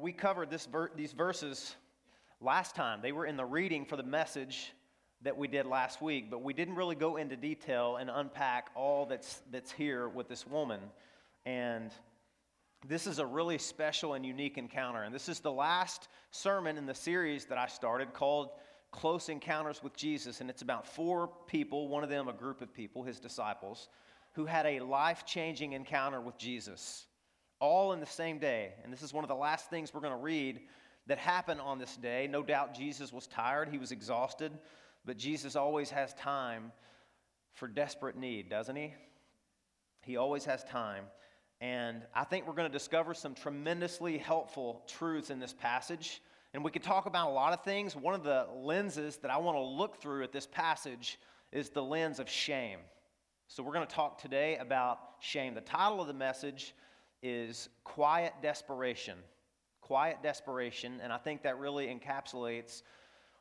We 0.00 0.12
covered 0.12 0.50
this 0.50 0.66
ver- 0.66 0.90
these 0.94 1.12
verses 1.12 1.74
last 2.40 2.74
time. 2.74 3.00
They 3.00 3.12
were 3.12 3.24
in 3.24 3.36
the 3.36 3.46
reading 3.46 3.86
for 3.86 3.96
the 3.96 4.02
message 4.02 4.72
that 5.22 5.36
we 5.36 5.48
did 5.48 5.66
last 5.66 6.02
week, 6.02 6.30
but 6.30 6.42
we 6.42 6.52
didn't 6.52 6.74
really 6.74 6.94
go 6.94 7.16
into 7.16 7.34
detail 7.34 7.96
and 7.96 8.10
unpack 8.10 8.70
all 8.74 9.06
that's, 9.06 9.40
that's 9.50 9.72
here 9.72 10.08
with 10.08 10.28
this 10.28 10.46
woman. 10.46 10.80
And 11.46 11.90
this 12.86 13.06
is 13.06 13.18
a 13.18 13.26
really 13.26 13.56
special 13.56 14.12
and 14.12 14.26
unique 14.26 14.58
encounter. 14.58 15.02
And 15.02 15.14
this 15.14 15.30
is 15.30 15.40
the 15.40 15.50
last 15.50 16.08
sermon 16.30 16.76
in 16.76 16.84
the 16.84 16.94
series 16.94 17.46
that 17.46 17.56
I 17.56 17.66
started 17.66 18.12
called 18.12 18.50
Close 18.92 19.30
Encounters 19.30 19.82
with 19.82 19.96
Jesus. 19.96 20.42
And 20.42 20.50
it's 20.50 20.62
about 20.62 20.86
four 20.86 21.30
people, 21.46 21.88
one 21.88 22.04
of 22.04 22.10
them 22.10 22.28
a 22.28 22.34
group 22.34 22.60
of 22.60 22.74
people, 22.74 23.02
his 23.02 23.18
disciples, 23.18 23.88
who 24.32 24.44
had 24.44 24.66
a 24.66 24.80
life 24.80 25.24
changing 25.24 25.72
encounter 25.72 26.20
with 26.20 26.36
Jesus, 26.36 27.06
all 27.60 27.92
in 27.92 28.00
the 28.00 28.06
same 28.06 28.38
day. 28.38 28.74
And 28.84 28.92
this 28.92 29.02
is 29.02 29.12
one 29.12 29.24
of 29.24 29.28
the 29.28 29.34
last 29.34 29.70
things 29.70 29.92
we're 29.92 30.00
going 30.00 30.12
to 30.12 30.22
read 30.22 30.60
that 31.06 31.18
happened 31.18 31.60
on 31.60 31.78
this 31.78 31.96
day. 31.96 32.26
No 32.30 32.42
doubt 32.42 32.74
Jesus 32.74 33.12
was 33.12 33.26
tired, 33.26 33.68
he 33.68 33.78
was 33.78 33.92
exhausted, 33.92 34.52
but 35.04 35.16
Jesus 35.16 35.56
always 35.56 35.90
has 35.90 36.12
time 36.14 36.72
for 37.54 37.68
desperate 37.68 38.16
need, 38.16 38.50
doesn't 38.50 38.76
he? 38.76 38.94
He 40.02 40.16
always 40.16 40.44
has 40.44 40.62
time. 40.64 41.04
And 41.60 42.02
I 42.14 42.24
think 42.24 42.46
we're 42.46 42.54
going 42.54 42.70
to 42.70 42.78
discover 42.78 43.14
some 43.14 43.34
tremendously 43.34 44.18
helpful 44.18 44.82
truths 44.86 45.30
in 45.30 45.38
this 45.38 45.54
passage. 45.54 46.20
And 46.52 46.62
we 46.62 46.70
could 46.70 46.82
talk 46.82 47.06
about 47.06 47.28
a 47.28 47.32
lot 47.32 47.52
of 47.52 47.64
things. 47.64 47.96
One 47.96 48.14
of 48.14 48.22
the 48.22 48.46
lenses 48.54 49.16
that 49.18 49.30
I 49.30 49.38
want 49.38 49.56
to 49.56 49.62
look 49.62 50.00
through 50.00 50.22
at 50.22 50.32
this 50.32 50.46
passage 50.46 51.18
is 51.52 51.70
the 51.70 51.82
lens 51.82 52.18
of 52.18 52.28
shame. 52.28 52.80
So 53.48 53.62
we're 53.62 53.72
going 53.72 53.86
to 53.86 53.94
talk 53.94 54.20
today 54.20 54.56
about 54.58 54.98
shame. 55.20 55.54
The 55.54 55.60
title 55.60 56.00
of 56.00 56.08
the 56.08 56.14
message 56.14 56.74
is 57.22 57.68
Quiet 57.84 58.34
Desperation. 58.42 59.18
Quiet 59.80 60.18
Desperation. 60.22 61.00
And 61.02 61.12
I 61.12 61.18
think 61.18 61.42
that 61.42 61.58
really 61.58 61.86
encapsulates 61.86 62.82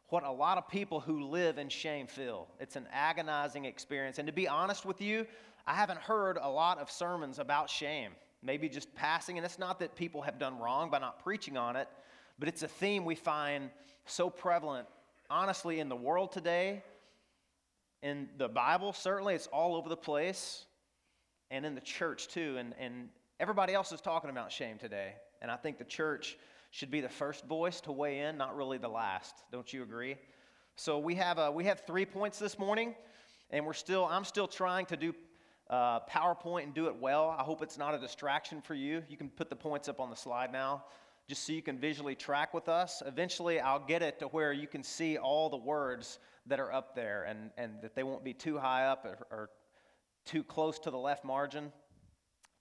what 0.10 0.24
a 0.24 0.32
lot 0.32 0.58
of 0.58 0.68
people 0.68 1.00
who 1.00 1.24
live 1.24 1.58
in 1.58 1.70
shame 1.70 2.08
feel. 2.08 2.48
It's 2.60 2.76
an 2.76 2.88
agonizing 2.92 3.66
experience. 3.66 4.20
And 4.20 4.28
to 4.28 4.34
be 4.34 4.48
honest 4.48 4.86
with 4.86 5.02
you, 5.02 5.26
I 5.66 5.74
haven't 5.74 6.00
heard 6.00 6.38
a 6.40 6.50
lot 6.50 6.78
of 6.78 6.92
sermons 6.92 7.40
about 7.40 7.70
shame, 7.70 8.12
maybe 8.44 8.70
just 8.70 8.94
passing. 8.96 9.38
And 9.38 9.46
it's 9.46 9.58
not 9.58 9.80
that 9.80 9.96
people 9.96 10.22
have 10.22 10.38
done 10.38 10.60
wrong 10.60 10.92
by 10.92 11.00
not 11.00 11.24
preaching 11.24 11.58
on 11.58 11.76
it, 11.76 11.88
but 12.38 12.48
it's 12.48 12.62
a 12.62 12.68
theme 12.68 13.04
we 13.06 13.16
find 13.16 13.72
so 14.06 14.30
prevalent, 14.30 14.88
honestly, 15.30 15.80
in 15.80 15.90
the 15.90 15.96
world 15.96 16.32
today. 16.32 16.84
In 18.04 18.30
the 18.38 18.48
Bible, 18.48 18.94
certainly, 18.94 19.34
it's 19.34 19.48
all 19.48 19.76
over 19.76 19.90
the 19.90 19.98
place, 19.98 20.66
and 21.50 21.66
in 21.66 21.74
the 21.74 21.82
church 21.82 22.28
too. 22.28 22.58
And, 22.60 22.76
and 22.80 23.10
everybody 23.40 23.74
else 23.74 23.92
is 23.92 24.02
talking 24.02 24.30
about 24.30 24.52
shame 24.52 24.78
today. 24.78 25.14
And 25.42 25.52
I 25.52 25.56
think 25.56 25.78
the 25.78 25.84
church 25.86 26.38
should 26.72 26.92
be 26.92 27.02
the 27.02 27.10
first 27.10 27.46
voice 27.46 27.82
to 27.82 27.92
weigh 27.92 28.20
in, 28.20 28.38
not 28.38 28.56
really 28.56 28.78
the 28.78 28.88
last. 28.88 29.36
Don't 29.52 29.72
you 29.72 29.84
agree? 29.84 30.16
So 30.76 31.00
we 31.00 31.16
have, 31.16 31.38
a, 31.38 31.52
we 31.52 31.66
have 31.66 31.82
three 31.86 32.06
points 32.06 32.40
this 32.40 32.60
morning, 32.60 32.96
and 33.50 33.66
we're 33.66 33.74
still, 33.74 34.06
I'm 34.06 34.26
still 34.26 34.48
trying 34.48 34.86
to 34.88 34.98
do 34.98 35.14
uh, 35.70 36.02
PowerPoint 36.02 36.64
and 36.64 36.74
do 36.74 36.88
it 36.88 36.96
well. 36.96 37.36
I 37.38 37.44
hope 37.44 37.62
it's 37.62 37.78
not 37.78 37.94
a 37.94 37.98
distraction 37.98 38.62
for 38.62 38.74
you. 38.76 39.04
You 39.10 39.18
can 39.18 39.30
put 39.30 39.50
the 39.50 39.56
points 39.56 39.88
up 39.88 40.00
on 40.00 40.10
the 40.10 40.16
slide 40.16 40.52
now 40.52 40.84
just 41.28 41.46
so 41.46 41.54
you 41.54 41.62
can 41.62 41.80
visually 41.80 42.14
track 42.14 42.54
with 42.54 42.70
us. 42.70 43.02
Eventually, 43.06 43.60
I'll 43.60 43.84
get 43.84 44.04
it 44.04 44.20
to 44.20 44.28
where 44.28 44.54
you 44.54 44.68
can 44.68 44.84
see 44.84 45.18
all 45.18 45.50
the 45.50 45.58
words 45.58 46.20
that 46.46 46.60
are 46.60 46.72
up 46.72 46.96
there 46.96 47.24
and, 47.24 47.50
and 47.58 47.82
that 47.82 47.96
they 47.96 48.04
won't 48.04 48.24
be 48.24 48.34
too 48.34 48.60
high 48.60 48.86
up 48.86 49.06
or, 49.06 49.26
or 49.32 49.50
too 50.26 50.44
close 50.44 50.78
to 50.80 50.92
the 50.92 50.98
left 50.98 51.26
margin. 51.26 51.72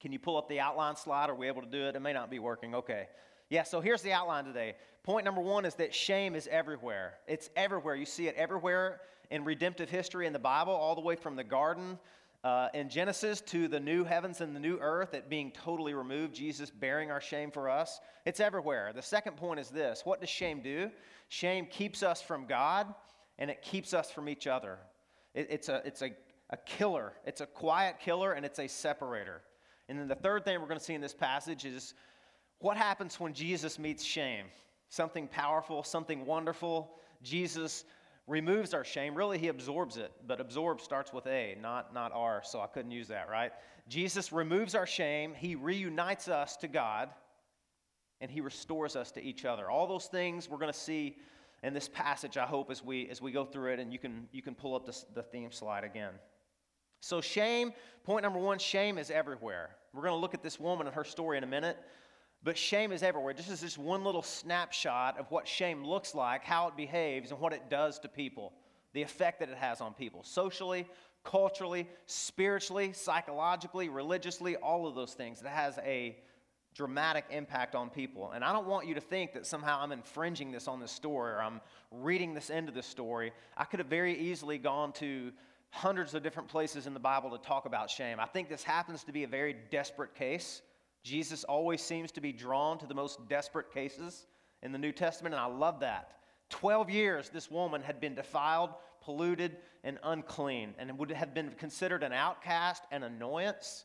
Can 0.04 0.12
you 0.12 0.18
pull 0.18 0.36
up 0.36 0.50
the 0.50 0.60
outline 0.60 0.96
slide? 0.96 1.30
Are 1.30 1.34
we 1.34 1.48
able 1.48 1.62
to 1.62 1.66
do 1.66 1.88
it? 1.88 1.96
It 1.96 2.00
may 2.00 2.12
not 2.12 2.28
be 2.30 2.38
working. 2.38 2.74
Okay. 2.74 3.08
Yeah, 3.48 3.62
so 3.62 3.80
here's 3.80 4.02
the 4.02 4.12
outline 4.12 4.44
today. 4.44 4.74
Point 5.02 5.24
number 5.24 5.40
one 5.40 5.64
is 5.64 5.76
that 5.76 5.94
shame 5.94 6.34
is 6.34 6.46
everywhere. 6.48 7.14
It's 7.26 7.48
everywhere. 7.56 7.94
You 7.94 8.04
see 8.04 8.28
it 8.28 8.34
everywhere 8.34 9.00
in 9.30 9.44
redemptive 9.44 9.88
history 9.88 10.26
in 10.26 10.34
the 10.34 10.38
Bible, 10.38 10.74
all 10.74 10.94
the 10.94 11.00
way 11.00 11.16
from 11.16 11.36
the 11.36 11.42
garden 11.42 11.98
uh, 12.44 12.68
in 12.74 12.90
Genesis 12.90 13.40
to 13.40 13.66
the 13.66 13.80
new 13.80 14.04
heavens 14.04 14.42
and 14.42 14.54
the 14.54 14.60
new 14.60 14.76
earth, 14.76 15.14
it 15.14 15.30
being 15.30 15.50
totally 15.52 15.94
removed, 15.94 16.34
Jesus 16.34 16.68
bearing 16.68 17.10
our 17.10 17.22
shame 17.22 17.50
for 17.50 17.70
us. 17.70 17.98
It's 18.26 18.40
everywhere. 18.40 18.92
The 18.94 19.00
second 19.00 19.38
point 19.38 19.58
is 19.58 19.70
this 19.70 20.02
what 20.04 20.20
does 20.20 20.28
shame 20.28 20.60
do? 20.60 20.90
Shame 21.30 21.64
keeps 21.64 22.02
us 22.02 22.20
from 22.20 22.44
God 22.44 22.94
and 23.38 23.50
it 23.50 23.62
keeps 23.62 23.94
us 23.94 24.10
from 24.10 24.28
each 24.28 24.46
other. 24.46 24.76
It, 25.32 25.46
it's 25.48 25.70
a, 25.70 25.80
it's 25.86 26.02
a, 26.02 26.12
a 26.50 26.58
killer, 26.58 27.14
it's 27.24 27.40
a 27.40 27.46
quiet 27.46 27.98
killer, 27.98 28.32
and 28.32 28.44
it's 28.44 28.58
a 28.58 28.68
separator. 28.68 29.40
And 29.88 29.98
then 29.98 30.08
the 30.08 30.14
third 30.14 30.44
thing 30.44 30.60
we're 30.60 30.66
going 30.66 30.78
to 30.78 30.84
see 30.84 30.94
in 30.94 31.00
this 31.00 31.14
passage 31.14 31.64
is 31.64 31.94
what 32.58 32.76
happens 32.76 33.20
when 33.20 33.34
Jesus 33.34 33.78
meets 33.78 34.02
shame? 34.02 34.46
Something 34.88 35.28
powerful, 35.28 35.82
something 35.82 36.24
wonderful. 36.24 36.96
Jesus 37.22 37.84
removes 38.26 38.72
our 38.72 38.84
shame. 38.84 39.14
Really, 39.14 39.38
he 39.38 39.48
absorbs 39.48 39.96
it, 39.96 40.12
but 40.26 40.40
absorb 40.40 40.80
starts 40.80 41.12
with 41.12 41.26
A, 41.26 41.56
not, 41.60 41.92
not 41.92 42.12
R, 42.14 42.42
so 42.44 42.60
I 42.60 42.66
couldn't 42.66 42.90
use 42.90 43.08
that, 43.08 43.28
right? 43.28 43.52
Jesus 43.88 44.32
removes 44.32 44.74
our 44.74 44.86
shame, 44.86 45.34
he 45.34 45.54
reunites 45.56 46.28
us 46.28 46.56
to 46.58 46.68
God, 46.68 47.10
and 48.20 48.30
he 48.30 48.40
restores 48.40 48.96
us 48.96 49.10
to 49.12 49.22
each 49.22 49.44
other. 49.44 49.70
All 49.70 49.86
those 49.86 50.06
things 50.06 50.48
we're 50.48 50.58
going 50.58 50.72
to 50.72 50.78
see 50.78 51.18
in 51.62 51.74
this 51.74 51.88
passage, 51.88 52.38
I 52.38 52.46
hope, 52.46 52.70
as 52.70 52.82
we, 52.82 53.08
as 53.10 53.20
we 53.20 53.32
go 53.32 53.44
through 53.44 53.72
it, 53.72 53.80
and 53.80 53.92
you 53.92 53.98
can, 53.98 54.28
you 54.32 54.40
can 54.40 54.54
pull 54.54 54.74
up 54.74 54.86
the, 54.86 54.98
the 55.14 55.22
theme 55.22 55.52
slide 55.52 55.84
again. 55.84 56.14
So, 57.04 57.20
shame, 57.20 57.74
point 58.04 58.22
number 58.22 58.38
one, 58.38 58.58
shame 58.58 58.96
is 58.96 59.10
everywhere. 59.10 59.76
We're 59.92 60.00
going 60.00 60.14
to 60.14 60.18
look 60.18 60.32
at 60.32 60.42
this 60.42 60.58
woman 60.58 60.86
and 60.86 60.96
her 60.96 61.04
story 61.04 61.36
in 61.36 61.44
a 61.44 61.46
minute. 61.46 61.76
But 62.42 62.56
shame 62.56 62.92
is 62.92 63.02
everywhere. 63.02 63.34
This 63.34 63.50
is 63.50 63.60
just 63.60 63.76
one 63.76 64.04
little 64.04 64.22
snapshot 64.22 65.20
of 65.20 65.30
what 65.30 65.46
shame 65.46 65.84
looks 65.84 66.14
like, 66.14 66.44
how 66.44 66.66
it 66.68 66.78
behaves, 66.78 67.30
and 67.30 67.38
what 67.38 67.52
it 67.52 67.68
does 67.68 67.98
to 67.98 68.08
people, 68.08 68.54
the 68.94 69.02
effect 69.02 69.40
that 69.40 69.50
it 69.50 69.58
has 69.58 69.82
on 69.82 69.92
people, 69.92 70.22
socially, 70.22 70.86
culturally, 71.24 71.86
spiritually, 72.06 72.94
psychologically, 72.94 73.90
religiously, 73.90 74.56
all 74.56 74.86
of 74.86 74.94
those 74.94 75.12
things. 75.12 75.42
It 75.42 75.48
has 75.48 75.78
a 75.84 76.16
dramatic 76.74 77.26
impact 77.28 77.74
on 77.74 77.90
people. 77.90 78.32
And 78.32 78.42
I 78.42 78.50
don't 78.50 78.66
want 78.66 78.86
you 78.86 78.94
to 78.94 79.00
think 79.02 79.34
that 79.34 79.44
somehow 79.44 79.78
I'm 79.82 79.92
infringing 79.92 80.52
this 80.52 80.68
on 80.68 80.80
this 80.80 80.90
story 80.90 81.32
or 81.32 81.42
I'm 81.42 81.60
reading 81.90 82.32
this 82.32 82.48
into 82.48 82.72
this 82.72 82.86
story. 82.86 83.32
I 83.58 83.64
could 83.64 83.80
have 83.80 83.88
very 83.88 84.18
easily 84.18 84.56
gone 84.56 84.92
to 84.94 85.32
hundreds 85.74 86.14
of 86.14 86.22
different 86.22 86.48
places 86.48 86.86
in 86.86 86.94
the 86.94 87.00
Bible 87.00 87.30
to 87.30 87.38
talk 87.38 87.66
about 87.66 87.90
shame. 87.90 88.20
I 88.20 88.26
think 88.26 88.48
this 88.48 88.62
happens 88.62 89.02
to 89.04 89.12
be 89.12 89.24
a 89.24 89.28
very 89.28 89.56
desperate 89.72 90.14
case. 90.14 90.62
Jesus 91.02 91.42
always 91.44 91.82
seems 91.82 92.12
to 92.12 92.20
be 92.20 92.32
drawn 92.32 92.78
to 92.78 92.86
the 92.86 92.94
most 92.94 93.28
desperate 93.28 93.72
cases 93.72 94.26
in 94.62 94.70
the 94.70 94.78
New 94.78 94.92
Testament, 94.92 95.34
and 95.34 95.42
I 95.42 95.46
love 95.46 95.80
that. 95.80 96.12
12 96.50 96.90
years 96.90 97.28
this 97.28 97.50
woman 97.50 97.82
had 97.82 98.00
been 98.00 98.14
defiled, 98.14 98.70
polluted, 99.02 99.56
and 99.82 99.98
unclean, 100.04 100.74
and 100.78 100.96
would 100.96 101.10
have 101.10 101.34
been 101.34 101.50
considered 101.58 102.04
an 102.04 102.12
outcast 102.12 102.84
an 102.92 103.02
annoyance. 103.02 103.84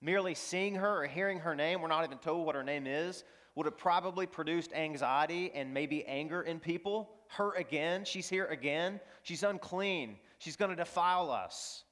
Merely 0.00 0.34
seeing 0.34 0.74
her 0.74 1.02
or 1.02 1.06
hearing 1.06 1.38
her 1.38 1.54
name, 1.54 1.82
we're 1.82 1.88
not 1.88 2.04
even 2.04 2.18
told 2.18 2.46
what 2.46 2.54
her 2.54 2.64
name 2.64 2.86
is, 2.86 3.24
would 3.54 3.66
have 3.66 3.76
probably 3.76 4.26
produced 4.26 4.72
anxiety 4.72 5.52
and 5.54 5.72
maybe 5.72 6.04
anger 6.06 6.42
in 6.42 6.60
people. 6.60 7.10
Her 7.28 7.54
again, 7.56 8.06
she's 8.06 8.28
here 8.28 8.46
again. 8.46 9.00
She's 9.22 9.42
unclean. 9.42 10.16
She's 10.38 10.56
going 10.56 10.70
to 10.70 10.76
defile 10.76 11.30
us. 11.30 11.84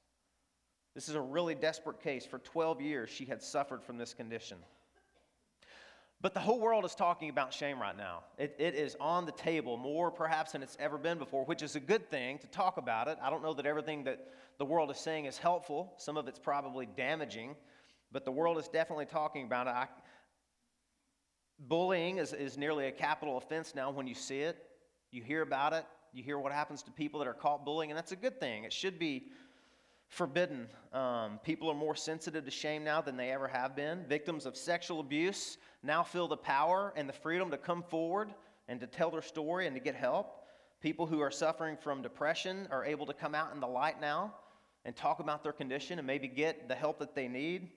This 0.93 1.09
is 1.09 1.15
a 1.15 1.21
really 1.21 1.55
desperate 1.55 1.99
case. 2.01 2.25
For 2.25 2.39
12 2.39 2.81
years, 2.81 3.09
she 3.09 3.25
had 3.25 3.41
suffered 3.41 3.83
from 3.83 3.97
this 3.97 4.13
condition. 4.13 4.57
But 6.21 6.33
the 6.33 6.39
whole 6.39 6.59
world 6.59 6.85
is 6.85 6.95
talking 6.95 7.29
about 7.29 7.53
shame 7.53 7.79
right 7.79 7.95
now. 7.95 8.23
It, 8.37 8.55
it 8.57 8.73
is 8.73 8.95
on 8.99 9.25
the 9.25 9.31
table 9.33 9.77
more 9.77 10.09
perhaps 10.09 10.53
than 10.53 10.63
it's 10.63 10.77
ever 10.79 10.97
been 10.97 11.17
before, 11.17 11.45
which 11.45 11.61
is 11.61 11.75
a 11.75 11.79
good 11.79 12.09
thing 12.09 12.39
to 12.39 12.47
talk 12.47 12.77
about 12.77 13.07
it. 13.07 13.17
I 13.21 13.29
don't 13.29 13.43
know 13.43 13.53
that 13.53 13.65
everything 13.65 14.05
that 14.05 14.27
the 14.57 14.65
world 14.65 14.89
is 14.89 14.97
saying 14.97 15.25
is 15.25 15.37
helpful, 15.37 15.93
some 15.97 16.17
of 16.17 16.27
it's 16.27 16.39
probably 16.39 16.87
damaging, 16.97 17.55
but 18.11 18.23
the 18.23 18.31
world 18.31 18.57
is 18.57 18.67
definitely 18.69 19.05
talking 19.05 19.45
about 19.45 19.67
it. 19.67 19.71
I, 19.71 19.87
bullying 21.59 22.17
is, 22.17 22.31
is 22.33 22.57
nearly 22.57 22.87
a 22.87 22.91
capital 22.91 23.37
offense 23.37 23.75
now 23.75 23.91
when 23.91 24.07
you 24.07 24.15
see 24.15 24.39
it. 24.39 24.57
You 25.11 25.21
hear 25.21 25.41
about 25.41 25.73
it, 25.73 25.85
you 26.15 26.23
hear 26.23 26.39
what 26.39 26.53
happens 26.53 26.81
to 26.83 26.91
people 26.91 27.19
that 27.19 27.27
are 27.27 27.33
caught 27.33 27.65
bullying, 27.65 27.91
and 27.91 27.97
that's 27.97 28.13
a 28.13 28.15
good 28.15 28.39
thing. 28.39 28.63
It 28.63 28.71
should 28.71 28.97
be 28.97 29.27
forbidden. 30.07 30.67
Um, 30.93 31.39
people 31.43 31.69
are 31.69 31.75
more 31.75 31.95
sensitive 31.95 32.45
to 32.45 32.51
shame 32.51 32.85
now 32.85 33.01
than 33.01 33.17
they 33.17 33.31
ever 33.31 33.49
have 33.49 33.75
been. 33.75 34.05
Victims 34.07 34.45
of 34.45 34.55
sexual 34.55 35.01
abuse 35.01 35.57
now 35.83 36.03
feel 36.03 36.27
the 36.27 36.37
power 36.37 36.93
and 36.95 37.09
the 37.09 37.13
freedom 37.13 37.51
to 37.51 37.57
come 37.57 37.83
forward 37.83 38.33
and 38.69 38.79
to 38.79 38.87
tell 38.87 39.11
their 39.11 39.21
story 39.21 39.67
and 39.67 39.75
to 39.75 39.81
get 39.81 39.93
help. 39.93 40.45
People 40.81 41.05
who 41.05 41.19
are 41.19 41.31
suffering 41.31 41.75
from 41.75 42.01
depression 42.01 42.67
are 42.71 42.85
able 42.85 43.05
to 43.07 43.13
come 43.13 43.35
out 43.35 43.53
in 43.53 43.59
the 43.59 43.67
light 43.67 43.99
now 43.99 44.33
and 44.85 44.95
talk 44.95 45.19
about 45.19 45.43
their 45.43 45.51
condition 45.51 45.97
and 45.97 46.07
maybe 46.07 46.27
get 46.27 46.69
the 46.69 46.75
help 46.75 46.99
that 46.99 47.13
they 47.13 47.27
need. 47.27 47.71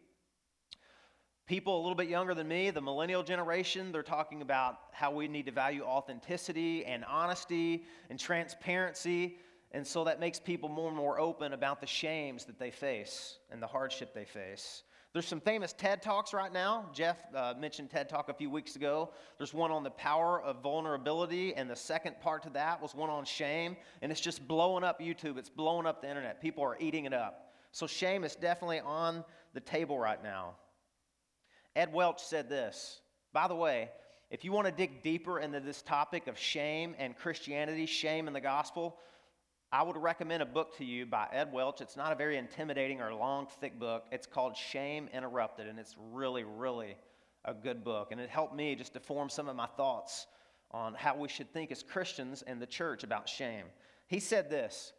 People 1.49 1.77
a 1.77 1.83
little 1.83 1.97
bit 1.97 2.09
younger 2.09 2.35
than 2.35 2.47
me, 2.47 2.71
the 2.71 2.81
millennial 2.81 3.25
generation, 3.25 3.91
they're 3.91 4.05
talking 4.05 4.43
about 4.43 4.79
how 4.93 5.11
we 5.11 5.27
need 5.27 5.47
to 5.47 5.53
value 5.53 5.83
authenticity 5.83 6.85
and 6.85 7.05
honesty 7.05 7.85
and 8.11 8.21
transparency 8.21 9.39
and 9.73 9.87
so 9.87 10.05
that 10.05 10.19
makes 10.19 10.41
people 10.41 10.69
more 10.69 10.89
and 10.89 10.97
more 10.97 11.21
open 11.21 11.53
about 11.53 11.81
the 11.81 11.87
shames 11.87 12.45
that 12.47 12.59
they 12.59 12.71
face 12.71 13.39
and 13.51 13.63
the 13.63 13.67
hardship 13.67 14.15
they 14.15 14.25
face. 14.25 14.83
There's 15.13 15.27
some 15.27 15.41
famous 15.41 15.73
TED 15.73 16.03
Talks 16.03 16.33
right 16.33 16.53
now. 16.53 16.87
Jeff 16.93 17.17
uh, 17.35 17.55
mentioned 17.59 17.91
TED 17.91 18.09
Talk 18.09 18.29
a 18.29 18.35
few 18.35 18.51
weeks 18.51 18.77
ago. 18.77 19.11
There's 19.37 19.53
one 19.55 19.71
on 19.71 19.83
the 19.83 19.91
power 19.91 20.41
of 20.41 20.63
vulnerability, 20.63 21.55
and 21.55 21.69
the 21.69 21.77
second 21.77 22.21
part 22.21 22.43
to 22.45 22.51
that 22.51 22.81
was 22.81 22.95
one 22.95 23.11
on 23.11 23.25
shame. 23.25 23.77
And 24.01 24.13
it's 24.13 24.21
just 24.21 24.47
blowing 24.47 24.85
up 24.85 25.01
YouTube, 25.01 25.39
it's 25.39 25.49
blowing 25.49 25.87
up 25.87 26.03
the 26.03 26.09
internet. 26.09 26.41
People 26.41 26.63
are 26.65 26.77
eating 26.79 27.05
it 27.05 27.15
up. 27.15 27.53
So, 27.73 27.87
shame 27.87 28.25
is 28.25 28.35
definitely 28.35 28.81
on 28.81 29.25
the 29.55 29.61
table 29.61 29.99
right 29.99 30.23
now. 30.23 30.55
Ed 31.79 31.93
Welch 31.93 32.21
said 32.21 32.49
this. 32.49 33.03
By 33.33 33.47
the 33.47 33.55
way, 33.55 33.91
if 34.33 34.45
you 34.45 34.51
want 34.51 34.67
to 34.67 34.73
dig 34.73 35.01
deeper 35.01 35.39
into 35.39 35.61
this 35.61 35.81
topic 35.81 36.27
of 36.27 36.37
shame 36.37 36.97
and 36.99 37.17
Christianity, 37.17 37.87
shame 37.87 38.27
in 38.27 38.33
the 38.33 38.41
gospel, 38.41 38.97
I 39.71 39.85
would 39.85 39.97
recommend 39.97 40.43
a 40.43 40.47
book 40.47 40.77
to 40.79 40.85
you 40.85 41.07
by 41.07 41.29
Ed 41.31 41.53
Welch. 41.53 41.81
It's 41.81 41.97
not 41.97 42.11
a 42.11 42.17
very 42.17 42.37
intimidating 42.37 43.01
or 43.01 43.15
long, 43.15 43.47
thick 43.61 43.79
book. 43.79 44.07
It's 44.11 44.27
called 44.27 44.57
Shame 44.57 45.09
Interrupted, 45.15 45.69
and 45.69 45.79
it's 45.79 45.95
really, 46.11 46.43
really 46.43 46.97
a 47.45 47.55
good 47.55 47.85
book. 47.85 48.11
And 48.11 48.21
it 48.21 48.29
helped 48.29 48.57
me 48.57 48.75
just 48.75 48.95
to 48.95 49.01
form 49.01 49.29
some 49.29 49.49
of 49.49 49.55
my 49.55 49.69
thoughts 49.77 50.27
on 50.73 50.95
how 50.95 51.17
we 51.17 51.29
should 51.29 51.53
think 51.53 51.71
as 51.71 51.85
Christians 51.85 52.43
and 52.43 52.61
the 52.61 52.67
church 52.67 53.05
about 53.05 53.29
shame. 53.29 53.67
He 54.09 54.19
said 54.19 54.51
this 54.51 54.95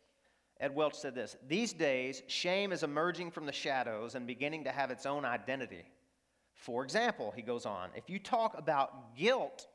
Ed 0.62 0.74
Welch 0.74 0.96
said 0.96 1.14
this 1.14 1.36
These 1.46 1.74
days, 1.74 2.24
shame 2.28 2.72
is 2.72 2.84
emerging 2.84 3.32
from 3.32 3.46
the 3.46 3.52
shadows 3.52 4.16
and 4.16 4.25
beginning 4.25 4.64
to 4.64 4.72
have 4.72 4.92
its 4.92 5.06
own 5.06 5.25
identity. 5.25 5.84
For 6.60 6.84
example, 6.84 7.32
he 7.34 7.42
goes 7.42 7.66
on, 7.66 7.90
if 7.96 8.10
you 8.10 8.20
talk 8.20 8.58
about 8.58 9.16
guilt, 9.16 9.66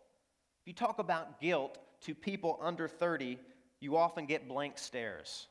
if 0.60 0.68
you 0.68 0.74
talk 0.74 0.98
about 0.98 1.40
guilt 1.40 1.78
to 2.02 2.14
people 2.14 2.58
under 2.60 2.88
30, 2.88 3.38
you 3.80 3.96
often 3.96 4.26
get 4.26 4.46
blank 4.46 4.76
stares. 4.76 5.46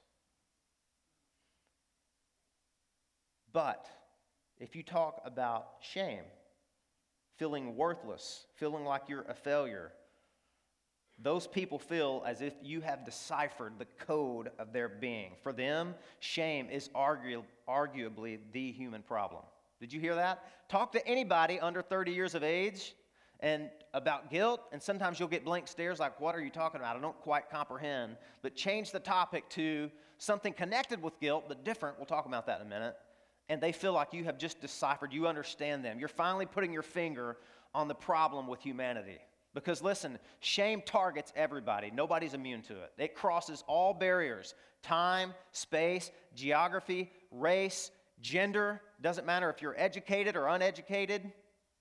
But 3.52 3.88
if 4.60 4.76
you 4.76 4.84
talk 4.84 5.22
about 5.26 5.70
shame, 5.82 6.24
feeling 7.38 7.76
worthless, 7.76 8.46
feeling 8.56 8.86
like 8.86 9.10
you're 9.10 9.26
a 9.28 9.34
failure, 9.34 9.92
those 11.18 11.48
people 11.48 11.80
feel 11.80 12.24
as 12.28 12.42
if 12.42 12.54
you 12.62 12.82
have 12.82 13.06
deciphered 13.06 13.74
the 13.80 13.88
code 14.06 14.52
of 14.60 14.72
their 14.72 14.90
being. 14.90 15.32
For 15.42 15.52
them, 15.52 15.96
shame 16.20 16.70
is 16.70 16.90
argu- 16.90 17.44
arguably 17.68 18.38
the 18.52 18.72
human 18.72 19.02
problem. 19.02 19.42
Did 19.84 19.92
you 19.92 20.00
hear 20.00 20.16
that? 20.16 20.46
Talk 20.70 20.94
to 20.94 21.06
anybody 21.06 21.60
under 21.60 21.82
30 21.82 22.14
years 22.14 22.36
of 22.36 22.42
age 22.42 22.96
and 23.42 23.70
about 23.94 24.32
guilt, 24.32 24.62
and 24.72 24.82
sometimes 24.82 25.20
you'll 25.20 25.28
get 25.28 25.44
blank 25.44 25.68
stares 25.68 26.00
like, 26.00 26.22
What 26.22 26.36
are 26.36 26.42
you 26.42 26.50
talking 26.50 26.80
about? 26.80 26.96
I 26.96 27.02
don't 27.02 27.20
quite 27.20 27.50
comprehend. 27.50 28.16
But 28.42 28.56
change 28.56 28.92
the 28.92 29.02
topic 29.02 29.50
to 29.50 29.92
something 30.20 30.54
connected 30.54 31.04
with 31.04 31.20
guilt, 31.20 31.50
but 31.50 31.66
different. 31.66 31.98
We'll 31.98 32.06
talk 32.06 32.28
about 32.28 32.46
that 32.46 32.62
in 32.62 32.68
a 32.68 32.70
minute. 32.70 32.96
And 33.50 33.60
they 33.60 33.74
feel 33.74 33.92
like 33.92 34.14
you 34.14 34.24
have 34.24 34.38
just 34.38 34.62
deciphered, 34.62 35.12
you 35.12 35.28
understand 35.28 35.84
them. 35.84 36.00
You're 36.00 36.08
finally 36.08 36.46
putting 36.46 36.72
your 36.72 36.82
finger 36.82 37.36
on 37.76 37.90
the 37.90 37.94
problem 37.94 38.48
with 38.48 38.62
humanity. 38.62 39.18
Because 39.54 39.82
listen, 39.82 40.18
shame 40.40 40.82
targets 40.82 41.34
everybody. 41.36 41.92
Nobody's 41.92 42.34
immune 42.34 42.62
to 42.62 42.84
it. 42.84 42.94
It 42.98 43.16
crosses 43.16 43.66
all 43.68 43.94
barriers 43.94 44.56
time, 44.82 45.34
space, 45.52 46.10
geography, 46.36 47.12
race, 47.32 47.92
gender. 48.22 48.82
Doesn't 49.02 49.26
matter 49.26 49.50
if 49.50 49.62
you're 49.62 49.76
educated 49.78 50.36
or 50.36 50.48
uneducated, 50.48 51.32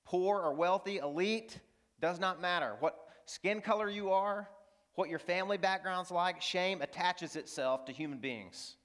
poor 0.04 0.40
or 0.40 0.54
wealthy, 0.54 0.98
elite. 0.98 1.58
Does 2.00 2.18
not 2.18 2.40
matter. 2.40 2.76
What 2.80 2.96
skin 3.26 3.60
color 3.60 3.88
you 3.88 4.10
are, 4.10 4.48
what 4.94 5.08
your 5.08 5.18
family 5.18 5.56
background's 5.56 6.10
like, 6.10 6.42
shame 6.42 6.82
attaches 6.82 7.36
itself 7.36 7.84
to 7.86 7.92
human 7.92 8.18
beings. 8.18 8.76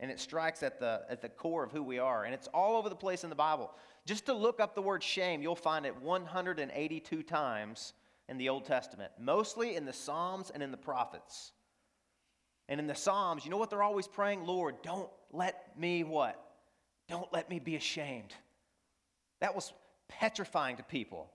And 0.00 0.10
it 0.10 0.18
strikes 0.18 0.62
at 0.62 0.80
the, 0.80 1.02
at 1.08 1.20
the 1.20 1.28
core 1.28 1.64
of 1.64 1.70
who 1.70 1.82
we 1.82 1.98
are. 1.98 2.24
And 2.24 2.34
it's 2.34 2.48
all 2.48 2.76
over 2.76 2.88
the 2.88 2.94
place 2.96 3.24
in 3.24 3.30
the 3.30 3.36
Bible. 3.36 3.70
Just 4.04 4.26
to 4.26 4.32
look 4.32 4.60
up 4.60 4.74
the 4.74 4.82
word 4.82 5.02
shame, 5.02 5.42
you'll 5.42 5.54
find 5.54 5.86
it 5.86 5.94
182 6.00 7.22
times 7.22 7.92
in 8.28 8.36
the 8.36 8.48
Old 8.48 8.64
Testament, 8.64 9.12
mostly 9.20 9.76
in 9.76 9.84
the 9.84 9.92
Psalms 9.92 10.50
and 10.50 10.62
in 10.62 10.70
the 10.70 10.76
prophets. 10.76 11.52
And 12.68 12.80
in 12.80 12.86
the 12.86 12.94
Psalms, 12.94 13.44
you 13.44 13.50
know 13.50 13.56
what 13.56 13.70
they're 13.70 13.82
always 13.82 14.08
praying? 14.08 14.44
Lord, 14.44 14.76
don't 14.82 15.10
let 15.32 15.78
me 15.78 16.04
what? 16.04 16.42
Don't 17.12 17.30
let 17.30 17.50
me 17.50 17.58
be 17.58 17.76
ashamed. 17.76 18.34
That 19.40 19.54
was 19.54 19.74
petrifying 20.08 20.78
to 20.78 20.82
people. 20.82 21.30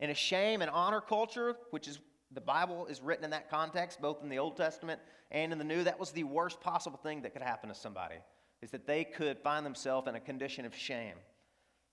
In 0.00 0.08
a 0.08 0.14
shame 0.14 0.62
and 0.62 0.70
honor 0.70 1.02
culture, 1.02 1.54
which 1.70 1.86
is 1.86 1.98
the 2.32 2.40
Bible 2.40 2.86
is 2.86 3.02
written 3.02 3.26
in 3.26 3.30
that 3.32 3.50
context, 3.50 4.00
both 4.00 4.22
in 4.22 4.30
the 4.30 4.38
Old 4.38 4.56
Testament 4.56 5.02
and 5.30 5.52
in 5.52 5.58
the 5.58 5.64
New, 5.64 5.84
that 5.84 6.00
was 6.00 6.12
the 6.12 6.24
worst 6.24 6.62
possible 6.62 6.98
thing 7.02 7.20
that 7.20 7.34
could 7.34 7.42
happen 7.42 7.68
to 7.68 7.74
somebody, 7.74 8.14
is 8.62 8.70
that 8.70 8.86
they 8.86 9.04
could 9.04 9.38
find 9.40 9.66
themselves 9.66 10.08
in 10.08 10.14
a 10.14 10.20
condition 10.20 10.64
of 10.64 10.74
shame. 10.74 11.16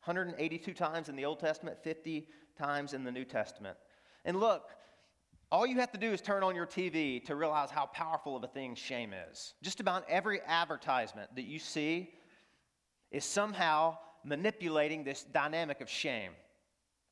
182 0.05 0.73
times 0.73 1.09
in 1.09 1.17
the 1.17 1.25
Old 1.25 1.41
Testament, 1.41 1.77
50 1.83 2.29
times 2.57 2.93
in 2.93 3.03
the 3.03 3.11
New 3.11 3.25
Testament. 3.25 3.75
And 4.23 4.39
look, 4.39 4.69
all 5.51 5.67
you 5.67 5.75
have 5.81 5.91
to 5.91 5.97
do 5.97 6.13
is 6.13 6.21
turn 6.21 6.41
on 6.41 6.55
your 6.55 6.67
TV 6.67 7.21
to 7.25 7.35
realize 7.35 7.69
how 7.69 7.87
powerful 7.87 8.37
of 8.37 8.45
a 8.45 8.47
thing 8.47 8.75
shame 8.75 9.11
is. 9.29 9.55
Just 9.61 9.81
about 9.81 10.05
every 10.07 10.39
advertisement 10.47 11.35
that 11.35 11.43
you 11.43 11.59
see 11.59 12.11
is 13.15 13.23
somehow 13.23 13.97
manipulating 14.25 15.05
this 15.05 15.23
dynamic 15.23 15.79
of 15.79 15.89
shame. 15.89 16.31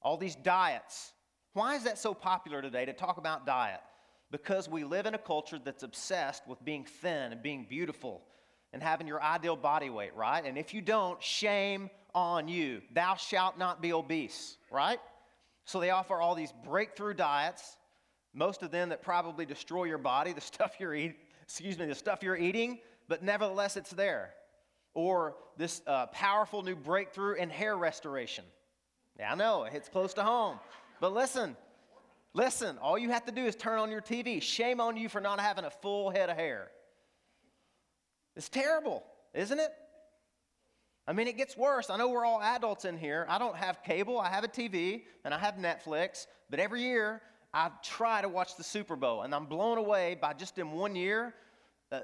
All 0.01 0.17
these 0.17 0.35
diets. 0.35 1.13
Why 1.53 1.75
is 1.75 1.85
that 1.85 1.97
so 1.97 2.13
popular 2.13 2.61
today 2.61 2.83
to 2.83 2.91
talk 2.91 3.17
about 3.17 3.45
diet? 3.45 3.79
Because 4.29 4.67
we 4.67 4.83
live 4.83 5.05
in 5.05 5.13
a 5.13 5.17
culture 5.17 5.59
that's 5.63 5.81
obsessed 5.83 6.45
with 6.45 6.63
being 6.65 6.83
thin 6.83 7.31
and 7.31 7.41
being 7.41 7.65
beautiful 7.69 8.21
and 8.73 8.83
having 8.83 9.07
your 9.07 9.23
ideal 9.23 9.55
body 9.55 9.89
weight, 9.89 10.13
right? 10.13 10.44
And 10.44 10.57
if 10.57 10.73
you 10.73 10.81
don't, 10.81 11.23
shame 11.23 11.89
on 12.13 12.50
you. 12.50 12.81
Thou 12.91 13.15
shalt 13.15 13.57
not 13.57 13.81
be 13.81 13.94
obese, 13.94 14.57
right? 14.69 15.00
So 15.63 15.79
they 15.79 15.91
offer 15.91 16.19
all 16.19 16.35
these 16.35 16.53
breakthrough 16.65 17.13
diets, 17.13 17.77
most 18.33 18.61
of 18.61 18.71
them 18.71 18.89
that 18.89 19.03
probably 19.03 19.45
destroy 19.45 19.85
your 19.85 20.00
body, 20.00 20.33
the 20.33 20.41
stuff 20.51 20.73
you're 20.79 20.95
eating, 20.95 21.15
excuse 21.44 21.79
me, 21.79 21.85
the 21.85 21.95
stuff 21.95 22.23
you're 22.23 22.35
eating, 22.35 22.79
but 23.07 23.23
nevertheless 23.23 23.77
it's 23.77 23.91
there. 23.91 24.33
Or 24.94 25.36
this 25.57 25.81
uh, 25.88 26.07
powerful 26.07 26.62
new 26.62 26.75
breakthrough 26.75 27.36
in 27.36 27.50
hair 27.50 27.75
restoration. 27.75 28.45
Yeah, 29.19 29.31
I 29.31 29.36
know, 29.36 29.63
it 29.63 29.74
hits 29.74 29.90
close 29.90 30.13
to 30.16 30.24
home. 30.24 30.60
But 31.00 31.13
listen, 31.13 31.56
listen, 32.34 32.78
all 32.80 32.98
you 32.98 33.10
have 33.10 33.25
to 33.25 33.31
do 33.31 33.45
is 33.45 33.56
turn 33.56 33.80
on 33.80 33.92
your 33.92 34.01
TV. 34.01 34.42
Shame 34.42 34.80
on 34.80 34.98
you 34.98 35.10
for 35.10 35.22
not 35.22 35.40
having 35.40 35.66
a 35.66 35.69
full 35.69 36.10
head 36.10 36.30
of 36.30 36.38
hair. 36.38 36.69
It's 38.36 38.50
terrible, 38.50 39.04
isn't 39.34 39.60
it? 39.60 39.72
I 41.06 41.13
mean, 41.13 41.28
it 41.28 41.38
gets 41.38 41.57
worse. 41.57 41.89
I 41.89 41.98
know 41.98 42.10
we're 42.10 42.25
all 42.25 42.42
adults 42.42 42.86
in 42.86 42.98
here. 42.98 43.25
I 43.28 43.38
don't 43.38 43.56
have 43.56 43.84
cable, 43.84 44.19
I 44.19 44.30
have 44.30 44.44
a 44.44 44.48
TV, 44.48 45.04
and 45.25 45.34
I 45.34 45.38
have 45.38 45.56
Netflix, 45.56 46.28
but 46.50 46.60
every 46.60 46.81
year 46.81 47.22
I 47.54 47.69
try 47.84 48.22
to 48.22 48.30
watch 48.30 48.56
the 48.56 48.63
Super 48.63 48.96
Bowl, 48.96 49.24
and 49.24 49.36
I'm 49.36 49.46
blown 49.46 49.77
away 49.77 50.17
by 50.20 50.34
just 50.34 50.58
in 50.58 50.72
one 50.72 50.96
year 50.96 51.34
uh, 51.91 52.00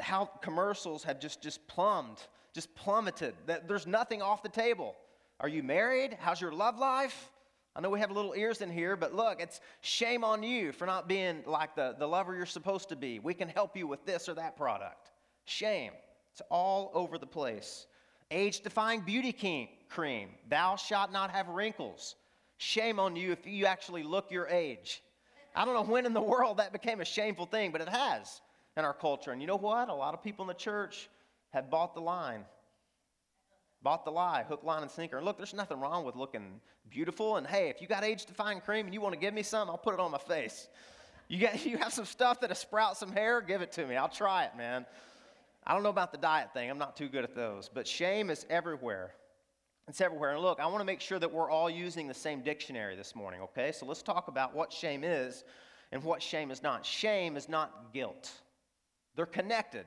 how 0.00 0.24
commercials 0.24 1.04
have 1.04 1.20
just, 1.20 1.42
just 1.42 1.66
plumbed, 1.68 2.26
just 2.58 2.74
plummeted. 2.74 3.34
That 3.46 3.68
There's 3.68 3.86
nothing 3.86 4.20
off 4.20 4.42
the 4.42 4.48
table. 4.48 4.96
Are 5.38 5.48
you 5.48 5.62
married? 5.62 6.16
How's 6.18 6.40
your 6.40 6.50
love 6.50 6.76
life? 6.76 7.30
I 7.76 7.80
know 7.80 7.88
we 7.88 8.00
have 8.00 8.10
little 8.10 8.34
ears 8.36 8.62
in 8.62 8.68
here, 8.68 8.96
but 8.96 9.14
look, 9.14 9.40
it's 9.40 9.60
shame 9.80 10.24
on 10.24 10.42
you 10.42 10.72
for 10.72 10.84
not 10.84 11.06
being 11.06 11.44
like 11.46 11.76
the, 11.76 11.94
the 11.96 12.08
lover 12.08 12.34
you're 12.34 12.46
supposed 12.46 12.88
to 12.88 12.96
be. 12.96 13.20
We 13.20 13.32
can 13.32 13.48
help 13.48 13.76
you 13.76 13.86
with 13.86 14.04
this 14.04 14.28
or 14.28 14.34
that 14.34 14.56
product. 14.56 15.12
Shame. 15.44 15.92
It's 16.32 16.42
all 16.50 16.90
over 16.94 17.16
the 17.16 17.28
place. 17.28 17.86
Age 18.32 18.60
defying 18.62 19.02
beauty 19.02 19.70
cream. 19.88 20.30
Thou 20.50 20.74
shalt 20.74 21.12
not 21.12 21.30
have 21.30 21.46
wrinkles. 21.46 22.16
Shame 22.56 22.98
on 22.98 23.14
you 23.14 23.30
if 23.30 23.46
you 23.46 23.66
actually 23.66 24.02
look 24.02 24.32
your 24.32 24.48
age. 24.48 25.00
I 25.54 25.64
don't 25.64 25.74
know 25.74 25.84
when 25.84 26.06
in 26.06 26.12
the 26.12 26.20
world 26.20 26.56
that 26.56 26.72
became 26.72 27.00
a 27.00 27.04
shameful 27.04 27.46
thing, 27.46 27.70
but 27.70 27.80
it 27.80 27.88
has 27.88 28.40
in 28.76 28.84
our 28.84 28.94
culture. 28.94 29.30
And 29.30 29.40
you 29.40 29.46
know 29.46 29.56
what? 29.56 29.88
A 29.88 29.94
lot 29.94 30.12
of 30.12 30.24
people 30.24 30.42
in 30.42 30.48
the 30.48 30.54
church 30.54 31.08
have 31.50 31.70
bought 31.70 31.94
the 31.94 32.00
line. 32.00 32.44
Bought 33.82 34.04
the 34.04 34.10
lie, 34.10 34.44
hook, 34.48 34.64
line, 34.64 34.82
and 34.82 34.90
sinker. 34.90 35.16
And 35.16 35.24
look, 35.24 35.36
there's 35.36 35.54
nothing 35.54 35.78
wrong 35.78 36.04
with 36.04 36.16
looking 36.16 36.60
beautiful. 36.90 37.36
And 37.36 37.46
hey, 37.46 37.68
if 37.68 37.80
you 37.80 37.86
got 37.86 38.02
age 38.04 38.26
defying 38.26 38.60
cream 38.60 38.86
and 38.86 38.94
you 38.94 39.00
want 39.00 39.14
to 39.14 39.20
give 39.20 39.32
me 39.32 39.42
some, 39.42 39.70
I'll 39.70 39.78
put 39.78 39.94
it 39.94 40.00
on 40.00 40.10
my 40.10 40.18
face. 40.18 40.68
You, 41.28 41.38
got, 41.38 41.64
you 41.66 41.78
have 41.78 41.92
some 41.92 42.04
stuff 42.04 42.40
that'll 42.40 42.56
sprout 42.56 42.96
some 42.96 43.12
hair, 43.12 43.40
give 43.40 43.62
it 43.62 43.72
to 43.72 43.86
me. 43.86 43.96
I'll 43.96 44.08
try 44.08 44.44
it, 44.44 44.56
man. 44.56 44.84
I 45.66 45.74
don't 45.74 45.82
know 45.82 45.90
about 45.90 46.12
the 46.12 46.18
diet 46.18 46.52
thing, 46.54 46.70
I'm 46.70 46.78
not 46.78 46.96
too 46.96 47.08
good 47.08 47.24
at 47.24 47.34
those. 47.34 47.70
But 47.72 47.86
shame 47.86 48.30
is 48.30 48.46
everywhere. 48.50 49.12
It's 49.86 50.00
everywhere. 50.00 50.32
And 50.32 50.42
look, 50.42 50.60
I 50.60 50.66
want 50.66 50.80
to 50.80 50.84
make 50.84 51.00
sure 51.00 51.18
that 51.18 51.32
we're 51.32 51.50
all 51.50 51.70
using 51.70 52.08
the 52.08 52.14
same 52.14 52.42
dictionary 52.42 52.96
this 52.96 53.14
morning, 53.14 53.40
okay? 53.42 53.72
So 53.72 53.86
let's 53.86 54.02
talk 54.02 54.28
about 54.28 54.54
what 54.54 54.72
shame 54.72 55.04
is 55.04 55.44
and 55.92 56.02
what 56.02 56.22
shame 56.22 56.50
is 56.50 56.62
not. 56.62 56.84
Shame 56.84 57.36
is 57.36 57.48
not 57.48 57.92
guilt, 57.92 58.30
they're 59.14 59.26
connected. 59.26 59.86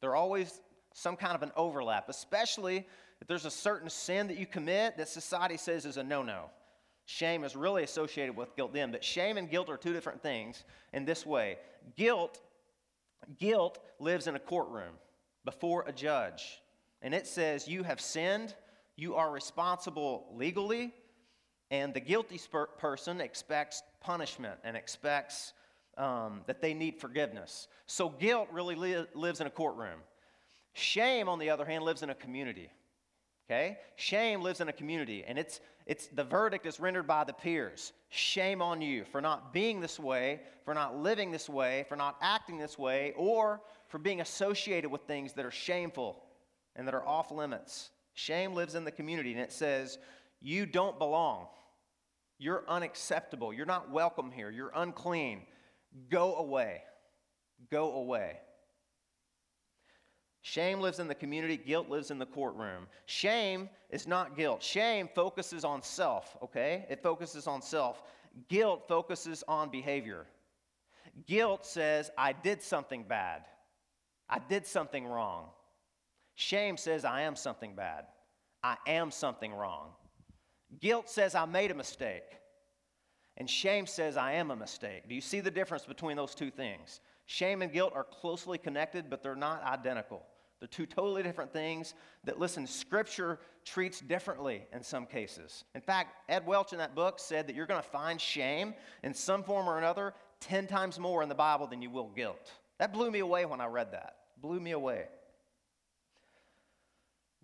They're 0.00 0.16
always 0.16 0.60
some 0.94 1.16
kind 1.16 1.34
of 1.34 1.42
an 1.42 1.52
overlap, 1.56 2.08
especially 2.08 2.86
if 3.20 3.28
there's 3.28 3.44
a 3.44 3.50
certain 3.50 3.90
sin 3.90 4.28
that 4.28 4.38
you 4.38 4.46
commit 4.46 4.96
that 4.96 5.08
society 5.08 5.58
says 5.58 5.84
is 5.84 5.98
a 5.98 6.02
no 6.02 6.22
no. 6.22 6.46
Shame 7.06 7.44
is 7.44 7.54
really 7.54 7.82
associated 7.82 8.34
with 8.34 8.56
guilt 8.56 8.72
then, 8.72 8.90
but 8.90 9.04
shame 9.04 9.36
and 9.36 9.50
guilt 9.50 9.68
are 9.68 9.76
two 9.76 9.92
different 9.92 10.22
things 10.22 10.64
in 10.94 11.04
this 11.04 11.26
way. 11.26 11.58
Guilt 11.96 12.40
guilt 13.38 13.78
lives 13.98 14.26
in 14.26 14.36
a 14.36 14.38
courtroom 14.38 14.94
before 15.44 15.84
a 15.86 15.92
judge. 15.92 16.62
And 17.02 17.14
it 17.14 17.26
says, 17.26 17.68
You 17.68 17.82
have 17.82 18.00
sinned, 18.00 18.54
You 18.96 19.16
are 19.16 19.30
responsible 19.30 20.26
legally, 20.34 20.94
and 21.70 21.92
the 21.92 22.00
guilty 22.00 22.38
sp- 22.38 22.78
person 22.78 23.20
expects 23.20 23.82
punishment 24.00 24.58
and 24.64 24.76
expects 24.76 25.52
um, 25.98 26.42
that 26.46 26.60
they 26.60 26.74
need 26.74 27.00
forgiveness. 27.00 27.68
So 27.86 28.08
guilt 28.08 28.48
really 28.52 28.74
li- 28.74 29.06
lives 29.14 29.40
in 29.40 29.46
a 29.46 29.50
courtroom. 29.50 30.00
Shame, 30.74 31.28
on 31.28 31.38
the 31.38 31.50
other 31.50 31.64
hand, 31.64 31.84
lives 31.84 32.02
in 32.02 32.10
a 32.10 32.14
community. 32.14 32.70
Okay? 33.46 33.78
Shame 33.96 34.42
lives 34.42 34.60
in 34.60 34.68
a 34.68 34.72
community, 34.72 35.24
and 35.26 35.38
it's, 35.38 35.60
it's 35.86 36.08
the 36.08 36.24
verdict 36.24 36.66
is 36.66 36.80
rendered 36.80 37.06
by 37.06 37.24
the 37.24 37.32
peers. 37.32 37.92
Shame 38.08 38.60
on 38.60 38.80
you 38.80 39.04
for 39.04 39.20
not 39.20 39.52
being 39.52 39.80
this 39.80 40.00
way, 40.00 40.40
for 40.64 40.74
not 40.74 40.96
living 40.96 41.30
this 41.30 41.48
way, 41.48 41.84
for 41.88 41.96
not 41.96 42.16
acting 42.20 42.58
this 42.58 42.78
way, 42.78 43.12
or 43.16 43.60
for 43.88 43.98
being 43.98 44.20
associated 44.20 44.90
with 44.90 45.02
things 45.02 45.34
that 45.34 45.44
are 45.44 45.50
shameful 45.50 46.22
and 46.74 46.88
that 46.88 46.94
are 46.94 47.06
off 47.06 47.30
limits. 47.30 47.90
Shame 48.14 48.54
lives 48.54 48.74
in 48.74 48.84
the 48.84 48.90
community, 48.90 49.32
and 49.32 49.40
it 49.40 49.52
says, 49.52 49.98
You 50.40 50.66
don't 50.66 50.98
belong. 50.98 51.46
You're 52.38 52.64
unacceptable. 52.68 53.52
You're 53.52 53.66
not 53.66 53.90
welcome 53.90 54.32
here. 54.32 54.50
You're 54.50 54.72
unclean. 54.74 55.42
Go 56.10 56.36
away. 56.36 56.82
Go 57.70 57.92
away. 57.92 58.38
Shame 60.46 60.80
lives 60.80 60.98
in 60.98 61.08
the 61.08 61.14
community, 61.14 61.56
guilt 61.56 61.88
lives 61.88 62.10
in 62.10 62.18
the 62.18 62.26
courtroom. 62.26 62.86
Shame 63.06 63.70
is 63.88 64.06
not 64.06 64.36
guilt. 64.36 64.62
Shame 64.62 65.08
focuses 65.14 65.64
on 65.64 65.80
self, 65.80 66.36
okay? 66.42 66.84
It 66.90 67.02
focuses 67.02 67.46
on 67.46 67.62
self. 67.62 68.02
Guilt 68.50 68.86
focuses 68.86 69.42
on 69.48 69.70
behavior. 69.70 70.26
Guilt 71.26 71.64
says, 71.64 72.10
I 72.18 72.34
did 72.34 72.60
something 72.60 73.04
bad. 73.04 73.46
I 74.28 74.38
did 74.38 74.66
something 74.66 75.06
wrong. 75.06 75.46
Shame 76.34 76.76
says, 76.76 77.06
I 77.06 77.22
am 77.22 77.36
something 77.36 77.74
bad. 77.74 78.04
I 78.62 78.76
am 78.86 79.10
something 79.10 79.54
wrong. 79.54 79.92
Guilt 80.78 81.08
says, 81.08 81.34
I 81.34 81.46
made 81.46 81.70
a 81.70 81.74
mistake. 81.74 82.38
And 83.38 83.48
shame 83.48 83.86
says, 83.86 84.18
I 84.18 84.32
am 84.32 84.50
a 84.50 84.56
mistake. 84.56 85.08
Do 85.08 85.14
you 85.14 85.22
see 85.22 85.40
the 85.40 85.50
difference 85.50 85.86
between 85.86 86.18
those 86.18 86.34
two 86.34 86.50
things? 86.50 87.00
Shame 87.24 87.62
and 87.62 87.72
guilt 87.72 87.92
are 87.94 88.04
closely 88.04 88.58
connected, 88.58 89.08
but 89.08 89.22
they're 89.22 89.34
not 89.34 89.64
identical. 89.64 90.22
Two 90.66 90.86
totally 90.86 91.22
different 91.22 91.52
things 91.52 91.94
that, 92.24 92.38
listen, 92.38 92.66
Scripture 92.66 93.38
treats 93.64 94.00
differently 94.00 94.66
in 94.72 94.82
some 94.82 95.06
cases. 95.06 95.64
In 95.74 95.80
fact, 95.80 96.14
Ed 96.28 96.46
Welch 96.46 96.72
in 96.72 96.78
that 96.78 96.94
book 96.94 97.18
said 97.18 97.46
that 97.46 97.56
you're 97.56 97.66
going 97.66 97.82
to 97.82 97.88
find 97.88 98.20
shame 98.20 98.74
in 99.02 99.14
some 99.14 99.42
form 99.42 99.68
or 99.68 99.78
another 99.78 100.14
10 100.40 100.66
times 100.66 100.98
more 100.98 101.22
in 101.22 101.28
the 101.28 101.34
Bible 101.34 101.66
than 101.66 101.82
you 101.82 101.90
will 101.90 102.08
guilt. 102.08 102.52
That 102.78 102.92
blew 102.92 103.10
me 103.10 103.20
away 103.20 103.44
when 103.46 103.60
I 103.60 103.66
read 103.66 103.92
that. 103.92 104.16
Blew 104.40 104.60
me 104.60 104.72
away. 104.72 105.04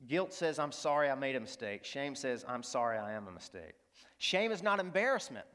Guilt 0.08 0.32
says, 0.32 0.58
I'm 0.58 0.72
sorry 0.72 1.10
I 1.10 1.14
made 1.14 1.36
a 1.36 1.40
mistake. 1.40 1.84
Shame 1.84 2.14
says, 2.14 2.44
I'm 2.48 2.62
sorry 2.62 2.98
I 2.98 3.12
am 3.12 3.28
a 3.28 3.32
mistake. 3.32 3.74
Shame 4.18 4.50
is 4.52 4.62
not 4.62 4.80
embarrassment. 4.80 5.46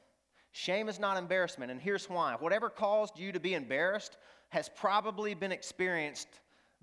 Shame 0.51 0.87
is 0.87 0.99
not 0.99 1.17
embarrassment. 1.17 1.71
And 1.71 1.81
here's 1.81 2.09
why 2.09 2.35
whatever 2.39 2.69
caused 2.69 3.19
you 3.19 3.31
to 3.31 3.39
be 3.39 3.53
embarrassed 3.53 4.17
has 4.49 4.69
probably 4.69 5.33
been 5.33 5.51
experienced 5.51 6.27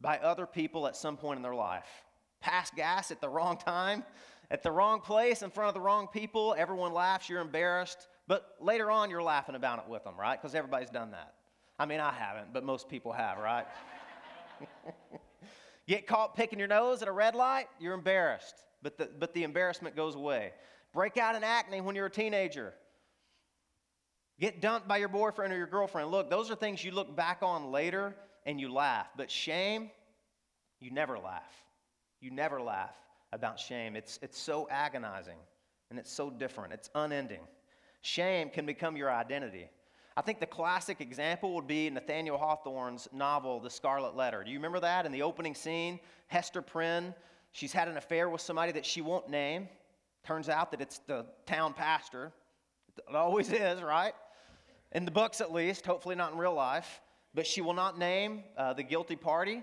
by 0.01 0.19
other 0.19 0.47
people 0.47 0.87
at 0.87 0.97
some 0.97 1.17
point 1.17 1.37
in 1.37 1.43
their 1.43 1.55
life. 1.55 1.87
Pass 2.41 2.71
gas 2.71 3.11
at 3.11 3.21
the 3.21 3.29
wrong 3.29 3.57
time, 3.57 4.05
at 4.51 4.63
the 4.63 4.73
wrong 4.73 5.01
place, 5.01 5.43
in 5.43 5.51
front 5.51 5.69
of 5.69 5.75
the 5.75 5.81
wrong 5.81 6.09
people. 6.09 6.55
Everyone 6.59 6.93
laughs, 6.93 7.29
you're 7.29 7.41
embarrassed. 7.41 8.09
But 8.27 8.57
later 8.61 8.91
on, 8.91 9.11
you're 9.11 9.23
laughing 9.23 9.55
about 9.55 9.79
it 9.79 9.89
with 9.89 10.05
them, 10.05 10.15
right? 10.19 10.41
Because 10.41 10.55
everybody's 10.55 10.91
done 10.91 11.13
that. 11.13 11.35
I 11.79 11.87
mean, 11.87 12.01
I 12.01 12.13
haven't, 12.13 12.53
but 12.53 12.65
most 12.65 12.89
people 12.89 13.13
have, 13.13 13.39
right? 13.39 13.67
Get 15.89 16.07
caught 16.07 16.37
picking 16.37 16.59
your 16.59 16.69
nose 16.69 17.03
at 17.03 17.09
a 17.09 17.13
red 17.13 17.35
light, 17.35 17.67
you're 17.81 17.95
embarrassed, 17.95 18.55
but 18.83 18.99
the, 18.99 19.09
but 19.19 19.35
the 19.35 19.43
embarrassment 19.43 19.97
goes 19.97 20.15
away. 20.15 20.53
Break 20.93 21.17
out 21.17 21.35
in 21.35 21.43
acne 21.43 21.81
when 21.81 21.97
you're 21.97 22.07
a 22.07 22.11
teenager. 22.11 22.75
Get 24.39 24.61
dumped 24.61 24.87
by 24.87 24.99
your 24.99 25.09
boyfriend 25.09 25.53
or 25.53 25.57
your 25.57 25.67
girlfriend. 25.67 26.11
Look, 26.11 26.31
those 26.31 26.51
are 26.51 26.55
things 26.55 26.85
you 26.85 26.91
look 26.91 27.15
back 27.17 27.39
on 27.43 27.71
later 27.71 28.15
and 28.47 28.61
you 28.61 28.73
laugh. 28.73 29.09
But 29.17 29.31
shame, 29.31 29.91
you 30.81 30.91
never 30.91 31.19
laugh. 31.19 31.55
You 32.21 32.31
never 32.31 32.61
laugh 32.61 32.95
about 33.33 33.59
shame. 33.59 33.97
It's, 33.97 34.19
it's 34.23 34.39
so 34.39 34.69
agonizing 34.71 35.39
and 35.91 35.99
it's 35.99 36.11
so 36.11 36.31
different, 36.31 36.73
it's 36.73 36.89
unending. 36.95 37.41
Shame 38.01 38.49
can 38.49 38.65
become 38.65 38.97
your 38.97 39.13
identity. 39.13 39.69
I 40.17 40.23
think 40.23 40.41
the 40.41 40.47
classic 40.47 41.01
example 41.01 41.55
would 41.55 41.67
be 41.67 41.89
Nathaniel 41.89 42.37
Hawthorne's 42.37 43.09
novel, 43.13 43.61
The 43.61 43.71
Scarlet 43.71 44.17
Letter. 44.17 44.43
Do 44.43 44.51
you 44.51 44.59
remember 44.59 44.81
that? 44.81 45.07
In 45.07 45.13
the 45.13 45.23
opening 45.23 45.55
scene, 45.55 46.01
Hester 46.29 46.63
Prynne, 46.63 47.15
she's 47.53 47.73
had 47.73 47.89
an 47.89 47.97
affair 47.97 48.29
with 48.29 48.41
somebody 48.41 48.73
that 48.73 48.85
she 48.85 49.01
won't 49.01 49.29
name. 49.29 49.69
Turns 50.25 50.49
out 50.49 50.71
that 50.71 50.81
it's 50.81 50.99
the 51.07 51.27
town 51.47 51.73
pastor. 51.73 52.33
It 52.97 53.15
always 53.15 53.51
is, 53.53 53.83
right? 53.83 54.15
In 54.93 55.05
the 55.05 55.11
books, 55.11 55.41
at 55.41 55.53
least, 55.53 55.87
hopefully 55.87 56.15
not 56.15 56.33
in 56.33 56.39
real 56.39 56.55
life. 56.55 57.01
But 57.35 57.47
she 57.47 57.61
will 57.61 57.75
not 57.75 57.99
name 57.99 58.45
uh, 58.57 58.75
the 58.75 58.83
guilty 58.83 59.17
party, 59.17 59.63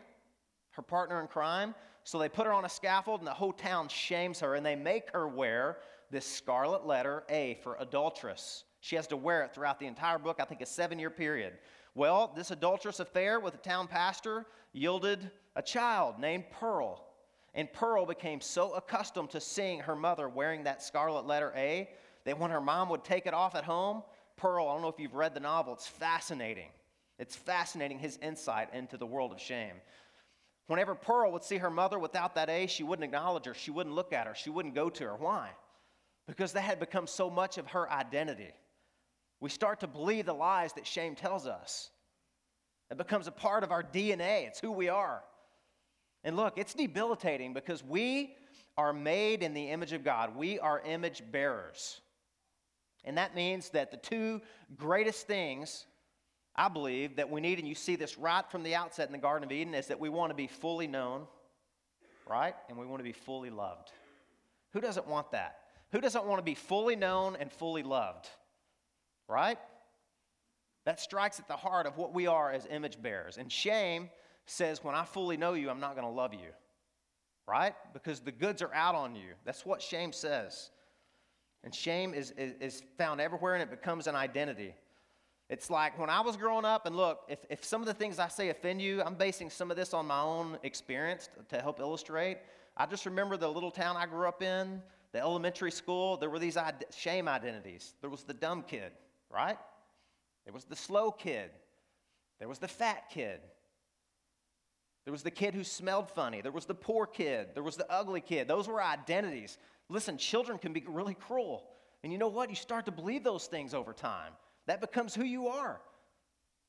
her 0.72 0.82
partner 0.82 1.22
in 1.22 1.28
crime. 1.28 1.76
So 2.04 2.18
they 2.18 2.30
put 2.30 2.48
her 2.48 2.54
on 2.54 2.66
a 2.66 2.70
scaffold, 2.70 3.20
and 3.20 3.28
the 3.28 3.34
whole 3.34 3.54
town 3.54 3.88
shames 3.90 4.40
her, 4.40 4.56
and 4.56 4.66
they 4.66 4.76
make 4.76 5.12
her 5.12 5.28
wear 5.28 5.78
this 6.10 6.26
scarlet 6.26 6.86
letter 6.86 7.24
A 7.30 7.60
for 7.62 7.78
adulteress. 7.80 8.64
She 8.82 8.96
has 8.96 9.08
to 9.08 9.18
wear 9.18 9.44
it 9.44 9.54
throughout 9.54 9.80
the 9.80 9.86
entire 9.86 10.18
book, 10.18 10.38
I 10.40 10.46
think 10.46 10.62
a 10.62 10.66
seven 10.66 10.98
year 10.98 11.10
period. 11.10 11.54
Well, 11.96 12.32
this 12.36 12.52
adulterous 12.52 13.00
affair 13.00 13.40
with 13.40 13.54
the 13.54 13.60
town 13.60 13.88
pastor 13.88 14.46
yielded 14.74 15.30
a 15.56 15.62
child 15.62 16.20
named 16.20 16.46
Pearl. 16.52 17.06
And 17.54 17.72
Pearl 17.74 18.06
became 18.06 18.42
so 18.42 18.74
accustomed 18.74 19.32
to 19.32 19.42
seeing 19.42 19.80
her 19.82 19.96
mother 19.96 20.30
wearing 20.30 20.64
that 20.64 20.82
scarlet 20.84 21.26
letter 21.26 21.52
A 21.56 21.90
that 22.26 22.40
when 22.40 22.52
her 22.52 22.62
mom 22.62 22.90
would 22.90 23.04
take 23.04 23.26
it 23.26 23.34
off 23.34 23.56
at 23.56 23.64
home, 23.64 24.04
Pearl, 24.38 24.68
I 24.68 24.74
don't 24.74 24.82
know 24.82 24.88
if 24.88 25.00
you've 25.00 25.16
read 25.16 25.34
the 25.34 25.40
novel, 25.40 25.74
it's 25.74 25.88
fascinating. 25.88 26.70
It's 27.20 27.36
fascinating 27.36 28.00
his 28.00 28.18
insight 28.22 28.74
into 28.74 28.98
the 28.98 29.06
world 29.06 29.34
of 29.34 29.40
shame. 29.40 29.76
Whenever 30.68 30.96
Pearl 30.96 31.32
would 31.34 31.44
see 31.44 31.58
her 31.58 31.70
mother 31.70 32.00
without 32.00 32.36
that 32.36 32.50
A, 32.50 32.66
she 32.66 32.84
wouldn't 32.84 33.04
acknowledge 33.04 33.46
her, 33.46 33.54
she 33.54 33.72
wouldn't 33.72 33.96
look 33.96 34.14
at 34.14 34.26
her, 34.26 34.34
she 34.34 34.50
wouldn't 34.50 34.76
go 34.76 34.90
to 34.90 35.04
her. 35.04 35.16
Why? 35.16 35.50
Because 36.28 36.54
that 36.54 36.62
had 36.62 36.80
become 36.80 37.08
so 37.08 37.30
much 37.30 37.58
of 37.58 37.68
her 37.68 37.92
identity. 37.92 38.54
We 39.42 39.50
start 39.50 39.82
to 39.82 39.88
believe 39.88 40.26
the 40.26 40.34
lies 40.34 40.74
that 40.74 40.86
shame 40.88 41.16
tells 41.16 41.46
us. 41.46 41.90
It 42.92 42.98
becomes 42.98 43.28
a 43.28 43.32
part 43.32 43.64
of 43.64 43.72
our 43.72 43.84
DNA, 43.84 44.48
it's 44.48 44.60
who 44.60 44.72
we 44.72 44.90
are. 44.90 45.24
And 46.24 46.36
look, 46.36 46.58
it's 46.58 46.74
debilitating 46.74 47.54
because 47.54 47.84
we 47.84 48.36
are 48.78 48.94
made 48.94 49.44
in 49.44 49.54
the 49.54 49.70
image 49.70 49.92
of 49.92 50.04
God, 50.04 50.36
we 50.36 50.60
are 50.60 50.82
image 50.86 51.24
bearers. 51.32 52.00
And 53.04 53.18
that 53.18 53.36
means 53.36 53.70
that 53.72 53.92
the 53.92 53.98
two 53.98 54.42
greatest 54.78 55.28
things 55.28 55.86
I 56.60 56.68
believe 56.68 57.16
that 57.16 57.30
we 57.30 57.42
need, 57.42 57.58
and 57.58 57.68
you 57.68 57.74
see 57.74 57.96
this 57.96 58.18
right 58.18 58.44
from 58.52 58.64
the 58.64 58.76
outset 58.76 59.08
in 59.08 59.12
the 59.12 59.18
Garden 59.18 59.44
of 59.44 59.52
Eden, 59.52 59.74
is 59.74 59.88
that 59.88 60.00
we 60.00 60.10
want 60.10 60.30
to 60.30 60.36
be 60.36 60.48
fully 60.48 60.88
known, 60.88 61.26
right? 62.28 62.54
And 62.68 62.78
we 62.78 62.86
want 62.86 63.00
to 63.00 63.04
be 63.04 63.14
fully 63.14 63.50
loved. 63.50 63.92
Who 64.74 64.82
doesn't 64.82 65.08
want 65.08 65.32
that? 65.32 65.60
Who 65.92 66.02
doesn't 66.02 66.26
want 66.26 66.40
to 66.40 66.44
be 66.44 66.56
fully 66.56 66.96
known 66.96 67.36
and 67.40 67.52
fully 67.52 67.82
loved? 67.82 68.30
right? 69.30 69.60
That 70.86 71.00
strikes 71.00 71.40
at 71.40 71.48
the 71.48 71.56
heart 71.56 71.86
of 71.86 71.96
what 71.96 72.14
we 72.14 72.28
are 72.28 72.52
as 72.52 72.68
image 72.70 73.02
bearers. 73.02 73.38
And 73.38 73.50
shame 73.50 74.10
says, 74.46 74.84
when 74.84 74.96
I 74.96 75.06
fully 75.06 75.38
know 75.38 75.54
you, 75.54 75.70
I'm 75.70 75.80
not 75.80 75.96
going 75.96 76.08
to 76.08 76.14
love 76.14 76.34
you, 76.34 76.50
right? 77.48 77.76
Because 77.94 78.20
the 78.20 78.32
goods 78.32 78.62
are 78.62 78.74
out 78.74 78.96
on 78.96 79.16
you. 79.16 79.34
That's 79.46 79.66
what 79.66 79.82
shame 79.82 80.12
says. 80.12 80.72
And 81.64 81.74
shame 81.74 82.14
is, 82.14 82.32
is, 82.32 82.54
is 82.60 82.84
found 82.98 83.22
everywhere 83.22 83.54
and 83.54 83.62
it 83.62 83.70
becomes 83.70 84.08
an 84.08 84.16
identity. 84.16 84.74
It's 85.50 85.70
like 85.70 85.98
when 85.98 86.12
I 86.12 86.22
was 86.22 86.38
growing 86.38 86.64
up, 86.64 86.86
and 86.86 86.96
look, 86.96 87.22
if, 87.28 87.40
if 87.50 87.66
some 87.66 87.82
of 87.82 87.88
the 87.88 87.94
things 87.94 88.20
I 88.20 88.28
say 88.28 88.50
offend 88.50 88.82
you, 88.82 89.02
I'm 89.02 89.16
basing 89.16 89.50
some 89.50 89.72
of 89.72 89.78
this 89.78 89.94
on 89.94 90.06
my 90.06 90.22
own 90.22 90.60
experience 90.62 91.30
to 91.50 91.60
help 91.60 91.80
illustrate. 91.80 92.38
I 92.78 92.86
just 92.86 93.06
remember 93.06 93.36
the 93.36 93.50
little 93.50 93.72
town 93.72 93.98
I 93.98 94.06
grew 94.06 94.28
up 94.28 94.44
in, 94.44 94.82
the 95.12 95.20
elementary 95.20 95.72
school, 95.72 96.18
there 96.18 96.30
were 96.30 96.38
these 96.38 96.58
shame 96.96 97.28
identities. 97.28 97.96
There 98.02 98.12
was 98.12 98.24
the 98.24 98.34
dumb 98.34 98.62
kid, 98.62 98.92
right? 99.32 99.58
There 100.46 100.54
was 100.54 100.66
the 100.66 100.76
slow 100.76 101.10
kid. 101.10 101.50
There 102.38 102.48
was 102.48 102.60
the 102.60 102.68
fat 102.68 103.10
kid. 103.10 103.40
There 105.06 105.12
was 105.12 105.24
the 105.24 105.32
kid 105.32 105.56
who 105.56 105.64
smelled 105.64 106.12
funny. 106.12 106.42
There 106.42 106.52
was 106.52 106.66
the 106.66 106.76
poor 106.76 107.08
kid. 107.08 107.50
There 107.56 107.64
was 107.64 107.76
the 107.76 107.92
ugly 107.92 108.22
kid. 108.22 108.48
Those 108.48 108.68
were 108.68 108.84
identities. 108.84 109.58
Listen, 109.90 110.18
children 110.18 110.60
can 110.60 110.74
be 110.74 110.84
really 110.88 111.16
cruel. 111.16 111.64
And 112.04 112.14
you 112.14 112.20
know 112.20 112.28
what? 112.28 112.50
You 112.50 112.56
start 112.56 112.86
to 112.86 112.92
believe 112.92 113.24
those 113.24 113.48
things 113.48 113.74
over 113.74 113.94
time. 113.94 114.34
That 114.70 114.82
becomes 114.82 115.16
who 115.16 115.24
you 115.24 115.48
are. 115.48 115.82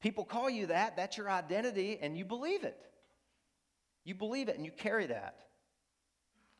People 0.01 0.25
call 0.25 0.49
you 0.49 0.65
that. 0.69 0.97
That's 0.97 1.19
your 1.19 1.29
identity, 1.31 1.99
and 2.01 2.17
you 2.17 2.25
believe 2.25 2.65
it. 2.65 2.81
You 4.05 4.15
believe 4.15 4.49
it, 4.49 4.57
and 4.57 4.65
you 4.65 4.73
carry 4.73 5.05
that. 5.09 5.41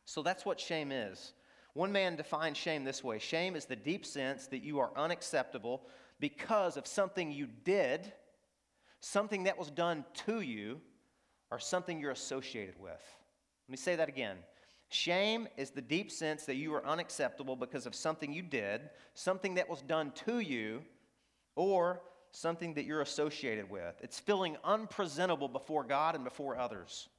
So 0.05 0.21
that's 0.21 0.45
what 0.45 0.59
shame 0.59 0.91
is. 0.91 1.33
One 1.73 1.91
man 1.91 2.15
defined 2.15 2.55
shame 2.55 2.83
this 2.83 3.03
way 3.03 3.17
shame 3.17 3.55
is 3.55 3.65
the 3.65 3.75
deep 3.75 4.05
sense 4.05 4.45
that 4.47 4.61
you 4.61 4.77
are 4.77 4.91
unacceptable 4.95 5.87
because 6.19 6.77
of 6.77 6.85
something 6.85 7.31
you 7.31 7.47
did, 7.65 8.13
something 8.99 9.45
that 9.45 9.57
was 9.57 9.71
done 9.71 10.05
to 10.27 10.41
you, 10.41 10.79
or 11.49 11.57
something 11.57 11.99
you're 11.99 12.11
associated 12.11 12.79
with. 12.79 13.01
Let 13.67 13.71
me 13.71 13.77
say 13.77 13.95
that 13.95 14.09
again. 14.09 14.37
Shame 14.89 15.47
is 15.57 15.71
the 15.71 15.81
deep 15.81 16.11
sense 16.11 16.45
that 16.45 16.57
you 16.57 16.75
are 16.75 16.85
unacceptable 16.85 17.55
because 17.55 17.87
of 17.87 17.95
something 17.95 18.31
you 18.31 18.43
did, 18.43 18.91
something 19.15 19.55
that 19.55 19.67
was 19.67 19.81
done 19.81 20.11
to 20.27 20.39
you, 20.39 20.83
or 21.55 22.01
something 22.31 22.73
that 22.75 22.85
you're 22.85 23.01
associated 23.01 23.69
with. 23.69 23.95
It's 24.01 24.19
feeling 24.19 24.57
unpresentable 24.63 25.47
before 25.47 25.83
God 25.83 26.15
and 26.15 26.23
before 26.23 26.57
others. 26.57 27.09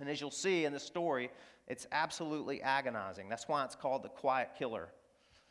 And 0.00 0.08
as 0.08 0.20
you'll 0.20 0.30
see 0.30 0.64
in 0.64 0.72
the 0.72 0.80
story, 0.80 1.30
it's 1.68 1.86
absolutely 1.92 2.62
agonizing. 2.62 3.28
That's 3.28 3.46
why 3.46 3.64
it's 3.64 3.76
called 3.76 4.02
the 4.02 4.08
quiet 4.08 4.50
killer. 4.58 4.88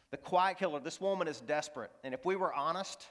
The 0.10 0.18
quiet 0.18 0.58
killer, 0.58 0.80
this 0.80 1.00
woman 1.00 1.28
is 1.28 1.40
desperate. 1.40 1.92
And 2.04 2.14
if 2.14 2.26
we 2.26 2.36
were 2.36 2.54
honest, 2.54 3.08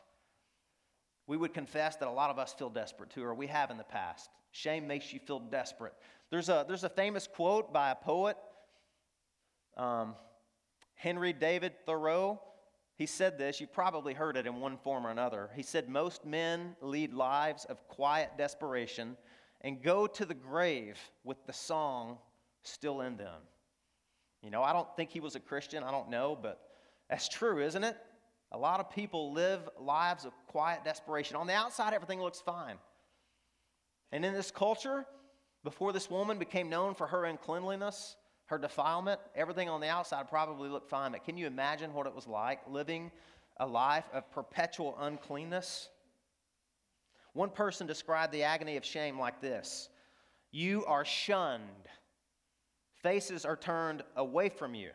we 1.26 1.36
would 1.36 1.54
confess 1.54 1.96
that 1.96 2.08
a 2.08 2.10
lot 2.10 2.30
of 2.30 2.38
us 2.38 2.52
feel 2.52 2.68
desperate 2.68 3.10
too, 3.10 3.24
or 3.24 3.34
we 3.34 3.46
have 3.46 3.70
in 3.70 3.78
the 3.78 3.84
past. 3.84 4.28
Shame 4.52 4.86
makes 4.86 5.12
you 5.12 5.20
feel 5.20 5.38
desperate. 5.38 5.94
There's 6.30 6.48
a, 6.48 6.64
there's 6.66 6.84
a 6.84 6.88
famous 6.88 7.26
quote 7.26 7.72
by 7.72 7.90
a 7.90 7.94
poet, 7.94 8.36
um, 9.76 10.14
Henry 10.94 11.32
David 11.32 11.72
Thoreau. 11.86 12.40
He 13.00 13.06
said 13.06 13.38
this, 13.38 13.62
you've 13.62 13.72
probably 13.72 14.12
heard 14.12 14.36
it 14.36 14.46
in 14.46 14.60
one 14.60 14.76
form 14.76 15.06
or 15.06 15.10
another. 15.10 15.48
He 15.56 15.62
said, 15.62 15.88
Most 15.88 16.26
men 16.26 16.76
lead 16.82 17.14
lives 17.14 17.64
of 17.64 17.88
quiet 17.88 18.32
desperation 18.36 19.16
and 19.62 19.82
go 19.82 20.06
to 20.06 20.26
the 20.26 20.34
grave 20.34 20.98
with 21.24 21.38
the 21.46 21.52
song 21.54 22.18
still 22.62 23.00
in 23.00 23.16
them. 23.16 23.40
You 24.42 24.50
know, 24.50 24.62
I 24.62 24.74
don't 24.74 24.94
think 24.96 25.08
he 25.08 25.20
was 25.20 25.34
a 25.34 25.40
Christian, 25.40 25.82
I 25.82 25.90
don't 25.90 26.10
know, 26.10 26.38
but 26.42 26.60
that's 27.08 27.26
true, 27.26 27.62
isn't 27.62 27.82
it? 27.82 27.96
A 28.52 28.58
lot 28.58 28.80
of 28.80 28.90
people 28.90 29.32
live 29.32 29.66
lives 29.78 30.26
of 30.26 30.34
quiet 30.46 30.84
desperation. 30.84 31.36
On 31.36 31.46
the 31.46 31.54
outside, 31.54 31.94
everything 31.94 32.20
looks 32.20 32.42
fine. 32.42 32.76
And 34.12 34.26
in 34.26 34.34
this 34.34 34.50
culture, 34.50 35.06
before 35.64 35.94
this 35.94 36.10
woman 36.10 36.38
became 36.38 36.68
known 36.68 36.94
for 36.94 37.06
her 37.06 37.24
uncleanliness, 37.24 38.16
her 38.50 38.58
defilement, 38.58 39.20
everything 39.36 39.68
on 39.68 39.80
the 39.80 39.88
outside 39.88 40.28
probably 40.28 40.68
looked 40.68 40.90
fine. 40.90 41.12
But 41.12 41.24
can 41.24 41.36
you 41.36 41.46
imagine 41.46 41.94
what 41.94 42.08
it 42.08 42.14
was 42.14 42.26
like 42.26 42.58
living 42.68 43.12
a 43.58 43.66
life 43.66 44.06
of 44.12 44.28
perpetual 44.32 44.96
uncleanness? 44.98 45.88
One 47.32 47.50
person 47.50 47.86
described 47.86 48.32
the 48.32 48.42
agony 48.42 48.76
of 48.76 48.84
shame 48.84 49.20
like 49.20 49.40
this 49.40 49.88
You 50.50 50.84
are 50.86 51.04
shunned, 51.04 51.88
faces 53.04 53.44
are 53.44 53.56
turned 53.56 54.02
away 54.16 54.48
from 54.48 54.74
you, 54.74 54.90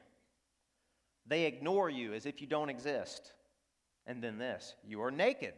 they 1.26 1.46
ignore 1.46 1.90
you 1.90 2.14
as 2.14 2.26
if 2.26 2.42
you 2.42 2.48
don't 2.48 2.70
exist. 2.70 3.32
And 4.06 4.22
then 4.22 4.38
this 4.38 4.76
you 4.86 5.02
are 5.02 5.12
naked, 5.12 5.54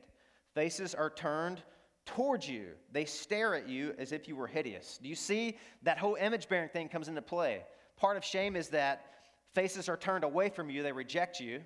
faces 0.54 0.94
are 0.94 1.10
turned 1.10 1.64
towards 2.06 2.48
you. 2.48 2.68
They 2.92 3.06
stare 3.06 3.56
at 3.56 3.68
you 3.68 3.96
as 3.98 4.12
if 4.12 4.28
you 4.28 4.36
were 4.36 4.48
hideous. 4.48 5.00
Do 5.02 5.10
you 5.10 5.16
see 5.16 5.58
that 5.82 5.98
whole 5.98 6.16
image 6.16 6.48
bearing 6.48 6.70
thing 6.70 6.90
comes 6.90 7.08
into 7.08 7.24
play? 7.24 7.64
Part 7.98 8.18
of 8.18 8.24
shame 8.24 8.56
is 8.56 8.70
that 8.70 9.06
faces 9.54 9.90
are 9.90 9.98
turned 9.98 10.24
away 10.24 10.50
from 10.50 10.70
you, 10.70 10.84
they 10.84 10.92
reject 10.92 11.40
you. 11.40 11.62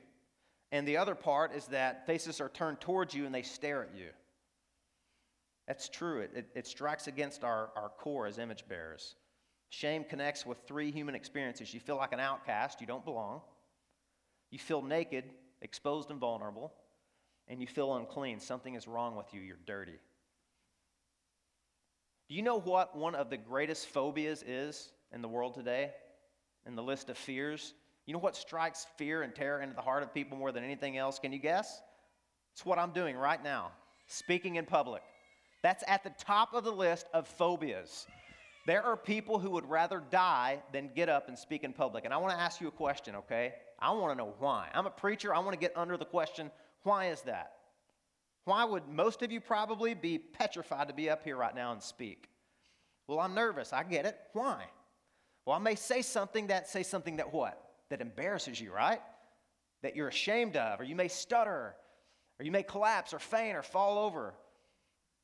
And 0.72 0.88
the 0.88 0.98
other 0.98 1.16
part 1.16 1.54
is 1.54 1.66
that 1.68 2.08
faces 2.08 2.40
are 2.40 2.50
turned 2.50 2.80
towards 2.80 3.14
you 3.14 3.26
and 3.26 3.36
they 3.36 3.42
stare 3.42 3.84
at 3.84 3.94
you. 3.94 4.08
That's 5.68 5.90
true. 5.90 6.22
It, 6.22 6.32
it, 6.34 6.48
it 6.56 6.68
strikes 6.68 7.08
against 7.08 7.44
our, 7.44 7.70
our 7.76 7.90
core 7.98 8.28
as 8.28 8.38
image 8.38 8.68
bearers. 8.68 9.16
Shame 9.70 10.04
connects 10.04 10.46
with 10.46 10.58
three 10.68 10.92
human 10.92 11.16
experiences. 11.16 11.74
You 11.74 11.80
feel 11.80 11.98
like 11.98 12.14
an 12.14 12.20
outcast, 12.20 12.82
you 12.82 12.88
don't 12.88 13.06
belong. 13.06 13.42
You 14.50 14.60
feel 14.60 14.82
naked, 14.82 15.26
exposed, 15.62 16.10
and 16.10 16.20
vulnerable. 16.20 16.74
And 17.48 17.62
you 17.62 17.68
feel 17.68 17.96
unclean. 17.96 18.40
Something 18.40 18.76
is 18.76 18.88
wrong 18.88 19.16
with 19.16 19.34
you, 19.34 19.42
you're 19.42 19.58
dirty. 19.66 20.00
Do 22.30 22.36
you 22.36 22.42
know 22.42 22.60
what 22.60 22.98
one 22.98 23.16
of 23.16 23.30
the 23.30 23.38
greatest 23.38 23.88
phobias 23.88 24.44
is 24.48 24.92
in 25.14 25.22
the 25.22 25.28
world 25.28 25.54
today? 25.54 25.92
In 26.66 26.76
the 26.76 26.84
list 26.84 27.10
of 27.10 27.18
fears? 27.18 27.74
You 28.06 28.14
know 28.14 28.20
what 28.20 28.36
strikes 28.36 28.88
fear 28.98 29.24
and 29.24 29.34
terror 29.34 29.62
into 29.62 29.76
the 29.76 29.82
heart 29.82 30.04
of 30.04 30.14
people 30.14 30.38
more 30.38 30.52
than 30.52 30.64
anything 30.64 30.98
else? 30.98 31.20
Can 31.20 31.32
you 31.32 31.40
guess? 31.40 31.82
It's 32.54 32.66
what 32.66 32.80
I'm 32.80 32.92
doing 32.92 33.16
right 33.16 33.42
now 33.44 33.72
speaking 34.08 34.58
in 34.58 34.66
public. 34.66 35.02
That's 35.64 35.84
at 35.88 36.04
the 36.04 36.12
top 36.18 36.54
of 36.54 36.64
the 36.64 36.72
list 36.72 37.08
of 37.14 37.28
phobias. 37.28 38.08
There 38.68 38.84
are 38.84 38.98
people 38.98 39.40
who 39.40 39.52
would 39.52 39.70
rather 39.70 40.04
die 40.12 40.62
than 40.72 40.90
get 40.96 41.10
up 41.10 41.28
and 41.28 41.38
speak 41.38 41.64
in 41.64 41.74
public. 41.74 42.06
And 42.06 42.14
I 42.14 42.18
want 42.18 42.34
to 42.34 42.40
ask 42.40 42.62
you 42.62 42.68
a 42.68 42.72
question, 42.72 43.16
okay? 43.16 43.54
I 43.80 43.92
want 43.92 44.12
to 44.12 44.18
know 44.18 44.34
why. 44.40 44.68
I'm 44.74 44.86
a 44.86 44.92
preacher. 44.92 45.34
I 45.34 45.40
want 45.40 45.54
to 45.54 45.60
get 45.60 45.76
under 45.76 45.98
the 45.98 46.06
question 46.06 46.52
why 46.84 47.10
is 47.10 47.22
that? 47.22 47.54
Why 48.46 48.64
would 48.64 48.88
most 48.88 49.22
of 49.22 49.32
you 49.32 49.40
probably 49.40 49.94
be 49.94 50.18
petrified 50.18 50.88
to 50.88 50.94
be 50.94 51.10
up 51.10 51.24
here 51.24 51.38
right 51.38 51.54
now 51.54 51.72
and 51.74 51.82
speak? 51.82 52.28
Well, 53.08 53.20
I'm 53.20 53.36
nervous. 53.36 53.72
I 53.72 53.84
get 53.84 54.06
it. 54.06 54.18
Why? 54.34 54.66
Well, 55.46 55.56
I 55.56 55.60
may 55.60 55.76
say 55.76 56.02
something 56.02 56.48
that 56.48 56.68
say 56.68 56.84
something 56.84 57.18
that 57.18 57.34
what? 57.34 57.62
That 57.90 58.02
embarrasses 58.02 58.60
you, 58.60 58.72
right? 58.72 59.02
That 59.82 59.96
you're 59.96 60.08
ashamed 60.08 60.56
of, 60.56 60.80
or 60.80 60.84
you 60.84 60.96
may 60.96 61.08
stutter, 61.08 61.76
or 62.40 62.46
you 62.46 62.52
may 62.52 62.64
collapse 62.64 63.14
or 63.14 63.20
faint 63.20 63.58
or 63.58 63.64
fall 63.64 63.98
over. 63.98 64.34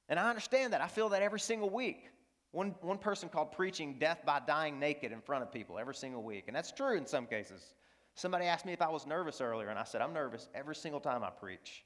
And 0.09 0.19
I 0.19 0.29
understand 0.29 0.73
that. 0.73 0.81
I 0.81 0.87
feel 0.87 1.09
that 1.09 1.21
every 1.21 1.39
single 1.39 1.69
week. 1.69 2.09
One, 2.51 2.75
one 2.81 2.97
person 2.97 3.29
called 3.29 3.51
preaching 3.51 3.99
death 3.99 4.21
by 4.25 4.39
dying 4.39 4.79
naked 4.79 5.11
in 5.11 5.21
front 5.21 5.43
of 5.43 5.51
people 5.51 5.77
every 5.77 5.93
single 5.95 6.23
week. 6.23 6.45
And 6.47 6.55
that's 6.55 6.71
true 6.71 6.97
in 6.97 7.05
some 7.05 7.25
cases. 7.25 7.73
Somebody 8.15 8.45
asked 8.45 8.65
me 8.65 8.73
if 8.73 8.81
I 8.81 8.89
was 8.89 9.05
nervous 9.05 9.41
earlier, 9.41 9.67
and 9.67 9.77
I 9.77 9.83
said, 9.83 10.01
I'm 10.01 10.13
nervous 10.13 10.49
every 10.55 10.75
single 10.75 10.99
time 10.99 11.23
I 11.23 11.29
preach. 11.29 11.83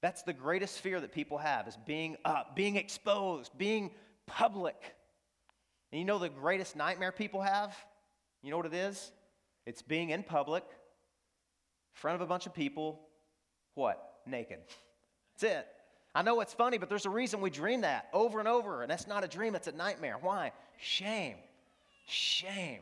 That's 0.00 0.22
the 0.22 0.32
greatest 0.32 0.78
fear 0.78 1.00
that 1.00 1.12
people 1.12 1.38
have 1.38 1.66
is 1.66 1.76
being 1.86 2.16
up, 2.24 2.54
being 2.54 2.76
exposed, 2.76 3.56
being 3.58 3.90
public. 4.26 4.94
And 5.92 5.98
you 5.98 6.04
know 6.04 6.18
the 6.18 6.28
greatest 6.28 6.76
nightmare 6.76 7.12
people 7.12 7.42
have? 7.42 7.76
You 8.42 8.50
know 8.50 8.56
what 8.56 8.66
it 8.66 8.74
is? 8.74 9.10
It's 9.66 9.82
being 9.82 10.10
in 10.10 10.22
public, 10.22 10.62
in 10.62 11.94
front 11.94 12.14
of 12.16 12.20
a 12.20 12.26
bunch 12.26 12.46
of 12.46 12.54
people, 12.54 13.00
what? 13.74 14.20
Naked. 14.26 14.58
That's 15.34 15.54
it. 15.56 15.66
I 16.14 16.22
know 16.22 16.40
it's 16.40 16.54
funny, 16.54 16.78
but 16.78 16.88
there's 16.88 17.06
a 17.06 17.10
reason 17.10 17.40
we 17.40 17.50
dream 17.50 17.82
that 17.82 18.08
over 18.12 18.40
and 18.40 18.48
over, 18.48 18.82
and 18.82 18.90
that's 18.90 19.06
not 19.06 19.24
a 19.24 19.28
dream, 19.28 19.54
it's 19.54 19.68
a 19.68 19.72
nightmare. 19.72 20.16
Why? 20.20 20.52
Shame. 20.78 21.36
Shame. 22.06 22.80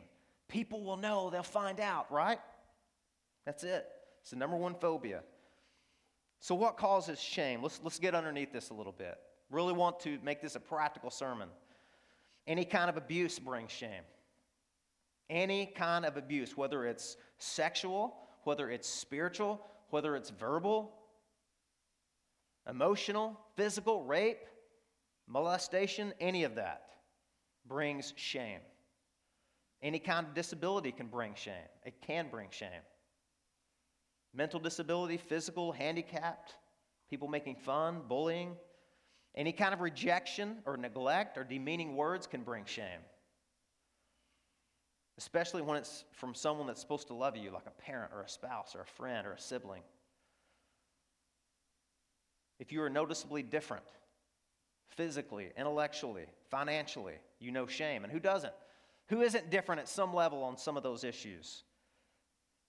People 0.48 0.82
will 0.82 0.96
know, 0.96 1.28
they'll 1.28 1.42
find 1.42 1.78
out, 1.78 2.10
right? 2.10 2.38
That's 3.44 3.64
it. 3.64 3.86
It's 4.22 4.30
the 4.30 4.36
number 4.36 4.56
one 4.56 4.74
phobia. 4.74 5.22
So, 6.40 6.54
what 6.54 6.76
causes 6.76 7.20
shame? 7.20 7.62
Let's, 7.62 7.80
let's 7.82 7.98
get 7.98 8.14
underneath 8.14 8.52
this 8.52 8.70
a 8.70 8.74
little 8.74 8.92
bit. 8.92 9.18
Really 9.50 9.72
want 9.72 10.00
to 10.00 10.18
make 10.22 10.40
this 10.40 10.54
a 10.54 10.60
practical 10.60 11.10
sermon. 11.10 11.48
Any 12.48 12.64
kind 12.64 12.88
of 12.88 12.96
abuse 12.96 13.38
brings 13.38 13.70
shame. 13.70 14.02
Any 15.28 15.66
kind 15.66 16.06
of 16.06 16.16
abuse, 16.16 16.56
whether 16.56 16.86
it's 16.86 17.18
sexual, 17.36 18.16
whether 18.44 18.70
it's 18.70 18.88
spiritual, 18.88 19.60
whether 19.90 20.16
it's 20.16 20.30
verbal, 20.30 20.94
emotional, 22.66 23.38
physical, 23.54 24.02
rape, 24.02 24.40
molestation, 25.26 26.14
any 26.20 26.44
of 26.44 26.54
that 26.54 26.88
brings 27.66 28.14
shame. 28.16 28.60
Any 29.82 29.98
kind 29.98 30.26
of 30.26 30.32
disability 30.32 30.90
can 30.90 31.06
bring 31.06 31.34
shame. 31.34 31.68
It 31.84 32.00
can 32.00 32.28
bring 32.30 32.48
shame. 32.50 32.82
Mental 34.32 34.58
disability, 34.58 35.18
physical, 35.18 35.70
handicapped, 35.70 36.54
people 37.10 37.28
making 37.28 37.56
fun, 37.56 38.00
bullying, 38.08 38.56
any 39.38 39.52
kind 39.52 39.72
of 39.72 39.80
rejection 39.80 40.56
or 40.66 40.76
neglect 40.76 41.38
or 41.38 41.44
demeaning 41.44 41.94
words 41.94 42.26
can 42.26 42.42
bring 42.42 42.64
shame. 42.64 43.00
Especially 45.16 45.62
when 45.62 45.76
it's 45.76 46.04
from 46.12 46.34
someone 46.34 46.66
that's 46.66 46.80
supposed 46.80 47.06
to 47.06 47.14
love 47.14 47.36
you, 47.36 47.52
like 47.52 47.66
a 47.66 47.82
parent 47.82 48.10
or 48.12 48.22
a 48.22 48.28
spouse 48.28 48.74
or 48.74 48.80
a 48.80 48.86
friend 48.86 49.28
or 49.28 49.32
a 49.32 49.40
sibling. 49.40 49.82
If 52.58 52.72
you 52.72 52.82
are 52.82 52.90
noticeably 52.90 53.44
different, 53.44 53.84
physically, 54.88 55.52
intellectually, 55.56 56.26
financially, 56.50 57.14
you 57.38 57.52
know 57.52 57.68
shame. 57.68 58.02
And 58.02 58.12
who 58.12 58.18
doesn't? 58.18 58.52
Who 59.08 59.20
isn't 59.20 59.50
different 59.50 59.80
at 59.80 59.88
some 59.88 60.12
level 60.12 60.42
on 60.42 60.56
some 60.56 60.76
of 60.76 60.82
those 60.82 61.04
issues? 61.04 61.62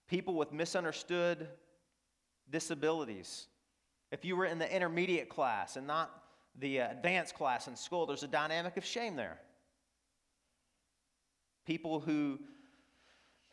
People 0.08 0.34
with 0.34 0.52
misunderstood 0.52 1.48
disabilities. 2.48 3.48
If 4.12 4.24
you 4.24 4.36
were 4.36 4.46
in 4.46 4.60
the 4.60 4.72
intermediate 4.72 5.28
class 5.28 5.76
and 5.76 5.88
not 5.88 6.10
the 6.58 6.80
uh, 6.80 6.90
advanced 6.90 7.34
class 7.34 7.68
in 7.68 7.76
school, 7.76 8.06
there's 8.06 8.22
a 8.22 8.28
dynamic 8.28 8.76
of 8.76 8.84
shame 8.84 9.16
there. 9.16 9.38
People 11.66 12.00
who 12.00 12.38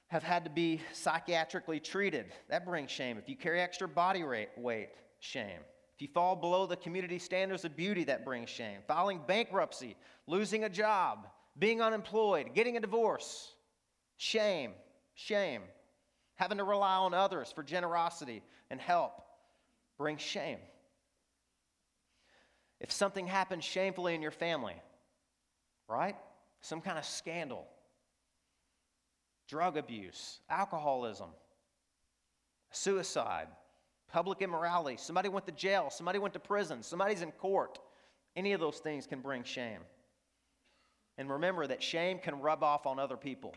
have 0.08 0.24
had 0.24 0.46
to 0.46 0.50
be 0.50 0.82
psychiatrically 0.94 1.80
treated, 1.84 2.34
that 2.50 2.66
brings 2.66 2.90
shame. 2.90 3.18
If 3.18 3.28
you 3.28 3.36
carry 3.36 3.62
extra 3.62 3.88
body 3.88 4.24
weight, 4.24 4.90
shame. 5.20 5.60
If 5.96 6.02
you 6.02 6.08
fall 6.14 6.36
below 6.36 6.66
the 6.66 6.78
community 6.78 7.20
standards 7.20 7.66
of 7.66 7.76
beauty, 7.76 8.04
that 8.06 8.24
brings 8.24 8.50
shame. 8.50 8.80
Filing 8.88 9.20
bankruptcy, 9.28 9.96
losing 10.28 10.64
a 10.64 10.70
job, 10.70 11.28
being 11.58 11.82
unemployed, 11.82 12.52
getting 12.54 12.78
a 12.78 12.80
divorce, 12.80 13.54
shame, 14.16 14.74
shame. 15.16 15.64
Having 16.36 16.60
to 16.60 16.64
rely 16.64 16.98
on 16.98 17.16
others 17.16 17.52
for 17.52 17.64
generosity 17.64 18.44
and 18.70 18.80
help 18.80 19.24
brings 19.98 20.22
shame. 20.22 20.60
If 22.80 22.92
something 22.92 23.28
happens 23.28 23.64
shamefully 23.64 24.14
in 24.14 24.22
your 24.22 24.32
family, 24.32 24.76
right? 25.88 26.16
Some 26.62 26.82
kind 26.82 26.98
of 26.98 27.06
scandal, 27.06 27.66
drug 29.48 29.78
abuse, 29.78 30.40
alcoholism, 30.50 31.30
suicide, 32.72 33.48
public 34.08 34.42
immorality. 34.42 34.98
Somebody 34.98 35.30
went 35.30 35.46
to 35.48 35.52
jail, 35.52 35.90
somebody 35.90 36.20
went 36.20 36.34
to 36.34 36.40
prison, 36.40 36.84
somebody's 36.84 37.22
in 37.22 37.32
court. 37.32 37.80
Any 38.36 38.54
of 38.54 38.60
those 38.60 38.78
things 38.78 39.08
can 39.08 39.22
bring 39.22 39.44
shame. 39.44 39.80
And 41.18 41.30
remember 41.30 41.66
that 41.66 41.82
shame 41.82 42.20
can 42.20 42.40
rub 42.40 42.64
off 42.64 42.86
on 42.86 43.00
other 43.00 43.18
people. 43.18 43.56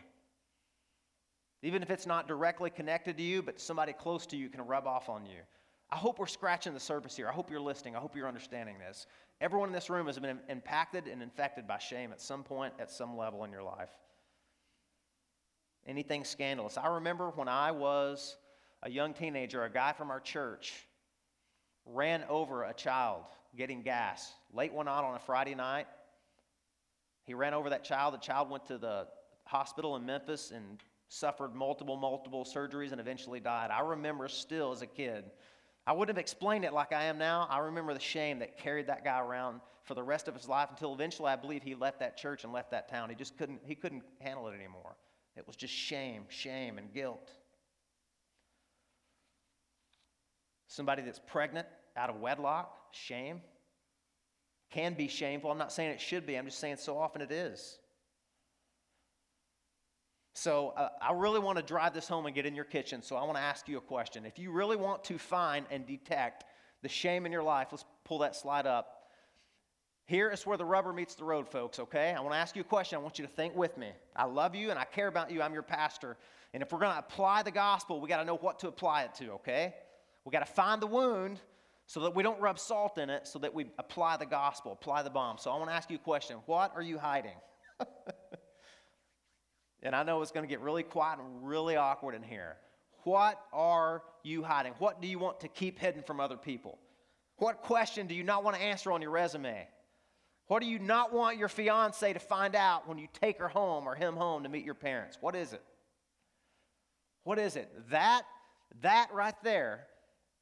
Even 1.61 1.83
if 1.83 1.91
it's 1.91 2.07
not 2.07 2.27
directly 2.27 2.71
connected 2.71 3.17
to 3.17 3.23
you, 3.23 3.43
but 3.43 3.59
somebody 3.59 3.93
close 3.93 4.25
to 4.27 4.37
you 4.37 4.49
can 4.49 4.61
rub 4.65 4.87
off 4.87 5.09
on 5.09 5.25
you. 5.25 5.37
I 5.91 5.97
hope 5.97 6.19
we're 6.19 6.27
scratching 6.27 6.73
the 6.73 6.79
surface 6.79 7.15
here. 7.17 7.27
I 7.27 7.33
hope 7.33 7.51
you're 7.51 7.59
listening. 7.59 7.95
I 7.95 7.99
hope 7.99 8.15
you're 8.15 8.27
understanding 8.27 8.77
this. 8.79 9.07
Everyone 9.41 9.67
in 9.67 9.73
this 9.73 9.89
room 9.89 10.07
has 10.07 10.17
been 10.17 10.39
impacted 10.47 11.07
and 11.07 11.21
infected 11.21 11.67
by 11.67 11.79
shame 11.79 12.11
at 12.11 12.21
some 12.21 12.43
point, 12.43 12.73
at 12.79 12.89
some 12.89 13.17
level 13.17 13.43
in 13.43 13.51
your 13.51 13.63
life. 13.63 13.89
Anything 15.85 16.23
scandalous. 16.23 16.77
I 16.77 16.87
remember 16.87 17.31
when 17.31 17.49
I 17.49 17.71
was 17.71 18.37
a 18.83 18.89
young 18.89 19.13
teenager, 19.13 19.63
a 19.63 19.69
guy 19.69 19.91
from 19.91 20.11
our 20.11 20.19
church 20.19 20.73
ran 21.85 22.23
over 22.29 22.63
a 22.63 22.73
child 22.73 23.23
getting 23.57 23.81
gas 23.81 24.31
late 24.53 24.71
one 24.71 24.85
night 24.85 25.03
on 25.03 25.15
a 25.15 25.19
Friday 25.19 25.55
night. 25.55 25.87
He 27.25 27.33
ran 27.33 27.53
over 27.53 27.69
that 27.69 27.83
child. 27.83 28.13
The 28.13 28.19
child 28.19 28.49
went 28.49 28.65
to 28.67 28.77
the 28.77 29.07
hospital 29.43 29.97
in 29.97 30.05
Memphis 30.05 30.51
and 30.51 30.79
suffered 31.09 31.53
multiple, 31.53 31.97
multiple 31.97 32.45
surgeries 32.45 32.91
and 32.91 33.01
eventually 33.01 33.41
died. 33.41 33.71
I 33.71 33.81
remember 33.81 34.29
still 34.29 34.71
as 34.71 34.81
a 34.81 34.87
kid 34.87 35.25
I 35.87 35.93
wouldn't 35.93 36.15
have 36.15 36.21
explained 36.21 36.63
it 36.63 36.73
like 36.73 36.93
I 36.93 37.05
am 37.05 37.17
now. 37.17 37.47
I 37.49 37.59
remember 37.59 37.93
the 37.93 37.99
shame 37.99 38.39
that 38.39 38.57
carried 38.57 38.87
that 38.87 39.03
guy 39.03 39.19
around 39.19 39.61
for 39.83 39.95
the 39.95 40.03
rest 40.03 40.27
of 40.27 40.35
his 40.35 40.47
life 40.47 40.69
until 40.69 40.93
eventually 40.93 41.29
I 41.29 41.35
believe 41.35 41.63
he 41.63 41.73
left 41.73 41.99
that 41.99 42.17
church 42.17 42.43
and 42.43 42.53
left 42.53 42.71
that 42.71 42.87
town. 42.87 43.09
He 43.09 43.15
just 43.15 43.37
couldn't, 43.37 43.61
he 43.65 43.73
couldn't 43.73 44.03
handle 44.19 44.47
it 44.47 44.53
anymore. 44.53 44.95
It 45.35 45.47
was 45.47 45.55
just 45.55 45.73
shame, 45.73 46.25
shame, 46.29 46.77
and 46.77 46.93
guilt. 46.93 47.31
Somebody 50.67 51.01
that's 51.01 51.19
pregnant 51.19 51.67
out 51.97 52.09
of 52.09 52.17
wedlock, 52.17 52.71
shame. 52.91 53.41
Can 54.69 54.93
be 54.93 55.07
shameful. 55.07 55.51
I'm 55.51 55.57
not 55.57 55.73
saying 55.73 55.91
it 55.91 55.99
should 55.99 56.25
be, 56.25 56.35
I'm 56.37 56.45
just 56.45 56.59
saying 56.59 56.77
so 56.77 56.97
often 56.97 57.21
it 57.21 57.31
is. 57.31 57.79
So 60.33 60.73
uh, 60.77 60.89
I 61.01 61.13
really 61.13 61.39
want 61.39 61.57
to 61.57 61.63
drive 61.63 61.93
this 61.93 62.07
home 62.07 62.25
and 62.25 62.33
get 62.33 62.45
in 62.45 62.55
your 62.55 62.65
kitchen. 62.65 63.01
So 63.01 63.15
I 63.15 63.23
want 63.23 63.35
to 63.35 63.41
ask 63.41 63.67
you 63.67 63.77
a 63.77 63.81
question. 63.81 64.25
If 64.25 64.39
you 64.39 64.51
really 64.51 64.77
want 64.77 65.03
to 65.05 65.17
find 65.17 65.65
and 65.69 65.85
detect 65.85 66.45
the 66.81 66.89
shame 66.89 67.25
in 67.25 67.31
your 67.31 67.43
life, 67.43 67.67
let's 67.71 67.85
pull 68.05 68.19
that 68.19 68.35
slide 68.35 68.65
up. 68.65 68.97
Here 70.05 70.29
is 70.29 70.45
where 70.45 70.57
the 70.57 70.65
rubber 70.65 70.93
meets 70.93 71.15
the 71.15 71.23
road, 71.23 71.47
folks, 71.47 71.79
okay? 71.79 72.13
I 72.17 72.19
want 72.21 72.33
to 72.33 72.37
ask 72.37 72.55
you 72.55 72.61
a 72.61 72.65
question. 72.65 72.97
I 72.97 73.01
want 73.01 73.19
you 73.19 73.25
to 73.25 73.31
think 73.31 73.55
with 73.55 73.77
me. 73.77 73.91
I 74.15 74.25
love 74.25 74.55
you 74.55 74.69
and 74.69 74.79
I 74.79 74.83
care 74.83 75.07
about 75.07 75.31
you. 75.31 75.41
I'm 75.41 75.53
your 75.53 75.63
pastor. 75.63 76.17
And 76.53 76.63
if 76.63 76.71
we're 76.71 76.79
going 76.79 76.91
to 76.91 76.99
apply 76.99 77.43
the 77.43 77.51
gospel, 77.51 78.01
we 78.01 78.09
got 78.09 78.17
to 78.17 78.25
know 78.25 78.37
what 78.37 78.59
to 78.59 78.67
apply 78.67 79.03
it 79.03 79.13
to, 79.15 79.31
okay? 79.33 79.73
We 80.25 80.31
got 80.31 80.45
to 80.45 80.51
find 80.51 80.81
the 80.81 80.87
wound 80.87 81.39
so 81.87 82.01
that 82.01 82.15
we 82.15 82.23
don't 82.23 82.39
rub 82.41 82.57
salt 82.59 82.97
in 82.97 83.09
it, 83.09 83.27
so 83.27 83.39
that 83.39 83.53
we 83.53 83.67
apply 83.77 84.17
the 84.17 84.25
gospel, 84.25 84.71
apply 84.71 85.03
the 85.03 85.09
balm. 85.09 85.37
So 85.37 85.51
I 85.51 85.57
want 85.57 85.69
to 85.69 85.75
ask 85.75 85.89
you 85.89 85.97
a 85.97 85.99
question. 85.99 86.37
What 86.45 86.71
are 86.75 86.81
you 86.81 86.97
hiding? 86.97 87.35
And 89.83 89.95
I 89.95 90.03
know 90.03 90.21
it's 90.21 90.31
going 90.31 90.45
to 90.45 90.49
get 90.49 90.61
really 90.61 90.83
quiet 90.83 91.19
and 91.19 91.47
really 91.47 91.75
awkward 91.75 92.15
in 92.15 92.23
here. 92.23 92.57
What 93.03 93.41
are 93.51 94.03
you 94.23 94.43
hiding? 94.43 94.73
What 94.77 95.01
do 95.01 95.07
you 95.07 95.17
want 95.17 95.39
to 95.39 95.47
keep 95.47 95.79
hidden 95.79 96.03
from 96.03 96.19
other 96.19 96.37
people? 96.37 96.77
What 97.37 97.63
question 97.63 98.05
do 98.05 98.13
you 98.13 98.23
not 98.23 98.43
want 98.43 98.55
to 98.55 98.61
answer 98.61 98.91
on 98.91 99.01
your 99.01 99.09
resume? 99.11 99.67
What 100.47 100.61
do 100.61 100.67
you 100.67 100.79
not 100.79 101.13
want 101.13 101.37
your 101.37 101.47
fiance 101.47 102.13
to 102.13 102.19
find 102.19 102.55
out 102.55 102.87
when 102.87 102.97
you 102.97 103.07
take 103.19 103.39
her 103.39 103.47
home 103.47 103.87
or 103.87 103.95
him 103.95 104.15
home 104.15 104.43
to 104.43 104.49
meet 104.49 104.65
your 104.65 104.75
parents? 104.75 105.17
What 105.21 105.35
is 105.35 105.53
it? 105.53 105.63
What 107.23 107.39
is 107.39 107.55
it? 107.55 107.71
That 107.89 108.23
that 108.81 109.09
right 109.13 109.35
there 109.43 109.87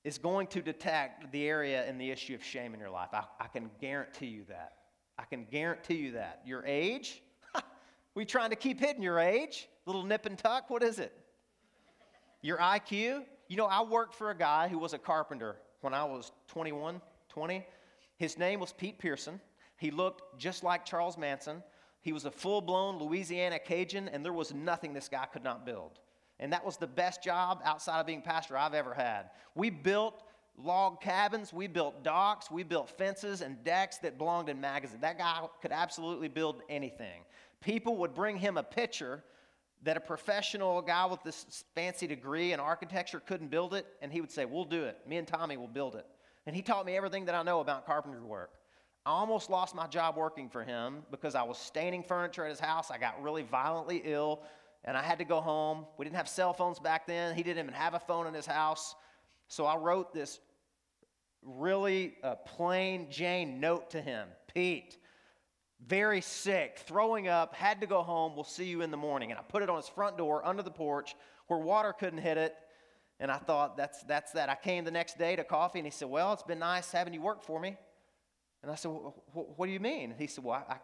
is 0.04 0.17
going 0.17 0.47
to 0.47 0.62
detect 0.62 1.32
the 1.32 1.47
area 1.47 1.84
and 1.86 1.99
the 1.99 2.10
issue 2.10 2.36
of 2.36 2.43
shame 2.43 2.73
in 2.73 2.80
your 2.80 2.89
life. 2.89 3.10
I, 3.13 3.23
I 3.39 3.47
can 3.47 3.69
guarantee 3.80 4.28
you 4.28 4.43
that. 4.49 4.73
I 5.17 5.23
can 5.25 5.45
guarantee 5.45 5.95
you 5.95 6.12
that. 6.13 6.41
Your 6.45 6.65
age, 6.65 7.21
we 8.19 8.25
trying 8.25 8.49
to 8.49 8.55
keep 8.58 8.82
hidden 8.82 9.01
your 9.01 9.17
age? 9.17 9.69
Little 9.86 10.03
nip 10.03 10.25
and 10.25 10.38
tuck? 10.38 10.69
What 10.69 10.84
is 10.84 10.99
it? 10.99 11.13
Your 12.41 12.58
IQ? 12.58 13.23
You 13.47 13.55
know, 13.55 13.65
I 13.65 13.82
worked 13.82 14.13
for 14.13 14.29
a 14.29 14.36
guy 14.36 14.67
who 14.67 14.77
was 14.77 14.91
a 14.91 14.97
carpenter 14.97 15.55
when 15.79 15.93
I 15.93 16.03
was 16.03 16.34
21, 16.49 16.99
20. 17.29 17.65
His 18.17 18.38
name 18.38 18.60
was 18.60 18.73
Pete 18.73 18.99
Pearson. 18.99 19.39
He 19.77 19.89
looked 19.89 20.38
just 20.38 20.65
like 20.65 20.84
Charles 20.84 21.17
Manson. 21.17 21.63
He 22.01 22.12
was 22.12 22.25
a 22.25 22.32
full 22.32 22.60
blown 22.60 22.99
Louisiana 22.99 23.58
Cajun, 23.58 24.10
and 24.10 24.25
there 24.25 24.34
was 24.34 24.53
nothing 24.53 24.93
this 24.93 25.08
guy 25.08 25.25
could 25.25 25.45
not 25.45 25.65
build. 25.65 25.99
And 26.41 26.51
that 26.51 26.65
was 26.65 26.75
the 26.75 26.88
best 26.88 27.23
job 27.23 27.62
outside 27.63 28.01
of 28.01 28.05
being 28.05 28.21
pastor 28.21 28.58
I've 28.58 28.73
ever 28.73 28.93
had. 28.93 29.29
We 29.55 29.69
built 29.69 30.23
log 30.58 30.99
cabins, 30.99 31.53
we 31.53 31.67
built 31.67 32.03
docks, 32.03 32.51
we 32.51 32.63
built 32.63 32.89
fences 32.89 33.39
and 33.39 33.63
decks 33.63 33.97
that 33.99 34.17
belonged 34.17 34.49
in 34.49 34.60
magazines. 34.60 34.99
That 34.99 35.17
guy 35.17 35.39
could 35.62 35.71
absolutely 35.71 36.27
build 36.27 36.63
anything 36.67 37.21
people 37.62 37.98
would 37.98 38.13
bring 38.13 38.38
him 38.38 38.58
a 38.58 38.63
picture 38.63 39.24
that 39.84 39.98
a 39.98 40.00
professional 40.00 40.82
guy 40.82 41.06
with 41.06 41.24
this 41.24 41.63
fancy 41.74 42.06
degree 42.08 42.52
in 42.52 42.60
architecture 42.60 43.22
couldn't 43.26 43.50
build 43.50 43.74
it, 43.74 43.86
and 44.02 44.12
he 44.12 44.22
would 44.22 44.32
say, 44.32 44.45
We'll 44.45 44.65
do 44.65 44.84
it. 44.84 44.98
Me 45.08 45.17
and 45.17 45.28
Tommy 45.28 45.58
will 45.58 45.67
build 45.67 45.95
it. 45.95 46.06
And 46.45 46.56
he 46.56 46.62
taught 46.62 46.86
me 46.86 46.98
everything 46.98 47.26
that 47.26 47.36
I 47.36 47.43
know 47.43 47.60
about 47.60 47.86
carpentry 47.86 48.22
work. 48.22 48.52
I 49.06 49.12
almost 49.12 49.50
lost 49.50 49.76
my 49.76 49.88
job 49.88 50.17
working 50.17 50.50
for 50.50 50.63
him 50.63 51.04
because 51.12 51.36
I 51.36 51.43
was 51.43 51.58
staining 51.58 52.04
furniture 52.04 52.43
at 52.43 52.50
his 52.50 52.60
house. 52.60 52.91
I 52.91 52.98
got 52.98 53.22
really 53.22 53.43
violently 53.43 54.02
ill, 54.04 54.41
and 54.84 54.98
I 54.98 55.02
had 55.02 55.19
to 55.19 55.26
go 55.26 55.39
home. 55.39 55.86
We 55.98 56.06
didn't 56.06 56.17
have 56.17 56.28
cell 56.28 56.54
phones 56.54 56.80
back 56.80 57.08
then. 57.08 57.36
He 57.36 57.43
didn't 57.43 57.63
even 57.63 57.74
have 57.74 57.93
a 57.93 58.00
phone 58.00 58.28
in 58.28 58.34
his 58.34 58.45
house. 58.45 58.95
So 59.48 59.65
I 59.65 59.78
wrote 59.78 60.13
this 60.13 60.39
really 61.41 62.15
uh, 62.24 62.36
plain 62.36 63.08
Jane 63.10 63.60
note 63.60 63.89
to 63.91 64.02
him 64.02 64.28
Pete, 64.54 64.98
very 65.88 66.22
sick, 66.22 66.82
throwing 66.86 67.28
up, 67.28 67.56
had 67.56 67.82
to 67.82 67.88
go 67.88 68.04
home. 68.04 68.36
We'll 68.36 68.44
see 68.44 68.65
you 68.65 68.82
in 68.82 68.92
the 68.92 68.98
morning. 68.98 69.32
And 69.32 69.39
I 69.39 69.44
put 69.44 69.63
it 69.63 69.70
on 69.70 69.78
his 69.78 69.88
front 69.88 70.18
door 70.18 70.46
under 70.46 70.62
the 70.62 70.72
porch 70.72 71.15
where 71.48 71.60
water 71.60 71.94
couldn't 71.94 72.20
hit 72.20 72.38
it. 72.38 72.56
And 73.20 73.32
I 73.32 73.38
thought, 73.38 73.76
that's, 73.76 74.04
that's 74.04 74.32
that. 74.34 74.50
I 74.50 74.56
came 74.56 74.86
the 74.86 74.92
next 74.92 75.18
day 75.18 75.36
to 75.36 75.44
coffee 75.44 75.80
and 75.80 75.86
he 75.86 75.92
said, 75.92 76.10
Well, 76.10 76.32
it's 76.34 76.44
been 76.44 76.60
nice 76.60 76.92
having 76.92 77.13
you 77.13 77.22
work 77.22 77.44
for 77.44 77.60
me. 77.60 77.78
And 78.62 78.72
I 78.72 78.76
said, 78.76 78.89
What 79.34 79.65
do 79.65 79.72
you 79.72 79.80
mean? 79.80 80.12
And 80.12 80.20
he 80.20 80.28
said, 80.28 80.44
Well, 80.44 80.65
I, 80.68 80.74
I 80.74 80.78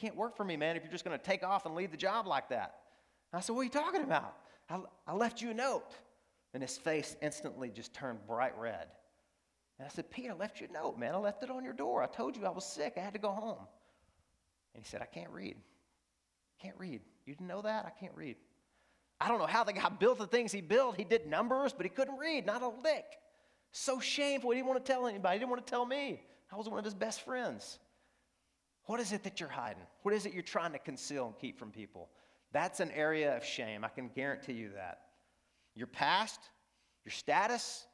can't 0.00 0.16
work 0.16 0.36
for 0.36 0.44
me, 0.44 0.56
man, 0.56 0.76
if 0.76 0.82
you're 0.82 0.92
just 0.92 1.04
going 1.04 1.18
to 1.18 1.24
take 1.24 1.44
off 1.44 1.64
and 1.66 1.74
leave 1.74 1.90
the 1.90 1.96
job 1.96 2.26
like 2.26 2.48
that. 2.50 2.76
And 3.32 3.38
I 3.38 3.40
said, 3.40 3.54
What 3.54 3.62
are 3.62 3.64
you 3.64 3.70
talking 3.70 4.02
about? 4.02 4.34
I, 4.68 4.80
I 5.06 5.14
left 5.14 5.40
you 5.40 5.50
a 5.50 5.54
note. 5.54 5.92
And 6.54 6.62
his 6.62 6.76
face 6.78 7.16
instantly 7.20 7.70
just 7.70 7.92
turned 7.92 8.26
bright 8.26 8.56
red. 8.58 8.86
And 9.78 9.86
I 9.86 9.90
said, 9.90 10.10
Pete, 10.10 10.30
I 10.30 10.34
left 10.34 10.60
you 10.60 10.68
a 10.70 10.72
note, 10.72 10.98
man. 10.98 11.14
I 11.14 11.18
left 11.18 11.42
it 11.42 11.50
on 11.50 11.62
your 11.62 11.74
door. 11.74 12.02
I 12.02 12.06
told 12.06 12.36
you 12.36 12.46
I 12.46 12.50
was 12.50 12.64
sick. 12.64 12.94
I 12.96 13.00
had 13.00 13.12
to 13.12 13.18
go 13.18 13.30
home. 13.30 13.66
And 14.76 14.84
he 14.84 14.88
said, 14.88 15.00
I 15.00 15.06
can't 15.06 15.30
read. 15.30 15.56
Can't 16.60 16.76
read. 16.78 17.00
You 17.24 17.34
didn't 17.34 17.48
know 17.48 17.62
that? 17.62 17.86
I 17.86 17.90
can't 17.98 18.14
read. 18.14 18.36
I 19.18 19.28
don't 19.28 19.38
know 19.38 19.46
how 19.46 19.64
the 19.64 19.72
guy 19.72 19.88
built 20.00 20.18
the 20.18 20.26
things 20.26 20.52
he 20.52 20.60
built. 20.60 20.96
He 20.96 21.04
did 21.04 21.26
numbers, 21.26 21.72
but 21.72 21.86
he 21.86 21.90
couldn't 21.90 22.18
read, 22.18 22.44
not 22.44 22.62
a 22.62 22.68
lick. 22.68 23.06
So 23.72 23.98
shameful. 23.98 24.50
He 24.50 24.56
didn't 24.56 24.68
want 24.68 24.84
to 24.84 24.92
tell 24.92 25.06
anybody. 25.06 25.36
He 25.36 25.38
didn't 25.38 25.50
want 25.50 25.66
to 25.66 25.70
tell 25.70 25.86
me. 25.86 26.20
I 26.52 26.56
was 26.56 26.68
one 26.68 26.78
of 26.78 26.84
his 26.84 26.94
best 26.94 27.24
friends. 27.24 27.78
What 28.84 29.00
is 29.00 29.12
it 29.12 29.24
that 29.24 29.40
you're 29.40 29.48
hiding? 29.48 29.82
What 30.02 30.12
is 30.12 30.26
it 30.26 30.34
you're 30.34 30.42
trying 30.42 30.72
to 30.72 30.78
conceal 30.78 31.26
and 31.26 31.38
keep 31.38 31.58
from 31.58 31.70
people? 31.70 32.10
That's 32.52 32.80
an 32.80 32.90
area 32.90 33.34
of 33.34 33.44
shame. 33.44 33.82
I 33.82 33.88
can 33.88 34.10
guarantee 34.14 34.52
you 34.52 34.72
that. 34.74 35.00
Your 35.74 35.86
past, 35.86 36.38
your 37.04 37.12
status, 37.12 37.86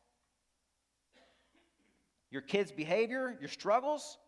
your 2.31 2.43
kids' 2.43 2.73
behavior, 2.73 3.37
your 3.41 3.49
struggles, 3.49 4.19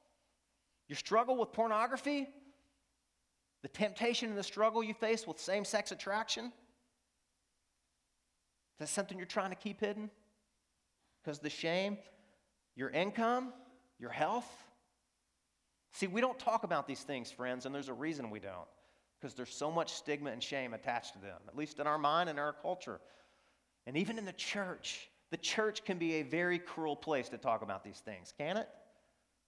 your 0.89 0.97
struggle 0.97 1.37
with 1.37 1.53
pornography, 1.53 2.29
the 3.65 3.69
temptation 3.69 4.29
and 4.29 4.37
the 4.37 4.43
struggle 4.43 4.85
you 4.85 4.93
face 4.93 5.27
with 5.27 5.41
same 5.41 5.65
sex 5.65 5.91
attraction? 5.91 6.45
Is 6.45 6.53
that 8.79 8.89
something 8.91 9.17
you're 9.17 9.27
trying 9.27 9.49
to 9.49 9.57
keep 9.57 9.81
hidden? 9.81 10.11
Because 11.23 11.39
the 11.39 11.49
shame, 11.49 11.97
your 12.77 12.91
income, 12.91 13.55
your 13.99 14.11
health? 14.11 14.47
See, 15.95 16.07
we 16.07 16.21
don't 16.21 16.39
talk 16.39 16.65
about 16.65 16.87
these 16.87 17.01
things, 17.01 17.31
friends, 17.31 17.65
and 17.65 17.75
there's 17.75 17.89
a 17.89 17.95
reason 17.95 18.29
we 18.29 18.39
don't. 18.39 18.69
Because 19.19 19.33
there's 19.33 19.55
so 19.55 19.71
much 19.71 19.95
stigma 19.95 20.31
and 20.31 20.43
shame 20.43 20.75
attached 20.75 21.15
to 21.15 21.21
them, 21.21 21.41
at 21.49 21.57
least 21.57 21.79
in 21.79 21.87
our 21.87 21.97
mind 21.97 22.29
and 22.29 22.39
our 22.39 22.53
culture. 22.53 23.01
And 23.87 23.97
even 23.97 24.19
in 24.19 24.27
the 24.27 24.35
church, 24.35 25.09
the 25.31 25.39
church 25.39 25.87
can 25.87 25.97
be 25.97 26.17
a 26.17 26.23
very 26.23 26.59
cruel 26.59 26.97
place 26.97 27.31
to 27.31 27.39
talk 27.39 27.63
about 27.63 27.83
these 27.83 28.01
things, 28.05 28.35
can 28.37 28.59
it? 28.59 28.69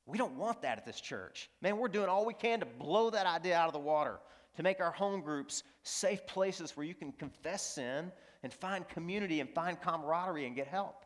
We 0.06 0.18
don't 0.18 0.36
want 0.36 0.62
that 0.62 0.78
at 0.78 0.86
this 0.86 1.00
church. 1.00 1.50
Man, 1.60 1.78
we're 1.78 1.88
doing 1.88 2.08
all 2.08 2.24
we 2.24 2.34
can 2.34 2.60
to 2.60 2.66
blow 2.66 3.10
that 3.10 3.26
idea 3.26 3.56
out 3.56 3.66
of 3.66 3.72
the 3.72 3.80
water, 3.80 4.18
to 4.56 4.62
make 4.62 4.80
our 4.80 4.92
home 4.92 5.20
groups 5.20 5.64
safe 5.82 6.24
places 6.26 6.76
where 6.76 6.86
you 6.86 6.94
can 6.94 7.12
confess 7.12 7.74
sin 7.74 8.12
and 8.44 8.52
find 8.52 8.88
community 8.88 9.40
and 9.40 9.50
find 9.50 9.80
camaraderie 9.80 10.46
and 10.46 10.54
get 10.54 10.68
help. 10.68 11.04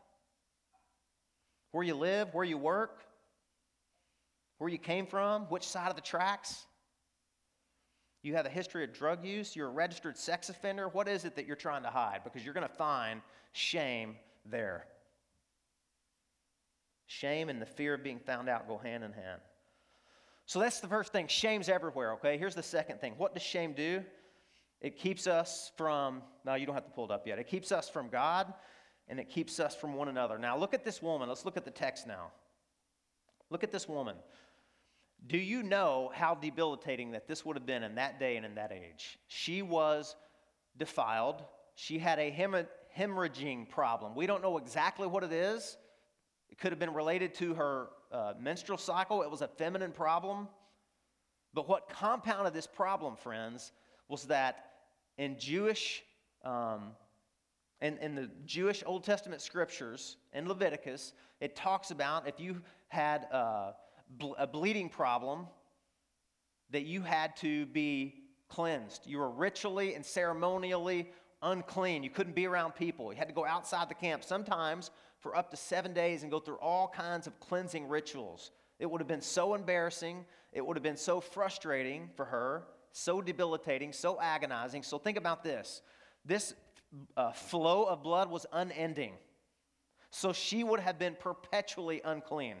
Where 1.71 1.83
you 1.83 1.95
live, 1.95 2.33
where 2.33 2.45
you 2.45 2.57
work, 2.57 2.99
where 4.59 4.69
you 4.69 4.77
came 4.77 5.07
from, 5.07 5.43
which 5.45 5.67
side 5.67 5.89
of 5.89 5.95
the 5.95 6.01
tracks. 6.01 6.65
You 8.21 8.35
have 8.35 8.45
a 8.45 8.49
history 8.49 8.83
of 8.83 8.93
drug 8.93 9.25
use? 9.25 9.55
You're 9.55 9.69
a 9.69 9.71
registered 9.71 10.15
sex 10.15 10.49
offender? 10.49 10.87
What 10.89 11.07
is 11.07 11.25
it 11.25 11.35
that 11.35 11.47
you're 11.47 11.55
trying 11.55 11.81
to 11.81 11.89
hide? 11.89 12.19
Because 12.23 12.45
you're 12.45 12.53
going 12.53 12.67
to 12.67 12.75
find 12.75 13.21
shame 13.53 14.17
there. 14.45 14.85
Shame 17.19 17.49
and 17.49 17.61
the 17.61 17.65
fear 17.65 17.95
of 17.95 18.03
being 18.03 18.19
found 18.19 18.47
out 18.47 18.69
go 18.69 18.77
hand 18.77 19.03
in 19.03 19.11
hand. 19.11 19.41
So 20.45 20.59
that's 20.59 20.79
the 20.79 20.87
first 20.87 21.11
thing. 21.11 21.27
Shame's 21.27 21.67
everywhere, 21.67 22.13
okay? 22.13 22.37
Here's 22.37 22.55
the 22.55 22.63
second 22.63 23.01
thing. 23.01 23.15
What 23.17 23.33
does 23.33 23.43
shame 23.43 23.73
do? 23.73 24.01
It 24.79 24.97
keeps 24.97 25.27
us 25.27 25.71
from, 25.75 26.21
no, 26.45 26.55
you 26.55 26.65
don't 26.65 26.73
have 26.73 26.85
to 26.85 26.91
pull 26.91 27.05
it 27.05 27.11
up 27.11 27.27
yet. 27.27 27.37
It 27.37 27.47
keeps 27.47 27.73
us 27.73 27.89
from 27.89 28.07
God 28.07 28.53
and 29.09 29.19
it 29.19 29.29
keeps 29.29 29.59
us 29.59 29.75
from 29.75 29.93
one 29.93 30.07
another. 30.07 30.39
Now, 30.39 30.57
look 30.57 30.73
at 30.73 30.85
this 30.85 31.01
woman. 31.01 31.27
Let's 31.27 31.43
look 31.43 31.57
at 31.57 31.65
the 31.65 31.71
text 31.71 32.07
now. 32.07 32.31
Look 33.49 33.65
at 33.65 33.71
this 33.71 33.89
woman. 33.89 34.15
Do 35.27 35.37
you 35.37 35.63
know 35.63 36.11
how 36.13 36.35
debilitating 36.35 37.11
that 37.11 37.27
this 37.27 37.45
would 37.45 37.57
have 37.57 37.65
been 37.65 37.83
in 37.83 37.95
that 37.95 38.19
day 38.19 38.37
and 38.37 38.45
in 38.45 38.55
that 38.55 38.71
age? 38.71 39.19
She 39.27 39.61
was 39.61 40.15
defiled. 40.77 41.43
She 41.75 41.99
had 41.99 42.19
a 42.19 42.31
hemorrhaging 42.97 43.69
problem. 43.69 44.15
We 44.15 44.27
don't 44.27 44.41
know 44.41 44.57
exactly 44.57 45.07
what 45.07 45.25
it 45.25 45.33
is. 45.33 45.75
It 46.51 46.57
could 46.57 46.71
have 46.71 46.79
been 46.79 46.93
related 46.93 47.33
to 47.35 47.53
her 47.55 47.87
uh, 48.11 48.33
menstrual 48.39 48.77
cycle, 48.77 49.21
it 49.21 49.31
was 49.31 49.41
a 49.41 49.47
feminine 49.47 49.91
problem. 49.91 50.47
But 51.53 51.67
what 51.67 51.89
compounded 51.89 52.53
this 52.53 52.67
problem, 52.67 53.15
friends, 53.15 53.71
was 54.07 54.23
that 54.25 54.65
in 55.17 55.37
Jewish, 55.37 56.03
um, 56.45 56.91
in, 57.81 57.97
in 57.97 58.15
the 58.15 58.29
Jewish 58.45 58.83
Old 58.85 59.03
Testament 59.03 59.41
scriptures, 59.41 60.17
in 60.33 60.47
Leviticus, 60.47 61.13
it 61.39 61.55
talks 61.55 61.91
about 61.91 62.27
if 62.27 62.39
you 62.39 62.61
had 62.87 63.23
a, 63.31 63.73
a 64.37 64.47
bleeding 64.47 64.89
problem, 64.89 65.47
that 66.69 66.83
you 66.83 67.01
had 67.01 67.35
to 67.37 67.65
be 67.67 68.15
cleansed. 68.47 69.05
You 69.05 69.17
were 69.17 69.29
ritually 69.29 69.95
and 69.95 70.05
ceremonially 70.05 71.09
unclean. 71.41 72.03
You 72.03 72.09
couldn't 72.09 72.35
be 72.35 72.45
around 72.45 72.75
people. 72.75 73.11
You 73.11 73.17
had 73.17 73.27
to 73.27 73.33
go 73.33 73.45
outside 73.45 73.89
the 73.89 73.95
camp, 73.95 74.23
sometimes 74.23 74.91
for 75.21 75.35
up 75.35 75.51
to 75.51 75.57
seven 75.57 75.93
days, 75.93 76.23
and 76.23 76.31
go 76.31 76.39
through 76.39 76.57
all 76.57 76.87
kinds 76.87 77.27
of 77.27 77.39
cleansing 77.39 77.87
rituals. 77.87 78.51
It 78.79 78.89
would 78.89 78.99
have 78.99 79.07
been 79.07 79.21
so 79.21 79.53
embarrassing. 79.53 80.25
It 80.51 80.65
would 80.65 80.75
have 80.75 80.83
been 80.83 80.97
so 80.97 81.21
frustrating 81.21 82.09
for 82.15 82.25
her, 82.25 82.63
so 82.91 83.21
debilitating, 83.21 83.93
so 83.93 84.19
agonizing. 84.19 84.83
So 84.83 84.97
think 84.97 85.17
about 85.17 85.43
this 85.43 85.81
this 86.25 86.53
uh, 87.17 87.31
flow 87.31 87.83
of 87.83 88.03
blood 88.03 88.29
was 88.29 88.45
unending. 88.51 89.13
So 90.11 90.33
she 90.33 90.63
would 90.63 90.79
have 90.79 90.99
been 90.99 91.15
perpetually 91.15 92.01
unclean. 92.03 92.57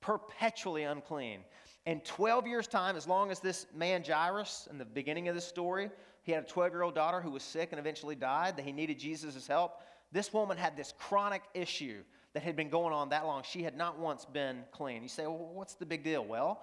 Perpetually 0.00 0.84
unclean. 0.84 1.40
In 1.84 2.00
12 2.00 2.46
years' 2.46 2.66
time, 2.66 2.96
as 2.96 3.06
long 3.06 3.30
as 3.30 3.40
this 3.40 3.66
man 3.74 4.04
Jairus, 4.06 4.68
in 4.70 4.78
the 4.78 4.84
beginning 4.84 5.28
of 5.28 5.34
this 5.34 5.46
story, 5.46 5.90
he 6.22 6.32
had 6.32 6.44
a 6.44 6.46
12 6.46 6.72
year 6.72 6.82
old 6.82 6.94
daughter 6.94 7.20
who 7.20 7.30
was 7.30 7.42
sick 7.42 7.70
and 7.72 7.78
eventually 7.78 8.14
died, 8.14 8.56
that 8.56 8.64
he 8.64 8.72
needed 8.72 8.98
Jesus' 8.98 9.46
help. 9.46 9.80
This 10.12 10.32
woman 10.32 10.56
had 10.56 10.76
this 10.76 10.92
chronic 10.98 11.42
issue 11.54 12.02
that 12.34 12.42
had 12.42 12.56
been 12.56 12.68
going 12.68 12.92
on 12.92 13.08
that 13.10 13.26
long. 13.26 13.42
She 13.48 13.62
had 13.62 13.76
not 13.76 13.98
once 13.98 14.24
been 14.24 14.64
clean. 14.70 15.02
You 15.02 15.08
say, 15.08 15.22
well, 15.26 15.50
what's 15.52 15.74
the 15.74 15.86
big 15.86 16.04
deal? 16.04 16.24
Well, 16.24 16.62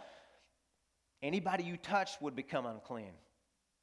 anybody 1.21 1.63
you 1.63 1.77
touched 1.77 2.21
would 2.21 2.35
become 2.35 2.65
unclean. 2.65 3.11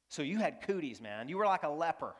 So 0.07 0.21
you 0.21 0.37
had 0.37 0.61
cooties, 0.61 1.01
man. 1.01 1.29
You 1.29 1.37
were 1.37 1.45
like 1.45 1.63
a 1.63 1.69
leper, 1.69 2.15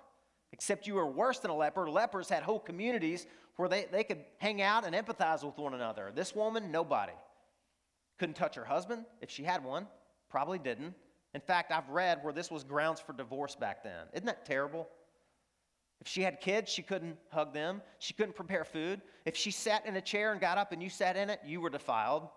except 0.51 0.88
you 0.88 0.95
were 0.95 1.06
worse 1.06 1.39
than 1.39 1.51
a 1.51 1.56
leper. 1.56 1.89
Lepers 1.89 2.30
had 2.30 2.43
whole 2.43 2.60
communities 2.60 3.27
where 3.58 3.69
they, 3.69 3.86
they 3.91 4.04
could 4.04 4.19
hang 4.38 4.62
out 4.62 4.86
and 4.86 4.95
empathize 4.95 5.43
with 5.43 5.58
one 5.58 5.73
another. 5.73 6.12
This 6.13 6.36
woman, 6.36 6.71
nobody. 6.71 7.13
Couldn't 8.17 8.36
touch 8.36 8.56
her 8.56 8.65
husband 8.65 9.06
if 9.21 9.30
she 9.30 9.43
had 9.43 9.63
one, 9.63 9.88
probably 10.30 10.60
didn't. 10.60 10.93
In 11.34 11.41
fact, 11.41 11.71
I've 11.71 11.89
read 11.89 12.19
where 12.23 12.34
this 12.34 12.51
was 12.51 12.63
grounds 12.63 12.99
for 12.99 13.13
divorce 13.13 13.56
back 13.56 13.84
then. 13.84 14.08
Isn't 14.13 14.25
that 14.25 14.45
terrible? 14.45 14.88
If 16.01 16.07
she 16.07 16.23
had 16.23 16.41
kids, 16.41 16.71
she 16.71 16.81
couldn't 16.81 17.17
hug 17.31 17.53
them. 17.53 17.81
She 17.99 18.13
couldn't 18.13 18.35
prepare 18.35 18.65
food. 18.65 19.01
If 19.25 19.37
she 19.37 19.51
sat 19.51 19.85
in 19.85 19.95
a 19.95 20.01
chair 20.01 20.31
and 20.31 20.41
got 20.41 20.57
up 20.57 20.71
and 20.71 20.81
you 20.81 20.89
sat 20.89 21.15
in 21.15 21.29
it, 21.29 21.39
you 21.45 21.61
were 21.61 21.69
defiled. 21.69 22.27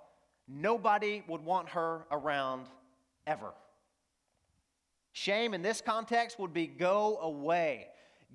Nobody 0.46 1.24
would 1.26 1.42
want 1.42 1.70
her 1.70 2.04
around 2.10 2.66
ever. 3.26 3.52
Shame 5.12 5.54
in 5.54 5.62
this 5.62 5.80
context 5.80 6.38
would 6.38 6.52
be 6.52 6.66
go 6.66 7.18
away, 7.22 7.86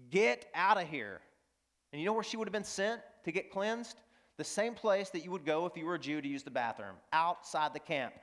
get 0.10 0.48
out 0.56 0.82
of 0.82 0.88
here. 0.88 1.22
And 1.94 2.02
you 2.02 2.06
know 2.06 2.14
where 2.14 2.24
she 2.24 2.36
would 2.36 2.48
have 2.48 2.54
been 2.54 2.64
sent 2.64 3.02
to 3.24 3.32
get 3.32 3.52
cleansed? 3.52 4.02
The 4.38 4.44
same 4.44 4.74
place 4.74 5.10
that 5.10 5.24
you 5.24 5.32
would 5.32 5.46
go 5.46 5.66
if 5.66 5.78
you 5.78 5.86
were 5.86 5.96
a 5.96 6.00
Jew 6.00 6.22
to 6.22 6.28
use 6.28 6.44
the 6.44 6.52
bathroom, 6.52 6.96
outside 7.14 7.74
the 7.74 7.80
camp 7.80 8.14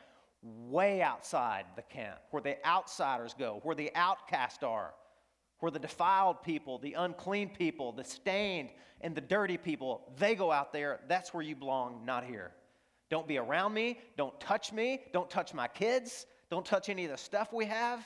way 0.42 1.02
outside 1.02 1.64
the 1.74 1.82
camp, 1.82 2.18
where 2.30 2.42
the 2.42 2.64
outsiders 2.66 3.34
go, 3.38 3.60
where 3.62 3.74
the 3.74 3.90
outcasts 3.94 4.62
are, 4.62 4.94
where 5.66 5.72
the 5.72 5.80
defiled 5.80 6.44
people, 6.44 6.78
the 6.78 6.92
unclean 6.92 7.48
people, 7.48 7.90
the 7.90 8.04
stained 8.04 8.70
and 9.00 9.16
the 9.16 9.20
dirty 9.20 9.56
people, 9.56 10.12
they 10.16 10.36
go 10.36 10.52
out 10.52 10.72
there. 10.72 11.00
That's 11.08 11.34
where 11.34 11.42
you 11.42 11.56
belong, 11.56 12.04
not 12.04 12.22
here. 12.22 12.52
Don't 13.10 13.26
be 13.26 13.36
around 13.36 13.74
me. 13.74 13.98
Don't 14.16 14.38
touch 14.38 14.72
me. 14.72 15.02
Don't 15.12 15.28
touch 15.28 15.54
my 15.54 15.66
kids. 15.66 16.26
Don't 16.52 16.64
touch 16.64 16.88
any 16.88 17.04
of 17.04 17.10
the 17.10 17.16
stuff 17.16 17.52
we 17.52 17.64
have. 17.64 18.00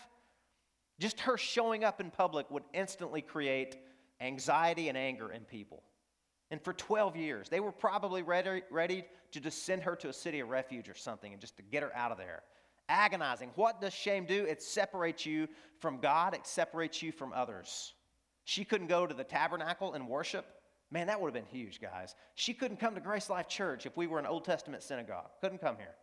Just 0.98 1.20
her 1.20 1.36
showing 1.36 1.84
up 1.84 2.00
in 2.00 2.10
public 2.10 2.50
would 2.50 2.64
instantly 2.72 3.20
create 3.20 3.76
anxiety 4.22 4.88
and 4.88 4.96
anger 4.96 5.30
in 5.30 5.42
people. 5.42 5.82
And 6.50 6.62
for 6.62 6.72
12 6.72 7.14
years, 7.14 7.50
they 7.50 7.60
were 7.60 7.72
probably 7.72 8.22
ready, 8.22 8.62
ready 8.70 9.04
to 9.32 9.38
just 9.38 9.66
send 9.66 9.82
her 9.82 9.96
to 9.96 10.08
a 10.08 10.14
city 10.14 10.40
of 10.40 10.48
refuge 10.48 10.88
or 10.88 10.94
something 10.94 11.30
and 11.30 11.42
just 11.42 11.58
to 11.58 11.62
get 11.62 11.82
her 11.82 11.94
out 11.94 12.10
of 12.10 12.16
there. 12.16 12.40
Agonizing. 12.90 13.52
What 13.54 13.80
does 13.80 13.94
shame 13.94 14.26
do? 14.26 14.44
It 14.44 14.62
separates 14.62 15.24
you 15.24 15.48
from 15.78 15.98
God, 16.00 16.34
it 16.34 16.46
separates 16.46 17.02
you 17.02 17.12
from 17.12 17.32
others. 17.32 17.94
She 18.44 18.64
couldn't 18.64 18.88
go 18.88 19.06
to 19.06 19.14
the 19.14 19.24
tabernacle 19.24 19.94
and 19.94 20.08
worship. 20.08 20.44
Man, 20.90 21.06
that 21.06 21.20
would 21.20 21.28
have 21.28 21.34
been 21.34 21.56
huge, 21.56 21.80
guys. 21.80 22.16
She 22.34 22.52
couldn't 22.52 22.78
come 22.78 22.96
to 22.96 23.00
Grace 23.00 23.30
Life 23.30 23.46
Church 23.46 23.86
if 23.86 23.96
we 23.96 24.08
were 24.08 24.18
an 24.18 24.26
Old 24.26 24.44
Testament 24.44 24.82
synagogue. 24.82 25.30
Couldn't 25.40 25.60
come 25.60 25.76
here. 25.76 25.94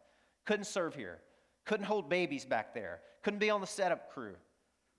Couldn't 0.45 0.65
serve 0.65 0.95
here. 0.95 1.19
Couldn't 1.65 1.85
hold 1.85 2.09
babies 2.09 2.45
back 2.45 2.73
there. 2.73 3.01
Couldn't 3.21 3.39
be 3.39 3.49
on 3.49 3.59
the 3.59 3.67
setup 3.67 4.13
crew. 4.13 4.35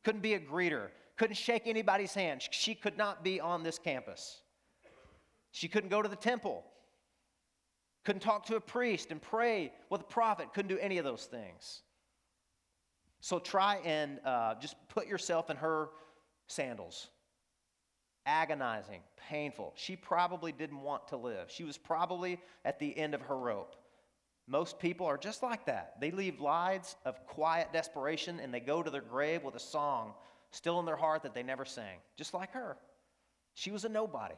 Couldn't 0.04 0.20
be 0.20 0.34
a 0.34 0.40
greeter. 0.40 0.88
Couldn't 1.16 1.36
shake 1.36 1.66
anybody's 1.66 2.12
hand. 2.12 2.42
She 2.50 2.74
could 2.74 2.98
not 2.98 3.24
be 3.24 3.40
on 3.40 3.62
this 3.62 3.78
campus. 3.78 4.42
She 5.52 5.68
couldn't 5.68 5.88
go 5.88 6.02
to 6.02 6.08
the 6.08 6.16
temple, 6.16 6.64
couldn't 8.08 8.20
talk 8.20 8.46
to 8.46 8.56
a 8.56 8.60
priest 8.60 9.10
and 9.10 9.20
pray 9.20 9.70
with 9.90 10.00
a 10.00 10.04
prophet, 10.04 10.54
couldn't 10.54 10.70
do 10.70 10.78
any 10.78 10.96
of 10.96 11.04
those 11.04 11.26
things. 11.26 11.82
So 13.20 13.38
try 13.38 13.82
and 13.84 14.18
uh, 14.24 14.54
just 14.58 14.76
put 14.88 15.06
yourself 15.06 15.50
in 15.50 15.58
her 15.58 15.90
sandals. 16.46 17.08
Agonizing, 18.24 19.02
painful. 19.28 19.74
She 19.76 19.94
probably 19.94 20.52
didn't 20.52 20.80
want 20.80 21.08
to 21.08 21.18
live. 21.18 21.50
She 21.50 21.64
was 21.64 21.76
probably 21.76 22.40
at 22.64 22.78
the 22.78 22.96
end 22.96 23.12
of 23.12 23.20
her 23.20 23.36
rope. 23.36 23.76
Most 24.46 24.78
people 24.78 25.04
are 25.04 25.18
just 25.18 25.42
like 25.42 25.66
that. 25.66 26.00
They 26.00 26.10
leave 26.10 26.40
lives 26.40 26.96
of 27.04 27.26
quiet 27.26 27.74
desperation 27.74 28.40
and 28.40 28.54
they 28.54 28.60
go 28.60 28.82
to 28.82 28.88
their 28.88 29.02
grave 29.02 29.44
with 29.44 29.54
a 29.54 29.60
song 29.60 30.14
still 30.50 30.80
in 30.80 30.86
their 30.86 30.96
heart 30.96 31.24
that 31.24 31.34
they 31.34 31.42
never 31.42 31.66
sang, 31.66 31.98
just 32.16 32.32
like 32.32 32.52
her. 32.52 32.78
She 33.52 33.70
was 33.70 33.84
a 33.84 33.90
nobody. 33.90 34.36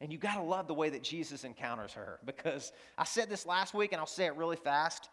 And 0.00 0.12
you 0.12 0.18
got 0.18 0.36
to 0.36 0.42
love 0.42 0.68
the 0.68 0.74
way 0.74 0.90
that 0.90 1.02
Jesus 1.02 1.44
encounters 1.44 1.92
her 1.92 2.20
because 2.24 2.72
I 2.96 3.04
said 3.04 3.28
this 3.28 3.46
last 3.46 3.74
week 3.74 3.92
and 3.92 4.00
I'll 4.00 4.06
say 4.06 4.26
it 4.26 4.36
really 4.36 4.56
fast. 4.56 5.08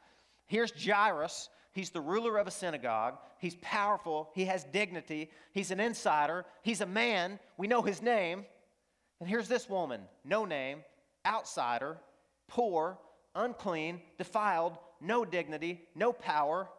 Here's 0.45 0.71
Jairus. 0.71 1.49
He's 1.71 1.89
the 1.89 2.01
ruler 2.01 2.37
of 2.37 2.47
a 2.47 2.51
synagogue. 2.51 3.17
He's 3.39 3.55
powerful. 3.61 4.29
He 4.33 4.45
has 4.45 4.63
dignity. 4.63 5.31
He's 5.51 5.71
an 5.71 5.79
insider. 5.79 6.45
He's 6.63 6.81
a 6.81 6.85
man. 6.85 7.39
We 7.57 7.67
know 7.67 7.81
his 7.81 8.01
name. 8.01 8.45
And 9.19 9.27
here's 9.27 9.47
this 9.47 9.67
woman 9.69 10.01
no 10.23 10.45
name, 10.45 10.83
outsider, 11.25 11.97
poor, 12.47 12.97
unclean, 13.33 14.01
defiled, 14.17 14.77
no 15.01 15.25
dignity, 15.25 15.81
no 15.95 16.13
power. 16.13 16.69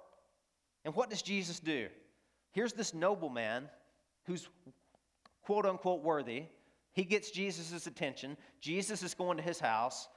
And 0.85 0.95
what 0.95 1.11
does 1.11 1.23
Jesus 1.23 1.59
do? 1.59 1.89
Here's 2.53 2.73
this 2.73 2.95
nobleman 2.95 3.69
who's 4.25 4.49
quote 5.43 5.67
unquote 5.67 6.03
worthy 6.03 6.45
he 6.97 7.05
gets 7.05 7.31
Jesus' 7.31 7.87
attention. 7.87 8.39
Jesus 8.59 9.03
is 9.03 9.13
going 9.13 9.37
to 9.37 9.43
his 9.43 9.61
house. 9.61 10.09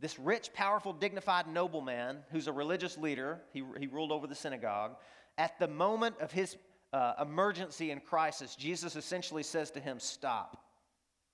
This 0.00 0.18
rich, 0.18 0.52
powerful, 0.52 0.92
dignified 0.92 1.46
nobleman 1.46 2.18
who's 2.32 2.48
a 2.48 2.52
religious 2.52 2.98
leader, 2.98 3.40
he, 3.52 3.62
he 3.78 3.86
ruled 3.86 4.10
over 4.10 4.26
the 4.26 4.34
synagogue. 4.34 4.96
At 5.38 5.60
the 5.60 5.68
moment 5.68 6.16
of 6.20 6.32
his 6.32 6.56
uh, 6.92 7.12
emergency 7.22 7.92
and 7.92 8.04
crisis, 8.04 8.56
Jesus 8.56 8.96
essentially 8.96 9.44
says 9.44 9.70
to 9.70 9.80
him, 9.80 10.00
Stop. 10.00 10.60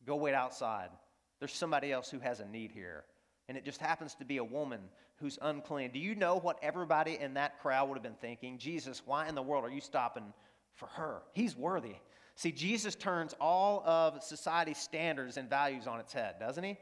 Go 0.06 0.16
wait 0.16 0.34
outside. 0.34 0.90
There's 1.38 1.54
somebody 1.54 1.90
else 1.90 2.10
who 2.10 2.18
has 2.18 2.40
a 2.40 2.46
need 2.46 2.72
here. 2.72 3.04
And 3.48 3.56
it 3.56 3.64
just 3.64 3.80
happens 3.80 4.14
to 4.16 4.26
be 4.26 4.36
a 4.36 4.44
woman 4.44 4.80
who's 5.16 5.38
unclean. 5.40 5.92
Do 5.92 5.98
you 5.98 6.14
know 6.14 6.38
what 6.38 6.58
everybody 6.60 7.16
in 7.18 7.34
that 7.34 7.58
crowd 7.62 7.88
would 7.88 7.96
have 7.96 8.02
been 8.02 8.12
thinking? 8.20 8.58
Jesus, 8.58 9.00
why 9.06 9.28
in 9.28 9.34
the 9.34 9.40
world 9.40 9.64
are 9.64 9.70
you 9.70 9.80
stopping 9.80 10.34
for 10.76 10.86
her? 10.86 11.22
He's 11.32 11.56
worthy. 11.56 11.96
See, 12.36 12.52
Jesus 12.52 12.94
turns 12.94 13.34
all 13.40 13.82
of 13.86 14.22
society's 14.22 14.78
standards 14.78 15.38
and 15.38 15.48
values 15.50 15.86
on 15.86 16.00
its 16.00 16.12
head, 16.12 16.36
doesn't 16.38 16.62
he? 16.62 16.78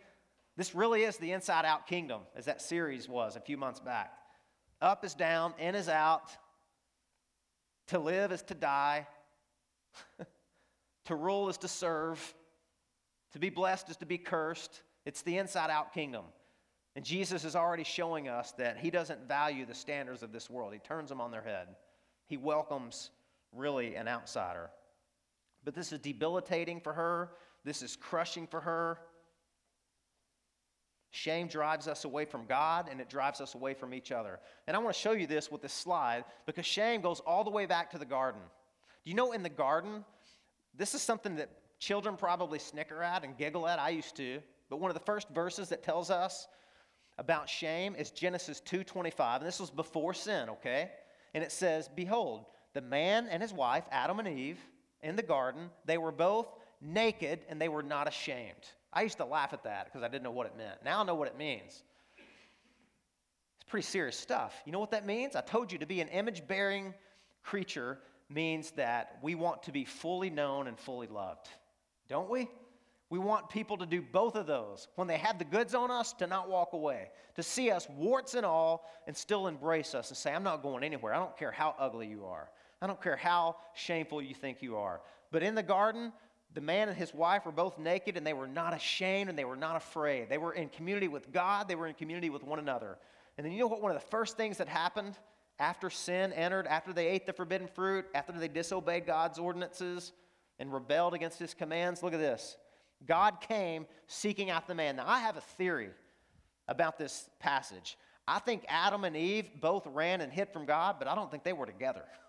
This 0.57 0.75
really 0.75 1.03
is 1.03 1.17
the 1.17 1.33
inside 1.33 1.65
out 1.65 1.87
kingdom, 1.87 2.23
as 2.37 2.45
that 2.45 2.61
series 2.61 3.09
was 3.09 3.37
a 3.37 3.41
few 3.41 3.57
months 3.57 3.81
back. 3.81 4.13
Up 4.83 5.05
is 5.05 5.15
down, 5.15 5.55
in 5.59 5.75
is 5.75 5.89
out. 5.89 6.31
To 7.89 7.99
live 7.99 8.33
is 8.33 8.43
to 8.43 8.55
die. 8.55 9.07
to 11.07 11.15
rule 11.15 11.49
is 11.49 11.59
to 11.59 11.69
serve. 11.69 12.35
To 13.33 13.39
be 13.39 13.51
blessed 13.51 13.91
is 13.91 13.97
to 13.99 14.07
be 14.07 14.19
cursed. 14.19 14.83
It's 15.05 15.23
the 15.23 15.39
inside 15.39 15.71
out 15.71 15.93
kingdom. 15.93 16.25
And 16.97 17.05
Jesus 17.05 17.45
is 17.45 17.57
already 17.57 17.85
showing 17.85 18.29
us 18.29 18.53
that 18.53 18.79
he 18.79 18.91
doesn't 18.91 19.27
value 19.27 19.67
the 19.67 19.75
standards 19.75 20.23
of 20.23 20.33
this 20.33 20.49
world, 20.49 20.73
he 20.73 20.79
turns 20.79 21.09
them 21.09 21.21
on 21.21 21.31
their 21.31 21.43
head. 21.43 21.69
He 22.27 22.37
welcomes 22.37 23.11
really 23.55 23.95
an 23.95 24.09
outsider. 24.09 24.71
But 25.65 25.75
this 25.75 25.93
is 25.93 26.01
debilitating 26.01 26.81
for 26.81 26.93
her, 26.93 27.31
this 27.65 27.83
is 27.83 27.97
crushing 27.97 28.47
for 28.47 28.61
her. 28.61 28.99
Shame 31.11 31.47
drives 31.47 31.87
us 31.87 32.05
away 32.05 32.25
from 32.25 32.45
God 32.45 32.89
and 32.91 33.01
it 33.01 33.09
drives 33.09 33.41
us 33.41 33.55
away 33.55 33.73
from 33.73 33.95
each 33.95 34.11
other. 34.11 34.41
And 34.67 34.77
I 34.77 34.81
want 34.81 34.95
to 34.95 35.01
show 35.01 35.13
you 35.13 35.29
this 35.29 35.51
with 35.51 35.63
this 35.63 35.73
slide 35.73 36.25
because 36.45 36.67
shame 36.67 37.01
goes 37.01 37.21
all 37.21 37.45
the 37.45 37.51
way 37.51 37.67
back 37.67 37.93
to 37.93 37.99
the 37.99 38.05
garden. 38.05 38.41
Do 39.05 39.11
you 39.11 39.17
know 39.17 39.31
in 39.31 39.45
the 39.45 39.49
garden, 39.49 40.05
this 40.77 40.93
is 40.93 41.03
something 41.03 41.37
that 41.37 41.51
children 41.79 42.17
probably 42.17 42.59
snicker 42.59 43.03
at 43.03 43.25
and 43.25 43.37
giggle 43.37 43.69
at. 43.69 43.79
I 43.79 43.91
used 43.91 44.17
to. 44.17 44.41
But 44.71 44.81
one 44.81 44.91
of 44.91 44.95
the 44.95 45.05
first 45.05 45.29
verses 45.29 45.69
that 45.69 45.83
tells 45.83 46.11
us 46.11 46.49
about 47.19 47.49
shame 47.49 47.95
is 47.95 48.11
Genesis 48.11 48.61
2:25, 48.61 49.41
and 49.41 49.47
this 49.47 49.61
was 49.61 49.71
before 49.71 50.15
sin, 50.15 50.49
okay? 50.49 50.91
And 51.33 51.45
it 51.45 51.53
says, 51.53 51.89
"Behold, 51.89 52.47
the 52.75 52.81
man 52.81 53.27
and 53.29 53.43
his 53.43 53.53
wife, 53.53 53.85
Adam 53.91 54.19
and 54.19 54.29
Eve, 54.29 54.59
in 55.03 55.17
the 55.17 55.23
garden, 55.23 55.71
they 55.85 55.99
were 55.99 56.13
both 56.13 56.49
naked 56.81 57.41
and 57.49 57.61
they 57.61 57.69
were 57.69 57.83
not 57.83 58.07
ashamed." 58.07 58.73
I 58.93 59.03
used 59.03 59.17
to 59.19 59.25
laugh 59.25 59.53
at 59.53 59.65
that 59.65 59.87
because 59.87 60.03
I 60.03 60.09
didn't 60.09 60.23
know 60.23 60.31
what 60.31 60.47
it 60.47 60.57
meant. 60.57 60.85
Now 60.85 61.01
I 61.01 61.05
know 61.05 61.15
what 61.15 61.29
it 61.29 61.37
means. 61.37 61.83
It's 62.17 63.65
pretty 63.67 63.87
serious 63.87 64.19
stuff. 64.19 64.55
You 64.65 64.73
know 64.73 64.79
what 64.79 64.93
that 64.93 65.05
means? 65.05 65.35
I 65.35 65.41
told 65.41 65.73
you 65.73 65.79
to 65.79 65.87
be 65.87 66.01
an 66.01 66.09
image 66.09 66.47
bearing 66.47 66.95
creature 67.43 67.99
means 68.29 68.71
that 68.73 69.19
we 69.23 69.35
want 69.35 69.63
to 69.65 69.73
be 69.73 69.85
fully 69.85 70.31
known 70.31 70.67
and 70.67 70.79
fully 70.79 71.07
loved, 71.07 71.49
don't 72.09 72.31
we? 72.31 72.49
We 73.11 73.19
want 73.19 73.49
people 73.49 73.77
to 73.79 73.87
do 73.87 74.03
both 74.03 74.35
of 74.35 74.47
those. 74.47 74.89
When 74.97 75.07
they 75.07 75.19
have 75.19 75.39
the 75.39 75.45
goods 75.45 75.75
on 75.75 75.91
us, 75.91 76.13
to 76.15 76.27
not 76.27 76.49
walk 76.49 76.73
away, 76.73 77.11
to 77.35 77.43
see 77.43 77.71
us 77.71 77.89
warts 77.89 78.35
and 78.35 78.47
all 78.47 78.89
and 79.07 79.17
still 79.17 79.47
embrace 79.47 79.95
us 79.95 80.09
and 80.11 80.17
say, 80.17 80.33
I'm 80.33 80.43
not 80.43 80.63
going 80.63 80.83
anywhere. 80.83 81.15
I 81.15 81.19
don't 81.19 81.37
care 81.37 81.53
how 81.53 81.75
ugly 81.79 82.07
you 82.09 82.25
are. 82.25 82.51
I 82.81 82.87
don't 82.87 83.03
care 83.03 83.17
how 83.17 83.57
shameful 83.75 84.23
you 84.23 84.35
think 84.35 84.63
you 84.63 84.77
are. 84.77 85.01
But 85.31 85.43
in 85.43 85.55
the 85.55 85.63
garden, 85.63 86.13
the 86.53 86.61
man 86.61 86.89
and 86.89 86.97
his 86.97 87.13
wife 87.13 87.45
were 87.47 87.53
both 87.53 87.79
naked 87.79 88.17
and 88.17 88.27
they 88.27 88.33
were 88.33 88.47
not 88.47 88.75
ashamed 88.75 89.29
and 89.29 89.39
they 89.39 89.45
were 89.45 89.57
not 89.57 89.77
afraid. 89.77 90.29
They 90.29 90.39
were 90.39 90.53
in 90.53 90.69
community 90.69 91.09
with 91.09 91.33
God, 91.33 91.69
they 91.69 91.75
were 91.75 91.87
in 91.87 91.95
community 91.95 92.31
with 92.31 92.45
one 92.45 92.59
another. 92.59 92.99
And 93.37 93.45
then 93.45 93.53
you 93.53 93.59
know 93.59 93.67
what? 93.67 93.83
One 93.83 93.91
of 93.91 94.01
the 94.01 94.07
first 94.09 94.37
things 94.37 94.59
that 94.59 94.69
happened 94.69 95.19
after 95.59 95.91
sin 95.91 96.33
entered, 96.33 96.67
after 96.67 96.93
they 96.93 97.09
ate 97.09 97.27
the 97.27 97.33
forbidden 97.33 97.67
fruit, 97.69 98.07
after 98.15 98.33
they 98.33 98.49
disobeyed 98.49 99.07
God's 99.07 99.39
ordinances 99.39 100.13
and 100.59 100.73
rebelled 100.73 101.15
against 101.15 101.39
his 101.39 101.55
commands, 101.55 102.03
look 102.03 102.15
at 102.15 102.21
this. 102.21 102.57
God 103.07 103.41
came 103.41 103.87
seeking 104.07 104.51
out 104.51 104.67
the 104.67 104.75
man. 104.75 104.97
Now, 104.97 105.05
I 105.07 105.21
have 105.21 105.37
a 105.37 105.41
theory 105.41 105.91
about 106.69 106.99
this 106.99 107.29
passage. 107.41 107.99
I 108.27 108.39
think 108.39 108.65
Adam 108.69 109.05
and 109.05 109.17
Eve 109.17 109.51
both 109.61 109.87
ran 109.87 110.21
and 110.21 110.33
hid 110.33 110.49
from 110.49 110.65
God, 110.65 110.97
but 110.99 111.09
I 111.09 111.15
don't 111.15 111.31
think 111.31 111.45
they 111.45 111.53
were 111.53 111.67
together. 111.67 112.05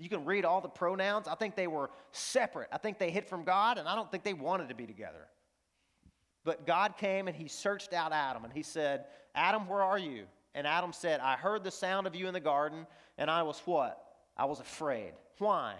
You 0.00 0.08
can 0.08 0.24
read 0.24 0.46
all 0.46 0.62
the 0.62 0.68
pronouns. 0.68 1.28
I 1.28 1.34
think 1.34 1.54
they 1.54 1.66
were 1.66 1.90
separate. 2.10 2.68
I 2.72 2.78
think 2.78 2.98
they 2.98 3.10
hid 3.10 3.26
from 3.26 3.44
God, 3.44 3.76
and 3.76 3.86
I 3.86 3.94
don't 3.94 4.10
think 4.10 4.24
they 4.24 4.32
wanted 4.32 4.70
to 4.70 4.74
be 4.74 4.86
together. 4.86 5.28
But 6.42 6.66
God 6.66 6.96
came 6.96 7.28
and 7.28 7.36
he 7.36 7.48
searched 7.48 7.92
out 7.92 8.10
Adam 8.12 8.44
and 8.44 8.52
he 8.52 8.62
said, 8.62 9.04
Adam, 9.34 9.68
where 9.68 9.82
are 9.82 9.98
you? 9.98 10.24
And 10.54 10.66
Adam 10.66 10.94
said, 10.94 11.20
I 11.20 11.36
heard 11.36 11.62
the 11.62 11.70
sound 11.70 12.06
of 12.06 12.14
you 12.14 12.28
in 12.28 12.32
the 12.32 12.40
garden, 12.40 12.86
and 13.18 13.30
I 13.30 13.42
was 13.42 13.60
what? 13.66 14.02
I 14.38 14.46
was 14.46 14.58
afraid. 14.58 15.12
Why? 15.38 15.74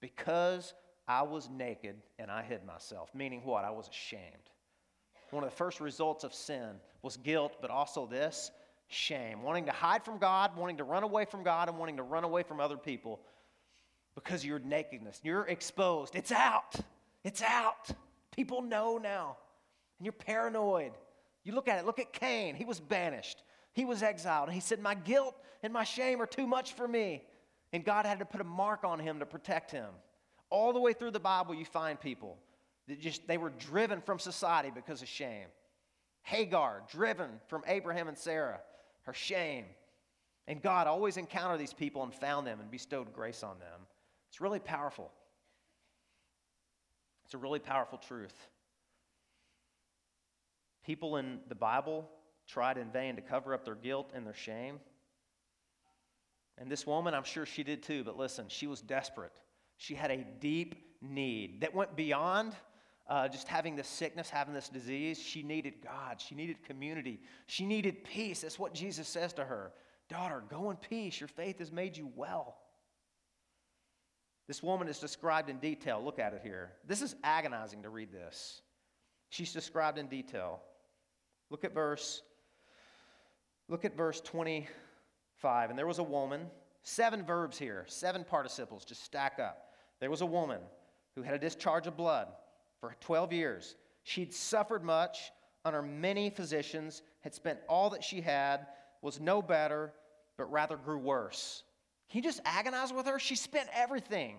Because 0.00 0.74
I 1.06 1.22
was 1.22 1.48
naked 1.48 1.94
and 2.18 2.28
I 2.28 2.42
hid 2.42 2.66
myself. 2.66 3.14
Meaning 3.14 3.42
what? 3.44 3.64
I 3.64 3.70
was 3.70 3.88
ashamed. 3.88 4.24
One 5.30 5.44
of 5.44 5.50
the 5.50 5.56
first 5.56 5.80
results 5.80 6.24
of 6.24 6.34
sin 6.34 6.80
was 7.02 7.16
guilt, 7.16 7.58
but 7.60 7.70
also 7.70 8.04
this 8.04 8.50
shame. 8.88 9.42
Wanting 9.42 9.66
to 9.66 9.72
hide 9.72 10.04
from 10.04 10.18
God, 10.18 10.56
wanting 10.56 10.78
to 10.78 10.84
run 10.84 11.04
away 11.04 11.24
from 11.24 11.44
God, 11.44 11.68
and 11.68 11.78
wanting 11.78 11.98
to 11.98 12.02
run 12.02 12.24
away 12.24 12.42
from 12.42 12.58
other 12.58 12.76
people 12.76 13.20
because 14.22 14.42
of 14.42 14.46
your 14.46 14.58
nakedness. 14.58 15.20
You're 15.22 15.46
exposed. 15.46 16.14
It's 16.14 16.32
out. 16.32 16.76
It's 17.24 17.42
out. 17.42 17.90
People 18.34 18.62
know 18.62 18.98
now. 18.98 19.36
And 19.98 20.06
you're 20.06 20.12
paranoid. 20.12 20.92
You 21.44 21.52
look 21.52 21.68
at 21.68 21.78
it. 21.78 21.86
Look 21.86 21.98
at 21.98 22.12
Cain. 22.12 22.54
He 22.54 22.64
was 22.64 22.80
banished, 22.80 23.42
he 23.72 23.84
was 23.84 24.02
exiled. 24.02 24.48
And 24.48 24.54
he 24.54 24.60
said, 24.60 24.80
My 24.80 24.94
guilt 24.94 25.34
and 25.62 25.72
my 25.72 25.84
shame 25.84 26.20
are 26.20 26.26
too 26.26 26.46
much 26.46 26.74
for 26.74 26.86
me. 26.86 27.22
And 27.72 27.84
God 27.84 28.04
had 28.04 28.18
to 28.18 28.24
put 28.24 28.40
a 28.40 28.44
mark 28.44 28.82
on 28.82 28.98
him 28.98 29.20
to 29.20 29.26
protect 29.26 29.70
him. 29.70 29.90
All 30.50 30.72
the 30.72 30.80
way 30.80 30.92
through 30.92 31.12
the 31.12 31.20
Bible, 31.20 31.54
you 31.54 31.64
find 31.64 32.00
people 32.00 32.36
that 32.88 33.00
just 33.00 33.26
they 33.28 33.38
were 33.38 33.50
driven 33.50 34.00
from 34.00 34.18
society 34.18 34.72
because 34.74 35.02
of 35.02 35.08
shame. 35.08 35.46
Hagar, 36.22 36.82
driven 36.90 37.30
from 37.46 37.62
Abraham 37.66 38.08
and 38.08 38.18
Sarah, 38.18 38.60
her 39.02 39.14
shame. 39.14 39.64
And 40.48 40.60
God 40.60 40.88
always 40.88 41.16
encountered 41.16 41.60
these 41.60 41.72
people 41.72 42.02
and 42.02 42.12
found 42.12 42.46
them 42.46 42.58
and 42.60 42.70
bestowed 42.70 43.12
grace 43.12 43.44
on 43.44 43.58
them. 43.60 43.80
It's 44.30 44.40
really 44.40 44.58
powerful. 44.58 45.10
It's 47.24 47.34
a 47.34 47.38
really 47.38 47.58
powerful 47.58 47.98
truth. 47.98 48.34
People 50.84 51.16
in 51.16 51.40
the 51.48 51.54
Bible 51.54 52.08
tried 52.48 52.78
in 52.78 52.90
vain 52.90 53.16
to 53.16 53.22
cover 53.22 53.54
up 53.54 53.64
their 53.64 53.74
guilt 53.74 54.10
and 54.14 54.26
their 54.26 54.34
shame. 54.34 54.80
And 56.58 56.70
this 56.70 56.86
woman, 56.86 57.14
I'm 57.14 57.24
sure 57.24 57.46
she 57.46 57.62
did 57.62 57.82
too, 57.82 58.04
but 58.04 58.16
listen, 58.16 58.46
she 58.48 58.66
was 58.66 58.80
desperate. 58.80 59.32
She 59.76 59.94
had 59.94 60.10
a 60.10 60.26
deep 60.40 60.74
need 61.00 61.60
that 61.62 61.74
went 61.74 61.96
beyond 61.96 62.54
uh, 63.08 63.28
just 63.28 63.48
having 63.48 63.76
this 63.76 63.88
sickness, 63.88 64.30
having 64.30 64.54
this 64.54 64.68
disease. 64.68 65.20
She 65.20 65.42
needed 65.42 65.74
God. 65.82 66.20
She 66.20 66.34
needed 66.34 66.62
community. 66.64 67.20
She 67.46 67.66
needed 67.66 68.04
peace. 68.04 68.42
That's 68.42 68.58
what 68.58 68.74
Jesus 68.74 69.08
says 69.08 69.32
to 69.34 69.44
her 69.44 69.72
Daughter, 70.08 70.42
go 70.50 70.70
in 70.70 70.76
peace. 70.76 71.20
Your 71.20 71.28
faith 71.28 71.60
has 71.60 71.70
made 71.70 71.96
you 71.96 72.10
well. 72.16 72.56
This 74.50 74.64
woman 74.64 74.88
is 74.88 74.98
described 74.98 75.48
in 75.48 75.60
detail. 75.60 76.02
Look 76.04 76.18
at 76.18 76.34
it 76.34 76.40
here. 76.42 76.72
This 76.84 77.02
is 77.02 77.14
agonizing 77.22 77.84
to 77.84 77.88
read 77.88 78.10
this. 78.10 78.62
She's 79.28 79.52
described 79.52 79.96
in 79.96 80.08
detail. 80.08 80.60
Look 81.50 81.62
at 81.62 81.72
verse 81.72 82.22
Look 83.68 83.84
at 83.84 83.96
verse 83.96 84.20
25. 84.22 85.70
And 85.70 85.78
there 85.78 85.86
was 85.86 86.00
a 86.00 86.02
woman, 86.02 86.48
seven 86.82 87.24
verbs 87.24 87.58
here, 87.60 87.84
seven 87.86 88.24
participles 88.24 88.84
just 88.84 89.04
stack 89.04 89.38
up. 89.38 89.70
There 90.00 90.10
was 90.10 90.20
a 90.20 90.26
woman 90.26 90.58
who 91.14 91.22
had 91.22 91.36
a 91.36 91.38
discharge 91.38 91.86
of 91.86 91.96
blood 91.96 92.26
for 92.80 92.96
12 92.98 93.32
years. 93.32 93.76
She'd 94.02 94.34
suffered 94.34 94.82
much 94.82 95.30
under 95.64 95.80
many 95.80 96.28
physicians, 96.28 97.02
had 97.20 97.36
spent 97.36 97.60
all 97.68 97.88
that 97.90 98.02
she 98.02 98.20
had, 98.20 98.66
was 99.00 99.20
no 99.20 99.42
better, 99.42 99.92
but 100.36 100.50
rather 100.50 100.76
grew 100.76 100.98
worse. 100.98 101.62
Can 102.10 102.18
you 102.18 102.22
just 102.22 102.40
agonize 102.44 102.92
with 102.92 103.06
her? 103.06 103.18
She 103.18 103.36
spent 103.36 103.68
everything. 103.72 104.36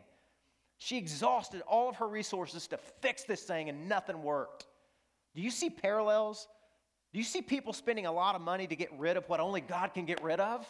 She 0.78 0.98
exhausted 0.98 1.62
all 1.68 1.90
of 1.90 1.98
her 1.98 2.08
resources 2.08 2.68
to 2.68 2.78
fix 3.02 3.24
this 3.24 3.44
thing 3.44 3.70
and 3.70 3.88
nothing 3.88 4.24
worked. 4.24 4.68
Do 5.36 5.42
you 5.42 5.52
see 5.52 5.70
parallels? 5.70 6.48
Do 7.14 7.20
you 7.20 7.24
see 7.24 7.42
people 7.42 7.72
spending 7.72 8.06
a 8.06 8.12
lot 8.12 8.36
of 8.36 8.42
money 8.42 8.68
to 8.68 8.76
get 8.76 8.90
rid 8.98 9.16
of 9.16 9.28
what 9.30 9.40
only 9.40 9.62
God 9.62 9.94
can 9.94 10.06
get 10.06 10.24
rid 10.24 10.40
of? 10.40 10.66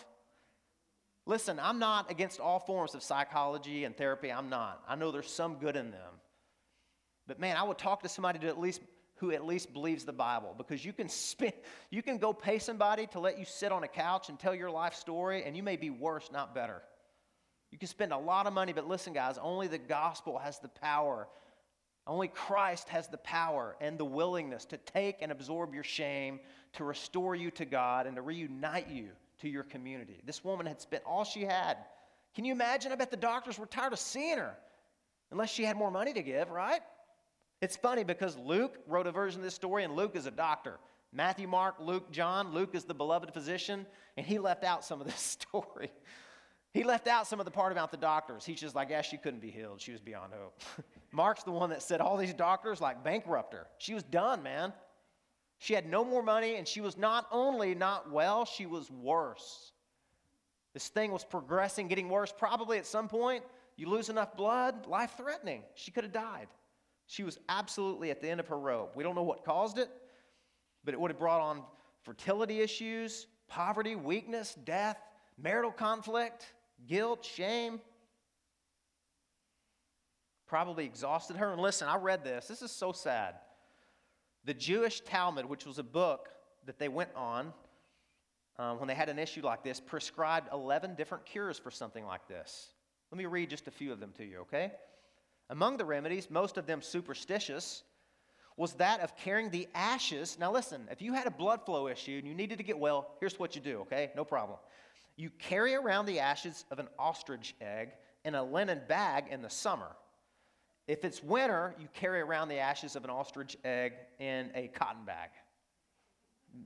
Listen, 1.26 1.60
I'm 1.60 1.80
not 1.80 2.10
against 2.12 2.40
all 2.40 2.60
forms 2.60 2.96
of 2.96 3.04
psychology 3.04 3.84
and 3.84 3.96
therapy. 3.96 4.32
I'm 4.32 4.50
not. 4.50 4.84
I 4.88 4.96
know 4.96 5.12
there's 5.12 5.32
some 5.32 5.56
good 5.56 5.76
in 5.76 5.92
them. 5.92 6.14
But 7.28 7.40
man, 7.40 7.58
I 7.58 7.64
would 7.64 7.78
talk 7.78 8.04
to 8.04 8.10
somebody 8.10 8.40
to 8.40 8.48
at 8.48 8.60
least 8.60 8.82
who 9.16 9.32
at 9.32 9.46
least 9.46 9.72
believes 9.72 10.04
the 10.04 10.12
Bible 10.12 10.56
because 10.58 10.84
you 10.84 10.92
can 10.92 11.08
spend 11.08 11.54
you 11.92 12.02
can 12.02 12.18
go 12.18 12.34
pay 12.34 12.58
somebody 12.58 13.06
to 13.08 13.20
let 13.20 13.38
you 13.38 13.46
sit 13.46 13.72
on 13.72 13.84
a 13.84 13.88
couch 13.88 14.30
and 14.30 14.40
tell 14.40 14.56
your 14.56 14.72
life 14.72 14.96
story 14.96 15.44
and 15.44 15.56
you 15.56 15.64
may 15.64 15.76
be 15.76 15.90
worse, 15.90 16.30
not 16.34 16.56
better. 16.56 16.82
You 17.72 17.78
can 17.78 17.88
spend 17.88 18.12
a 18.12 18.18
lot 18.18 18.48
of 18.48 18.54
money, 18.54 18.74
but 18.74 18.88
listen, 18.88 19.14
guys, 19.14 19.38
only 19.42 19.68
the 19.68 19.78
gospel 19.78 20.38
has 20.38 20.60
the 20.60 20.68
power. 20.68 21.28
Only 22.06 22.28
Christ 22.28 22.90
has 22.90 23.08
the 23.08 23.18
power 23.18 23.76
and 23.80 23.98
the 23.98 24.06
willingness 24.06 24.66
to 24.66 24.78
take 24.78 25.22
and 25.22 25.32
absorb 25.32 25.74
your 25.74 25.84
shame, 25.84 26.40
to 26.74 26.84
restore 26.84 27.36
you 27.36 27.52
to 27.52 27.66
God, 27.66 28.08
and 28.08 28.16
to 28.16 28.22
reunite 28.22 28.90
you 28.90 29.10
to 29.40 29.50
your 29.50 29.64
community. 29.64 30.22
This 30.26 30.44
woman 30.44 30.66
had 30.66 30.82
spent 30.82 31.04
all 31.06 31.24
she 31.24 31.42
had. 31.42 31.78
Can 32.36 32.46
you 32.46 32.52
imagine? 32.52 32.92
I 32.92 32.96
bet 32.96 33.12
the 33.12 33.18
doctors 33.18 33.58
were 33.58 33.66
tired 33.66 33.94
of 33.94 34.00
seeing 34.00 34.38
her, 34.38 34.56
unless 35.32 35.50
she 35.50 35.64
had 35.64 35.78
more 35.78 35.92
money 35.92 36.14
to 36.14 36.22
give, 36.22 36.50
right? 36.50 36.82
It's 37.62 37.78
funny 37.78 38.04
because 38.04 38.36
Luke 38.38 38.80
wrote 38.88 39.08
a 39.08 39.12
version 39.12 39.42
of 39.42 39.44
this 39.46 39.54
story, 39.54 39.84
and 39.84 39.96
Luke 39.96 40.16
is 40.16 40.26
a 40.26 40.32
doctor. 40.32 40.80
Matthew, 41.14 41.48
Mark, 41.48 41.76
Luke, 41.80 42.12
John. 42.12 42.54
Luke 42.54 42.74
is 42.74 42.86
the 42.86 42.94
beloved 42.94 43.34
physician, 43.34 43.86
and 44.18 44.26
he 44.26 44.40
left 44.40 44.64
out 44.64 44.84
some 44.84 45.02
of 45.02 45.08
this 45.08 45.38
story. 45.52 45.92
He 46.74 46.84
left 46.84 47.08
out 47.08 47.28
some 47.28 47.40
of 47.40 47.46
the 47.46 47.52
part 47.52 47.74
about 47.74 47.92
the 47.92 47.98
doctors. 47.98 48.46
He's 48.46 48.60
just 48.60 48.76
like, 48.76 48.90
yeah, 48.90 49.02
she 49.02 49.18
couldn't 49.18 49.42
be 49.42 49.52
healed. 49.52 49.82
She 49.82 49.92
was 49.92 50.00
beyond 50.00 50.32
hope. 50.34 50.62
Mark's 51.12 51.44
the 51.44 51.52
one 51.52 51.70
that 51.72 51.82
said 51.84 52.00
all 52.00 52.16
these 52.16 52.34
doctors 52.34 52.80
like 52.80 53.04
bankrupt 53.04 53.54
her. 53.54 53.68
She 53.78 53.94
was 53.94 54.04
done, 54.04 54.42
man. 54.42 54.72
She 55.58 55.74
had 55.74 55.86
no 55.86 56.04
more 56.04 56.24
money, 56.24 56.56
and 56.56 56.68
she 56.68 56.82
was 56.82 56.98
not 56.98 57.28
only 57.32 57.76
not 57.76 58.10
well, 58.10 58.46
she 58.46 58.66
was 58.66 58.90
worse. 58.90 59.74
This 60.74 60.88
thing 60.88 61.12
was 61.12 61.26
progressing, 61.26 61.88
getting 61.88 62.10
worse. 62.10 62.34
Probably 62.36 62.78
at 62.78 62.88
some 62.88 63.10
point, 63.10 63.44
you 63.76 63.90
lose 63.90 64.10
enough 64.10 64.38
blood, 64.38 64.88
life 64.88 65.14
threatening. 65.18 65.64
She 65.76 65.92
could 65.92 66.06
have 66.06 66.14
died. 66.14 66.48
She 67.06 67.24
was 67.24 67.38
absolutely 67.50 68.10
at 68.10 68.22
the 68.22 68.30
end 68.30 68.40
of 68.40 68.48
her 68.48 68.58
rope. 68.58 68.96
We 68.96 69.04
don't 69.04 69.16
know 69.16 69.24
what 69.24 69.44
caused 69.44 69.78
it, 69.78 69.90
but 70.86 70.94
it 70.94 71.00
would 71.00 71.12
have 71.12 71.20
brought 71.20 71.42
on 71.42 71.64
fertility 72.04 72.62
issues, 72.62 73.28
poverty, 73.48 73.96
weakness, 73.96 74.56
death, 74.64 74.98
marital 75.38 75.72
conflict, 75.72 76.54
guilt, 76.88 77.26
shame. 77.26 77.80
Probably 80.48 80.86
exhausted 80.86 81.38
her. 81.38 81.52
And 81.52 81.62
listen, 81.62 81.88
I 81.88 81.98
read 81.98 82.24
this. 82.24 82.48
This 82.48 82.62
is 82.62 82.72
so 82.72 82.92
sad. 82.92 83.36
The 84.46 84.54
Jewish 84.54 85.02
Talmud, 85.02 85.46
which 85.46 85.66
was 85.66 85.80
a 85.80 85.84
book 85.84 86.30
that 86.66 86.80
they 86.80 86.90
went 86.90 87.10
on 87.16 87.54
um, 88.58 88.80
when 88.80 88.88
they 88.88 88.96
had 88.96 89.10
an 89.10 89.20
issue 89.20 89.42
like 89.42 89.64
this, 89.64 89.80
prescribed 89.80 90.50
11 90.52 90.96
different 90.96 91.26
cures 91.26 91.58
for 91.58 91.72
something 91.72 92.06
like 92.06 92.28
this. 92.28 92.70
Let 93.12 93.18
me 93.18 93.26
read 93.26 93.50
just 93.50 93.68
a 93.68 93.72
few 93.72 93.92
of 93.92 94.00
them 94.00 94.12
to 94.18 94.26
you, 94.26 94.40
okay? 94.40 94.72
Among 95.50 95.78
the 95.78 95.86
remedies, 95.86 96.30
most 96.30 96.58
of 96.58 96.66
them 96.66 96.82
superstitious, 96.82 97.84
was 98.58 98.74
that 98.74 99.00
of 99.02 99.16
carrying 99.18 99.50
the 99.50 99.68
ashes. 99.74 100.38
Now, 100.40 100.52
listen, 100.52 100.88
if 100.92 101.02
you 101.02 101.14
had 101.14 101.28
a 101.28 101.32
blood 101.32 101.66
flow 101.66 101.88
issue 101.88 102.18
and 102.18 102.28
you 102.28 102.34
needed 102.34 102.58
to 102.58 102.64
get 102.64 102.78
well, 102.78 103.16
here's 103.20 103.40
what 103.40 103.56
you 103.56 103.62
do, 103.62 103.80
okay? 103.82 104.12
No 104.16 104.24
problem. 104.24 104.60
You 105.16 105.30
carry 105.30 105.76
around 105.76 106.06
the 106.06 106.20
ashes 106.20 106.66
of 106.72 106.80
an 106.80 106.88
ostrich 106.98 107.56
egg 107.62 107.92
in 108.26 108.36
a 108.36 108.44
linen 108.44 108.82
bag 108.88 109.26
in 109.30 109.42
the 109.42 109.50
summer. 109.50 109.96
If 110.88 111.06
it's 111.06 111.24
winter, 111.24 111.76
you 111.80 111.88
carry 111.94 112.22
around 112.22 112.50
the 112.50 112.58
ashes 112.58 112.96
of 112.96 113.04
an 113.04 113.10
ostrich 113.10 113.56
egg 113.64 113.94
in 114.20 114.52
a 114.56 114.68
cotton 114.70 115.06
bag. 115.06 115.30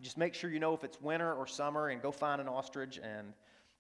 Just 0.02 0.18
make 0.18 0.34
sure 0.34 0.50
you 0.50 0.60
know 0.60 0.74
if 0.74 0.84
it's 0.84 1.00
winter 1.02 1.34
or 1.34 1.48
summer 1.48 1.90
and 1.90 2.02
go 2.02 2.12
find 2.12 2.42
an 2.42 2.48
ostrich 2.48 3.00
and 3.04 3.34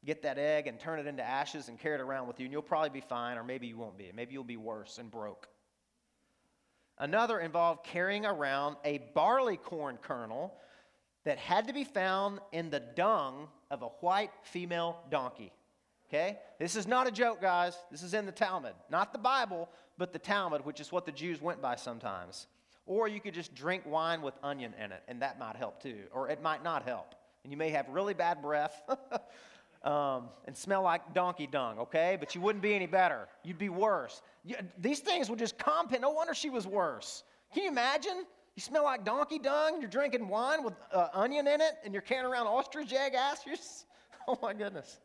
get 0.05 0.21
that 0.21 0.37
egg 0.37 0.67
and 0.67 0.79
turn 0.79 0.99
it 0.99 1.07
into 1.07 1.23
ashes 1.23 1.67
and 1.67 1.79
carry 1.79 1.95
it 1.95 2.01
around 2.01 2.27
with 2.27 2.39
you, 2.39 2.45
and 2.45 2.53
you'll 2.53 2.61
probably 2.61 2.89
be 2.89 3.01
fine, 3.01 3.37
or 3.37 3.43
maybe 3.43 3.65
you 3.65 3.77
won't 3.77 3.97
be. 3.97 4.11
Maybe 4.13 4.33
you'll 4.33 4.43
be 4.43 4.57
worse 4.57 4.99
and 4.99 5.09
broke. 5.09 5.47
Another 6.99 7.39
involved 7.39 7.83
carrying 7.83 8.25
around 8.25 8.77
a 8.85 8.99
barley 9.13 9.57
corn 9.57 9.97
kernel 10.01 10.53
that 11.25 11.37
had 11.37 11.67
to 11.67 11.73
be 11.73 11.83
found 11.83 12.39
in 12.51 12.69
the 12.69 12.79
dung 12.79 13.47
of 13.69 13.81
a 13.81 13.87
white 13.99 14.31
female 14.43 14.97
donkey. 15.09 15.51
Okay? 16.07 16.37
This 16.59 16.75
is 16.75 16.87
not 16.87 17.07
a 17.07 17.11
joke, 17.11 17.41
guys. 17.41 17.75
This 17.91 18.03
is 18.03 18.13
in 18.13 18.25
the 18.25 18.31
Talmud. 18.31 18.73
Not 18.89 19.11
the 19.11 19.19
Bible, 19.19 19.69
but 19.97 20.13
the 20.13 20.19
Talmud, 20.19 20.63
which 20.65 20.79
is 20.79 20.91
what 20.91 21.05
the 21.05 21.11
Jews 21.11 21.41
went 21.41 21.61
by 21.61 21.75
sometimes. 21.75 22.47
Or 22.85 23.07
you 23.07 23.19
could 23.19 23.33
just 23.33 23.55
drink 23.55 23.83
wine 23.85 24.21
with 24.21 24.35
onion 24.43 24.73
in 24.81 24.91
it, 24.91 25.01
and 25.07 25.21
that 25.23 25.39
might 25.39 25.55
help 25.55 25.81
too. 25.81 26.03
Or 26.13 26.29
it 26.29 26.41
might 26.41 26.63
not 26.63 26.83
help. 26.83 27.15
And 27.43 27.51
you 27.51 27.57
may 27.57 27.69
have 27.71 27.89
really 27.89 28.13
bad 28.13 28.41
breath 28.43 28.79
um, 29.83 30.29
and 30.45 30.55
smell 30.55 30.83
like 30.83 31.13
donkey 31.15 31.47
dung, 31.47 31.79
okay? 31.79 32.17
But 32.19 32.35
you 32.35 32.41
wouldn't 32.41 32.61
be 32.61 32.75
any 32.75 32.85
better. 32.85 33.27
You'd 33.43 33.57
be 33.57 33.69
worse. 33.69 34.21
You, 34.43 34.55
these 34.77 34.99
things 34.99 35.29
would 35.31 35.39
just 35.39 35.57
compound. 35.57 36.01
No 36.01 36.11
wonder 36.11 36.35
she 36.35 36.51
was 36.51 36.67
worse. 36.67 37.23
Can 37.53 37.63
you 37.63 37.69
imagine? 37.69 38.25
You 38.55 38.61
smell 38.61 38.83
like 38.83 39.03
donkey 39.03 39.39
dung, 39.39 39.81
you're 39.81 39.89
drinking 39.89 40.27
wine 40.27 40.63
with 40.63 40.73
uh, 40.91 41.09
onion 41.13 41.47
in 41.47 41.59
it, 41.59 41.73
and 41.83 41.93
you're 41.93 42.01
carrying 42.01 42.25
around 42.25 42.47
ostrich 42.47 42.93
egg 42.93 43.13
ashes? 43.13 43.85
Oh 44.27 44.39
my 44.41 44.53
goodness. 44.53 44.97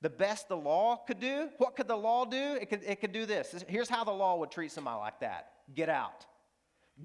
The 0.00 0.08
best 0.08 0.48
the 0.48 0.56
law 0.56 0.96
could 1.06 1.20
do, 1.20 1.50
what 1.58 1.76
could 1.76 1.86
the 1.86 1.96
law 1.96 2.24
do? 2.24 2.56
It 2.58 2.70
could, 2.70 2.82
it 2.82 2.98
could 2.98 3.12
do 3.12 3.26
this. 3.26 3.62
Here's 3.68 3.90
how 3.90 4.04
the 4.04 4.10
law 4.10 4.38
would 4.38 4.50
treat 4.50 4.72
somebody 4.72 4.98
like 4.98 5.20
that 5.20 5.50
get 5.74 5.90
out. 5.90 6.24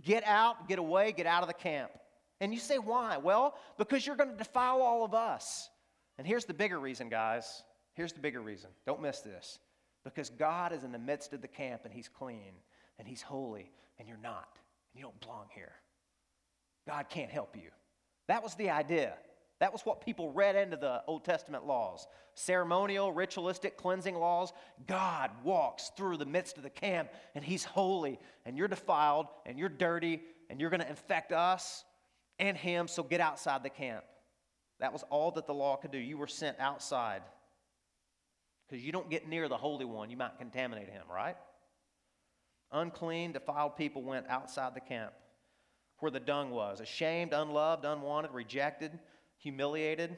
Get 0.02 0.26
out, 0.26 0.70
get 0.70 0.80
away, 0.80 1.12
get 1.12 1.26
out 1.26 1.42
of 1.42 1.48
the 1.48 1.54
camp. 1.54 1.92
And 2.40 2.54
you 2.54 2.60
say, 2.62 2.78
why? 2.78 3.18
Well, 3.18 3.56
because 3.78 4.08
you're 4.08 4.16
going 4.16 4.32
to 4.32 4.38
defile 4.38 4.82
all 4.82 5.04
of 5.04 5.14
us. 5.14 5.70
And 6.18 6.26
here's 6.26 6.46
the 6.46 6.54
bigger 6.54 6.80
reason, 6.80 7.10
guys. 7.10 7.64
Here's 7.94 8.14
the 8.14 8.20
bigger 8.20 8.42
reason. 8.42 8.70
Don't 8.86 9.02
miss 9.02 9.20
this. 9.20 9.60
Because 10.04 10.30
God 10.30 10.72
is 10.72 10.84
in 10.84 10.92
the 10.92 11.00
midst 11.00 11.34
of 11.34 11.42
the 11.42 11.48
camp 11.48 11.82
and 11.86 11.94
He's 11.94 12.08
clean 12.08 12.54
and 13.00 13.08
He's 13.08 13.22
holy 13.22 13.72
and 14.00 14.08
you're 14.08 14.18
not. 14.18 14.60
You 14.96 15.04
don't 15.04 15.20
belong 15.20 15.48
here. 15.54 15.74
God 16.88 17.08
can't 17.10 17.30
help 17.30 17.56
you. 17.56 17.70
That 18.28 18.42
was 18.42 18.56
the 18.56 18.70
idea. 18.70 19.14
That 19.60 19.72
was 19.72 19.82
what 19.86 20.02
people 20.04 20.32
read 20.32 20.56
into 20.56 20.78
the 20.78 21.02
Old 21.08 21.26
Testament 21.26 21.66
laws 21.66 22.08
ceremonial, 22.38 23.14
ritualistic, 23.14 23.78
cleansing 23.78 24.16
laws. 24.16 24.52
God 24.88 25.32
walks 25.44 25.92
through 25.96 26.18
the 26.18 26.26
midst 26.26 26.58
of 26.58 26.64
the 26.64 26.70
camp 26.70 27.10
and 27.34 27.44
He's 27.44 27.64
holy, 27.64 28.20
and 28.46 28.58
you're 28.58 28.68
defiled, 28.68 29.28
and 29.46 29.58
you're 29.58 29.70
dirty, 29.70 30.22
and 30.50 30.60
you're 30.60 30.70
going 30.70 30.82
to 30.82 30.90
infect 30.90 31.32
us 31.32 31.86
and 32.40 32.58
Him, 32.58 32.88
so 32.88 33.04
get 33.04 33.22
outside 33.22 33.64
the 33.64 33.70
camp. 33.70 34.04
That 34.80 34.92
was 34.92 35.04
all 35.10 35.32
that 35.32 35.48
the 35.48 35.54
law 35.54 35.78
could 35.78 35.92
do. 35.92 35.98
You 35.98 36.18
were 36.18 36.28
sent 36.28 36.60
outside 36.60 37.22
because 38.68 38.84
you 38.84 38.92
don't 38.92 39.10
get 39.10 39.28
near 39.28 39.48
the 39.48 39.58
Holy 39.58 39.86
One, 39.86 40.10
you 40.10 40.18
might 40.18 40.38
contaminate 40.38 40.90
Him, 40.90 41.04
right? 41.10 41.38
Unclean, 42.72 43.32
defiled 43.32 43.76
people 43.76 44.02
went 44.02 44.26
outside 44.28 44.74
the 44.74 44.82
camp 44.82 45.14
where 46.00 46.12
the 46.12 46.20
dung 46.20 46.52
was, 46.52 46.82
ashamed, 46.82 47.34
unloved, 47.34 47.86
unwanted, 47.86 48.32
rejected, 48.32 49.00
humiliated. 49.38 50.18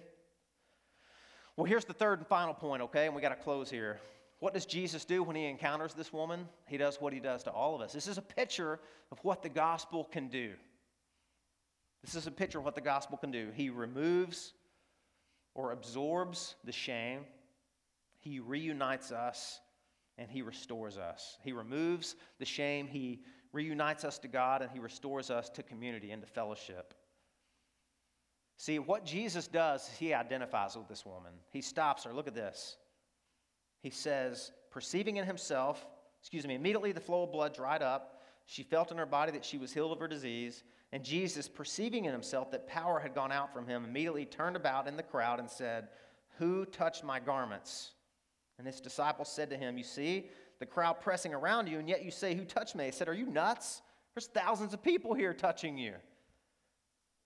Well, 1.56 1.66
here's 1.66 1.86
the 1.86 1.94
third 1.94 2.20
and 2.20 2.28
final 2.28 2.54
point, 2.54 2.82
okay? 2.84 3.06
And 3.06 3.16
we 3.16 3.22
got 3.22 3.30
to 3.30 3.36
close 3.36 3.70
here. 3.70 4.00
What 4.40 4.54
does 4.54 4.66
Jesus 4.66 5.06
do 5.06 5.24
when 5.24 5.36
he 5.36 5.46
encounters 5.46 5.94
this 5.94 6.14
woman? 6.14 6.48
He 6.68 6.78
does 6.78 7.02
what 7.02 7.14
he 7.14 7.20
does 7.20 7.44
to 7.44 7.52
all 7.52 7.76
of 7.76 7.82
us. 7.82 7.94
This 7.94 8.08
is 8.08 8.18
a 8.18 8.22
picture 8.22 8.80
of 9.12 9.20
what 9.24 9.42
the 9.42 9.50
gospel 9.50 10.04
can 10.04 10.28
do. 10.28 10.54
This 12.04 12.16
is 12.16 12.28
a 12.28 12.32
picture 12.32 12.60
of 12.60 12.66
what 12.66 12.76
the 12.76 12.82
gospel 12.82 13.18
can 13.18 13.32
do. 13.32 13.50
He 13.56 13.70
removes 13.70 14.54
or 15.56 15.72
absorbs 15.72 16.56
the 16.64 16.72
shame, 16.72 17.22
he 18.20 18.40
reunites 18.40 19.12
us, 19.12 19.60
and 20.18 20.30
he 20.30 20.42
restores 20.42 20.98
us. 20.98 21.38
He 21.44 21.52
removes 21.52 22.16
the 22.40 22.46
shame, 22.46 22.88
he 22.88 23.22
reunites 23.54 24.04
us 24.04 24.18
to 24.20 24.28
God, 24.28 24.62
and 24.62 24.72
he 24.72 24.80
restores 24.80 25.30
us 25.30 25.50
to 25.50 25.64
community 25.64 26.12
and 26.12 26.22
to 26.22 26.28
fellowship. 26.28 26.94
See, 28.58 28.80
what 28.80 29.06
Jesus 29.06 29.48
does 29.48 29.88
he 30.00 30.14
identifies 30.14 30.76
with 30.76 30.88
this 30.88 31.06
woman. 31.06 31.34
He 31.52 31.62
stops 31.62 32.04
her. 32.04 32.14
Look 32.14 32.28
at 32.28 32.34
this. 32.34 32.78
He 33.82 33.92
says, 33.92 34.52
perceiving 34.72 35.18
in 35.18 35.26
himself, 35.26 35.88
excuse 36.20 36.48
me, 36.48 36.56
immediately 36.56 36.92
the 36.92 37.00
flow 37.00 37.24
of 37.24 37.32
blood 37.32 37.54
dried 37.54 37.84
up. 37.84 38.24
She 38.48 38.64
felt 38.64 38.92
in 38.92 38.98
her 38.98 39.06
body 39.06 39.32
that 39.34 39.46
she 39.46 39.60
was 39.60 39.74
healed 39.74 39.92
of 39.92 40.00
her 40.00 40.08
disease. 40.08 40.64
And 40.92 41.04
Jesus, 41.04 41.48
perceiving 41.48 42.06
in 42.06 42.14
himself 42.14 42.50
that 42.52 42.68
power 42.68 43.00
had 43.00 43.14
gone 43.14 43.32
out 43.32 43.54
from 43.54 43.68
him, 43.68 43.86
immediately 43.86 44.26
turned 44.26 44.56
about 44.56 44.88
in 44.88 44.98
the 44.98 45.04
crowd 45.04 45.40
and 45.40 45.50
said, 45.50 45.90
Who 46.40 46.66
touched 46.66 47.04
my 47.04 47.20
garments? 47.20 47.92
And 48.58 48.66
his 48.66 48.82
disciples 48.82 49.30
said 49.30 49.50
to 49.52 49.58
him, 49.58 49.78
You 49.78 49.84
see, 49.84 50.30
the 50.60 50.66
crowd 50.66 51.02
pressing 51.02 51.34
around 51.34 51.68
you, 51.68 51.80
and 51.80 51.88
yet 51.88 52.04
you 52.04 52.12
say, 52.12 52.36
Who 52.36 52.46
touched 52.46 52.76
me? 52.76 52.86
He 52.86 52.92
said, 52.92 53.08
Are 53.08 53.14
you 53.14 53.28
nuts? 53.28 53.82
There's 54.16 54.28
thousands 54.28 54.74
of 54.74 54.82
people 54.82 55.14
here 55.14 55.34
touching 55.34 55.78
you. 55.78 55.94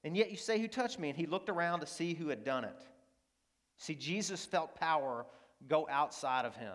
And 0.03 0.17
yet 0.17 0.31
you 0.31 0.37
say, 0.37 0.59
Who 0.59 0.67
touched 0.67 0.99
me? 0.99 1.09
And 1.09 1.17
he 1.17 1.25
looked 1.25 1.49
around 1.49 1.79
to 1.81 1.87
see 1.87 2.13
who 2.13 2.27
had 2.29 2.43
done 2.43 2.65
it. 2.65 2.85
See, 3.77 3.95
Jesus 3.95 4.45
felt 4.45 4.75
power 4.75 5.25
go 5.67 5.87
outside 5.89 6.45
of 6.45 6.55
him. 6.55 6.73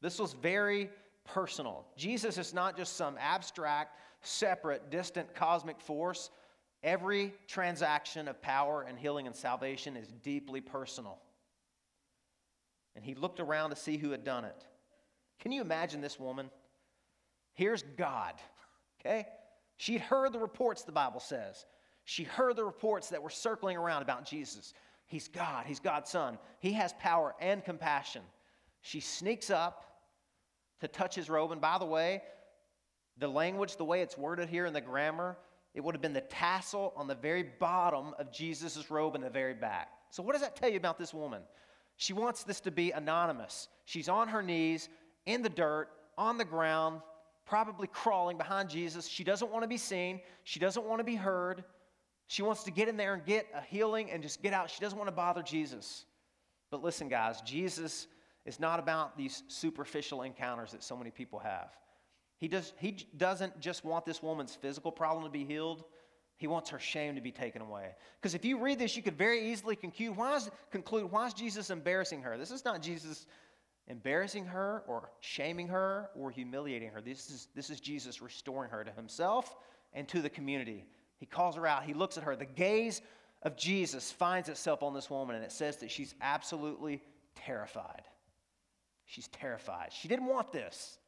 This 0.00 0.18
was 0.18 0.32
very 0.32 0.90
personal. 1.24 1.86
Jesus 1.96 2.38
is 2.38 2.54
not 2.54 2.76
just 2.76 2.96
some 2.96 3.16
abstract, 3.20 3.98
separate, 4.22 4.90
distant 4.90 5.34
cosmic 5.34 5.80
force. 5.80 6.30
Every 6.82 7.34
transaction 7.46 8.28
of 8.28 8.40
power 8.40 8.82
and 8.88 8.98
healing 8.98 9.26
and 9.26 9.34
salvation 9.34 9.96
is 9.96 10.08
deeply 10.22 10.60
personal. 10.60 11.18
And 12.98 13.04
he 13.04 13.14
looked 13.14 13.38
around 13.38 13.70
to 13.70 13.76
see 13.76 13.96
who 13.96 14.10
had 14.10 14.24
done 14.24 14.44
it. 14.44 14.66
Can 15.38 15.52
you 15.52 15.60
imagine 15.60 16.00
this 16.00 16.18
woman? 16.18 16.50
Here's 17.54 17.84
God, 17.96 18.34
okay? 19.00 19.28
She'd 19.76 20.00
heard 20.00 20.32
the 20.32 20.40
reports, 20.40 20.82
the 20.82 20.90
Bible 20.90 21.20
says. 21.20 21.64
She 22.06 22.24
heard 22.24 22.56
the 22.56 22.64
reports 22.64 23.10
that 23.10 23.22
were 23.22 23.30
circling 23.30 23.76
around 23.76 24.02
about 24.02 24.26
Jesus. 24.26 24.74
He's 25.06 25.28
God, 25.28 25.64
He's 25.64 25.78
God's 25.78 26.10
Son. 26.10 26.40
He 26.58 26.72
has 26.72 26.92
power 26.94 27.36
and 27.40 27.64
compassion. 27.64 28.22
She 28.80 28.98
sneaks 28.98 29.48
up 29.48 29.84
to 30.80 30.88
touch 30.88 31.14
his 31.14 31.30
robe. 31.30 31.52
And 31.52 31.60
by 31.60 31.78
the 31.78 31.86
way, 31.86 32.22
the 33.16 33.28
language, 33.28 33.76
the 33.76 33.84
way 33.84 34.00
it's 34.02 34.18
worded 34.18 34.48
here 34.48 34.66
in 34.66 34.72
the 34.72 34.80
grammar, 34.80 35.38
it 35.72 35.84
would 35.84 35.94
have 35.94 36.02
been 36.02 36.12
the 36.12 36.20
tassel 36.22 36.92
on 36.96 37.06
the 37.06 37.14
very 37.14 37.44
bottom 37.44 38.12
of 38.18 38.32
Jesus' 38.32 38.90
robe 38.90 39.14
in 39.14 39.20
the 39.20 39.30
very 39.30 39.54
back. 39.54 39.90
So, 40.10 40.20
what 40.20 40.32
does 40.32 40.42
that 40.42 40.56
tell 40.56 40.68
you 40.68 40.78
about 40.78 40.98
this 40.98 41.14
woman? 41.14 41.42
She 41.98 42.12
wants 42.12 42.44
this 42.44 42.60
to 42.60 42.70
be 42.70 42.92
anonymous. 42.92 43.68
She's 43.84 44.08
on 44.08 44.28
her 44.28 44.42
knees 44.42 44.88
in 45.26 45.42
the 45.42 45.48
dirt, 45.48 45.90
on 46.16 46.38
the 46.38 46.44
ground, 46.44 47.02
probably 47.44 47.88
crawling 47.88 48.38
behind 48.38 48.70
Jesus. 48.70 49.06
She 49.06 49.24
doesn't 49.24 49.50
want 49.50 49.64
to 49.64 49.68
be 49.68 49.76
seen, 49.76 50.20
she 50.44 50.60
doesn't 50.60 50.86
want 50.86 51.00
to 51.00 51.04
be 51.04 51.16
heard. 51.16 51.64
She 52.30 52.42
wants 52.42 52.62
to 52.64 52.70
get 52.70 52.88
in 52.88 52.98
there 52.98 53.14
and 53.14 53.24
get 53.24 53.46
a 53.54 53.62
healing 53.62 54.10
and 54.10 54.22
just 54.22 54.42
get 54.42 54.52
out. 54.52 54.70
She 54.70 54.80
doesn't 54.80 54.98
want 54.98 55.08
to 55.08 55.12
bother 55.12 55.42
Jesus. 55.42 56.04
But 56.70 56.84
listen, 56.84 57.08
guys, 57.08 57.40
Jesus 57.40 58.06
is 58.44 58.60
not 58.60 58.78
about 58.78 59.16
these 59.16 59.42
superficial 59.48 60.22
encounters 60.22 60.72
that 60.72 60.84
so 60.84 60.94
many 60.94 61.10
people 61.10 61.38
have. 61.38 61.70
He, 62.36 62.46
does, 62.46 62.74
he 62.78 62.92
doesn't 63.16 63.58
just 63.60 63.82
want 63.82 64.04
this 64.04 64.22
woman's 64.22 64.54
physical 64.54 64.92
problem 64.92 65.24
to 65.24 65.30
be 65.30 65.44
healed, 65.44 65.84
He 66.38 66.46
wants 66.46 66.70
her 66.70 66.78
shame 66.78 67.16
to 67.16 67.20
be 67.20 67.32
taken 67.32 67.60
away. 67.60 67.90
Because 68.20 68.34
if 68.34 68.44
you 68.44 68.58
read 68.60 68.78
this, 68.78 68.96
you 68.96 69.02
could 69.02 69.18
very 69.18 69.50
easily 69.50 69.74
conclude 69.74 70.16
why, 70.16 70.36
is, 70.36 70.50
conclude 70.70 71.10
why 71.10 71.26
is 71.26 71.34
Jesus 71.34 71.68
embarrassing 71.70 72.22
her? 72.22 72.38
This 72.38 72.52
is 72.52 72.64
not 72.64 72.80
Jesus 72.80 73.26
embarrassing 73.88 74.46
her 74.46 74.84
or 74.86 75.10
shaming 75.18 75.66
her 75.66 76.10
or 76.14 76.30
humiliating 76.30 76.90
her. 76.90 77.00
This 77.00 77.28
is, 77.28 77.48
this 77.56 77.70
is 77.70 77.80
Jesus 77.80 78.22
restoring 78.22 78.70
her 78.70 78.84
to 78.84 78.92
himself 78.92 79.56
and 79.92 80.06
to 80.08 80.22
the 80.22 80.30
community. 80.30 80.86
He 81.16 81.26
calls 81.26 81.56
her 81.56 81.66
out, 81.66 81.82
he 81.82 81.92
looks 81.92 82.16
at 82.16 82.22
her. 82.22 82.36
The 82.36 82.44
gaze 82.44 83.02
of 83.42 83.56
Jesus 83.56 84.12
finds 84.12 84.48
itself 84.48 84.84
on 84.84 84.94
this 84.94 85.10
woman, 85.10 85.34
and 85.34 85.44
it 85.44 85.50
says 85.50 85.78
that 85.78 85.90
she's 85.90 86.14
absolutely 86.20 87.02
terrified. 87.34 88.02
She's 89.06 89.26
terrified. 89.28 89.92
She 89.92 90.06
didn't 90.06 90.26
want 90.26 90.52
this. 90.52 90.98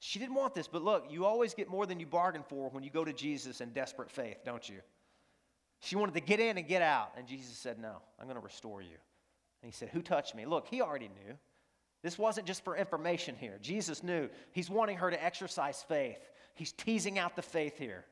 She 0.00 0.18
didn't 0.18 0.36
want 0.36 0.54
this, 0.54 0.68
but 0.68 0.82
look, 0.82 1.06
you 1.10 1.24
always 1.24 1.54
get 1.54 1.68
more 1.68 1.86
than 1.86 1.98
you 1.98 2.06
bargain 2.06 2.44
for 2.48 2.70
when 2.70 2.84
you 2.84 2.90
go 2.90 3.04
to 3.04 3.12
Jesus 3.12 3.60
in 3.60 3.70
desperate 3.70 4.10
faith, 4.10 4.38
don't 4.44 4.68
you? 4.68 4.80
She 5.80 5.96
wanted 5.96 6.14
to 6.14 6.20
get 6.20 6.40
in 6.40 6.58
and 6.58 6.66
get 6.66 6.82
out, 6.82 7.12
and 7.16 7.26
Jesus 7.26 7.56
said, 7.56 7.78
No, 7.78 7.96
I'm 8.18 8.26
going 8.26 8.36
to 8.36 8.44
restore 8.44 8.82
you. 8.82 8.96
And 9.62 9.70
he 9.70 9.72
said, 9.72 9.88
Who 9.90 10.02
touched 10.02 10.34
me? 10.34 10.46
Look, 10.46 10.68
he 10.68 10.82
already 10.82 11.08
knew. 11.08 11.36
This 12.02 12.18
wasn't 12.18 12.46
just 12.46 12.64
for 12.64 12.76
information 12.76 13.34
here. 13.36 13.58
Jesus 13.60 14.04
knew. 14.04 14.28
He's 14.52 14.70
wanting 14.70 14.98
her 14.98 15.10
to 15.10 15.24
exercise 15.24 15.84
faith. 15.88 16.20
He's 16.54 16.72
teasing 16.72 17.18
out 17.18 17.34
the 17.34 17.42
faith 17.42 17.76
here. 17.76 18.04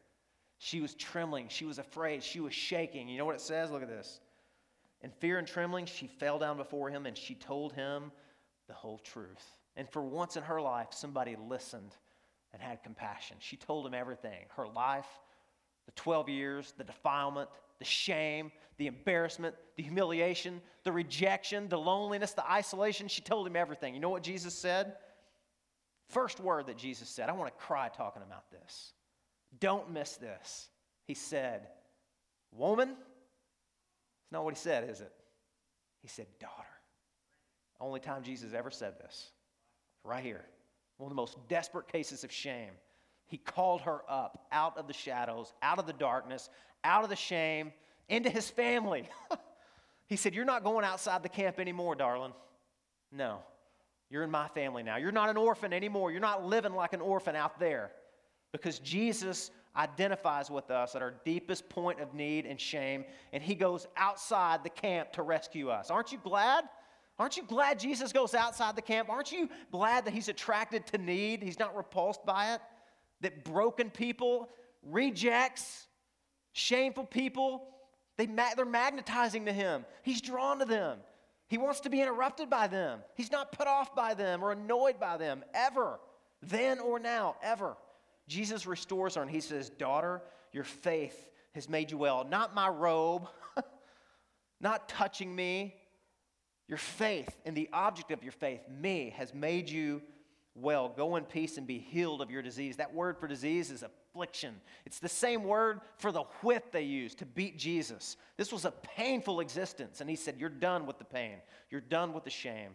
She 0.59 0.81
was 0.81 0.95
trembling. 0.95 1.49
She 1.49 1.65
was 1.65 1.79
afraid. 1.79 2.23
She 2.23 2.41
was 2.41 2.55
shaking. 2.55 3.09
You 3.09 3.19
know 3.19 3.25
what 3.25 3.37
it 3.37 3.41
says? 3.41 3.71
Look 3.71 3.83
at 3.83 3.89
this. 3.89 4.21
In 5.03 5.11
fear 5.11 5.39
and 5.39 5.47
trembling, 5.47 5.87
she 5.87 6.07
fell 6.07 6.39
down 6.39 6.57
before 6.57 6.91
him 6.91 7.07
and 7.07 7.17
she 7.17 7.35
told 7.35 7.73
him 7.75 8.11
the 8.67 8.75
whole 8.75 8.99
truth. 8.99 9.45
And 9.77 9.89
for 9.89 10.03
once 10.03 10.37
in 10.37 10.43
her 10.43 10.61
life, 10.61 10.89
somebody 10.91 11.37
listened 11.49 11.95
and 12.53 12.63
had 12.63 12.83
compassion. 12.83 13.37
She 13.41 13.57
told 13.57 13.87
him 13.87 13.95
everything 13.95 14.47
her 14.57 14.67
life, 14.67 15.09
the 15.85 15.93
12 15.93 16.29
years, 16.29 16.75
the 16.79 16.85
defilement, 16.85 17.51
the 17.79 17.85
shame, 17.85 18.51
the 18.79 18.87
embarrassment, 18.87 19.55
the 19.77 19.83
humiliation, 19.83 20.61
the 20.85 20.93
rejection, 20.93 21.69
the 21.69 21.79
loneliness, 21.79 22.33
the 22.33 22.51
isolation. 22.51 23.09
She 23.09 23.21
told 23.21 23.47
him 23.47 23.57
everything. 23.57 23.95
You 23.95 24.01
know 24.01 24.09
what 24.09 24.23
Jesus 24.23 24.55
said? 24.55 24.95
First 26.09 26.41
word 26.41 26.67
that 26.69 26.79
Jesus 26.79 27.09
said, 27.09 27.29
I 27.29 27.33
want 27.33 27.53
to 27.53 27.65
cry 27.65 27.89
talking 27.89 28.23
about 28.23 28.51
this. 28.51 28.93
Don't 29.61 29.91
miss 29.91 30.17
this. 30.17 30.69
He 31.05 31.15
said, 31.15 31.69
Woman, 32.53 32.91
it's 32.91 34.33
not 34.33 34.45
what 34.45 34.55
he 34.55 34.61
said, 34.61 34.89
is 34.89 35.01
it? 35.01 35.13
He 36.01 36.09
said, 36.09 36.27
Daughter. 36.41 36.53
Only 37.81 38.01
time 38.01 38.23
Jesus 38.23 38.55
ever 38.55 38.71
said 38.71 38.99
this 38.99 39.31
right 40.07 40.25
here. 40.25 40.45
One 40.99 41.11
of 41.11 41.17
the 41.17 41.21
most 41.21 41.37
desperate 41.49 41.89
cases 41.89 42.25
of 42.25 42.33
shame. 42.33 42.71
He 43.27 43.39
called 43.39 43.83
her 43.83 44.01
up 44.09 44.47
out 44.53 44.79
of 44.79 44.87
the 44.87 44.93
shadows, 44.93 45.53
out 45.63 45.79
of 45.79 45.87
the 45.87 45.93
darkness, 45.93 46.49
out 46.85 47.03
of 47.03 47.11
the 47.11 47.17
shame, 47.17 47.73
into 48.09 48.31
his 48.31 48.49
family. 48.49 49.09
he 50.07 50.17
said, 50.17 50.35
You're 50.35 50.45
not 50.45 50.65
going 50.65 50.85
outside 50.85 51.23
the 51.23 51.29
camp 51.29 51.59
anymore, 51.59 51.97
darling. 51.97 52.33
No, 53.13 53.41
you're 54.11 54.23
in 54.23 54.31
my 54.31 54.49
family 54.49 54.83
now. 54.83 54.97
You're 54.97 55.13
not 55.13 55.29
an 55.29 55.37
orphan 55.37 55.73
anymore. 55.73 56.13
You're 56.13 56.21
not 56.21 56.45
living 56.45 56.73
like 56.73 56.93
an 56.93 57.01
orphan 57.01 57.35
out 57.35 57.59
there 57.59 57.91
because 58.53 58.79
Jesus 58.79 59.51
identifies 59.77 60.51
with 60.51 60.71
us 60.71 60.95
at 60.95 61.03
our 61.03 61.15
deepest 61.25 61.69
point 61.69 62.01
of 62.01 62.15
need 62.15 62.47
and 62.47 62.61
shame, 62.61 63.05
and 63.33 63.43
he 63.43 63.55
goes 63.55 63.87
outside 63.97 64.65
the 64.65 64.71
camp 64.71 65.13
to 65.13 65.23
rescue 65.23 65.69
us. 65.69 65.91
Aren't 65.91 66.13
you 66.13 66.19
glad? 66.19 66.65
Aren't 67.19 67.37
you 67.37 67.45
glad 67.45 67.79
Jesus 67.79 68.13
goes 68.13 68.35
outside 68.35 68.77
the 68.77 68.83
camp? 68.83 69.09
Aren't 69.09 69.33
you 69.33 69.49
glad 69.73 70.05
that 70.05 70.13
he's 70.13 70.29
attracted 70.29 70.87
to 70.89 70.99
need? 70.99 71.43
He's 71.43 71.59
not 71.59 71.77
repulsed 71.77 72.25
by 72.27 72.55
it? 72.55 72.61
That 73.23 73.45
broken 73.45 73.91
people, 73.91 74.51
rejects, 74.83 75.87
shameful 76.53 77.05
people, 77.05 77.69
they, 78.19 78.27
they're 78.27 78.65
magnetizing 78.65 79.47
to 79.47 79.53
him. 79.53 79.85
He's 80.03 80.21
drawn 80.21 80.59
to 80.59 80.65
them. 80.65 80.99
He 81.49 81.59
wants 81.59 81.81
to 81.81 81.91
be 81.91 82.01
interrupted 82.01 82.51
by 82.51 82.67
them. 82.67 83.01
He's 83.15 83.31
not 83.31 83.53
put 83.53 83.67
off 83.67 83.95
by 83.95 84.15
them 84.15 84.43
or 84.43 84.53
annoyed 84.53 84.99
by 84.99 85.17
them, 85.17 85.45
ever, 85.55 86.01
then 86.43 86.81
or 86.81 86.99
now, 86.99 87.37
ever. 87.43 87.77
Jesus 88.27 88.67
restores 88.67 89.15
her 89.15 89.23
and 89.23 89.31
he 89.31 89.41
says, 89.41 89.71
Daughter, 89.71 90.23
your 90.53 90.65
faith 90.65 91.31
has 91.55 91.69
made 91.69 91.91
you 91.91 91.99
well. 91.99 92.27
Not 92.29 92.55
my 92.55 92.69
robe, 92.69 93.29
not 94.61 94.89
touching 94.89 95.35
me, 95.35 95.77
your 96.69 96.79
faith 96.79 97.29
and 97.45 97.57
the 97.57 97.69
object 97.73 98.11
of 98.11 98.23
your 98.23 98.33
faith, 98.33 98.61
me, 98.69 99.15
has 99.17 99.33
made 99.33 99.71
you 99.71 100.03
well. 100.55 100.89
Go 100.89 101.17
in 101.17 101.25
peace 101.25 101.59
and 101.59 101.67
be 101.67 101.79
healed 101.79 102.21
of 102.21 102.31
your 102.31 102.43
disease. 102.43 102.77
That 102.77 102.95
word 102.95 103.19
for 103.19 103.29
disease 103.29 103.71
is 103.71 103.85
affliction. 103.85 104.55
It's 104.85 104.99
the 104.99 105.09
same 105.09 105.45
word 105.45 105.81
for 105.99 106.11
the 106.11 106.25
whip 106.43 106.73
they 106.73 106.83
used 106.83 107.19
to 107.19 107.27
beat 107.27 107.59
Jesus. 107.59 108.17
This 108.37 108.53
was 108.53 108.65
a 108.65 108.71
painful 108.71 109.41
existence. 109.41 110.01
And 110.01 110.11
he 110.11 110.17
said, 110.17 110.37
You're 110.39 110.49
done 110.49 110.87
with 110.87 110.99
the 110.99 111.05
pain. 111.05 111.37
You're 111.71 111.81
done 111.81 112.13
with 112.13 112.25
the 112.25 112.31
shame. 112.31 112.73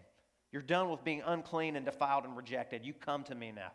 You're 0.51 0.61
done 0.61 0.89
with 0.89 1.03
being 1.03 1.23
unclean 1.25 1.75
and 1.75 1.85
defiled 1.85 2.25
and 2.25 2.35
rejected. 2.35 2.85
You 2.85 2.93
come 2.93 3.23
to 3.25 3.35
me 3.35 3.51
now. 3.51 3.71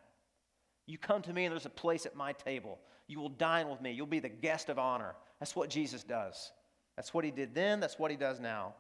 You 0.87 0.99
come 0.99 1.23
to 1.23 1.33
me 1.33 1.45
and 1.45 1.53
there's 1.53 1.67
a 1.67 1.71
place 1.71 2.07
at 2.07 2.15
my 2.15 2.33
table. 2.33 2.79
You 3.09 3.19
will 3.19 3.31
dine 3.31 3.69
with 3.69 3.81
me. 3.81 3.93
You'll 3.93 4.07
be 4.07 4.21
the 4.21 4.29
guest 4.29 4.69
of 4.69 4.79
honor. 4.79 5.15
That's 5.41 5.57
what 5.57 5.71
Jesus 5.71 6.03
does. 6.05 6.53
That's 6.97 7.13
what 7.13 7.25
he 7.25 7.31
did 7.31 7.55
then. 7.55 7.81
That's 7.81 7.99
what 7.99 8.11
he 8.11 8.17
does 8.17 8.41
now. 8.41 8.75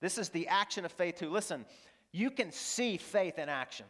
This 0.00 0.18
is 0.18 0.28
the 0.28 0.48
action 0.48 0.84
of 0.84 0.92
faith, 0.92 1.16
too. 1.16 1.30
Listen, 1.30 1.64
you 2.12 2.30
can 2.30 2.52
see 2.52 2.96
faith 2.96 3.38
in 3.38 3.48
action. 3.48 3.86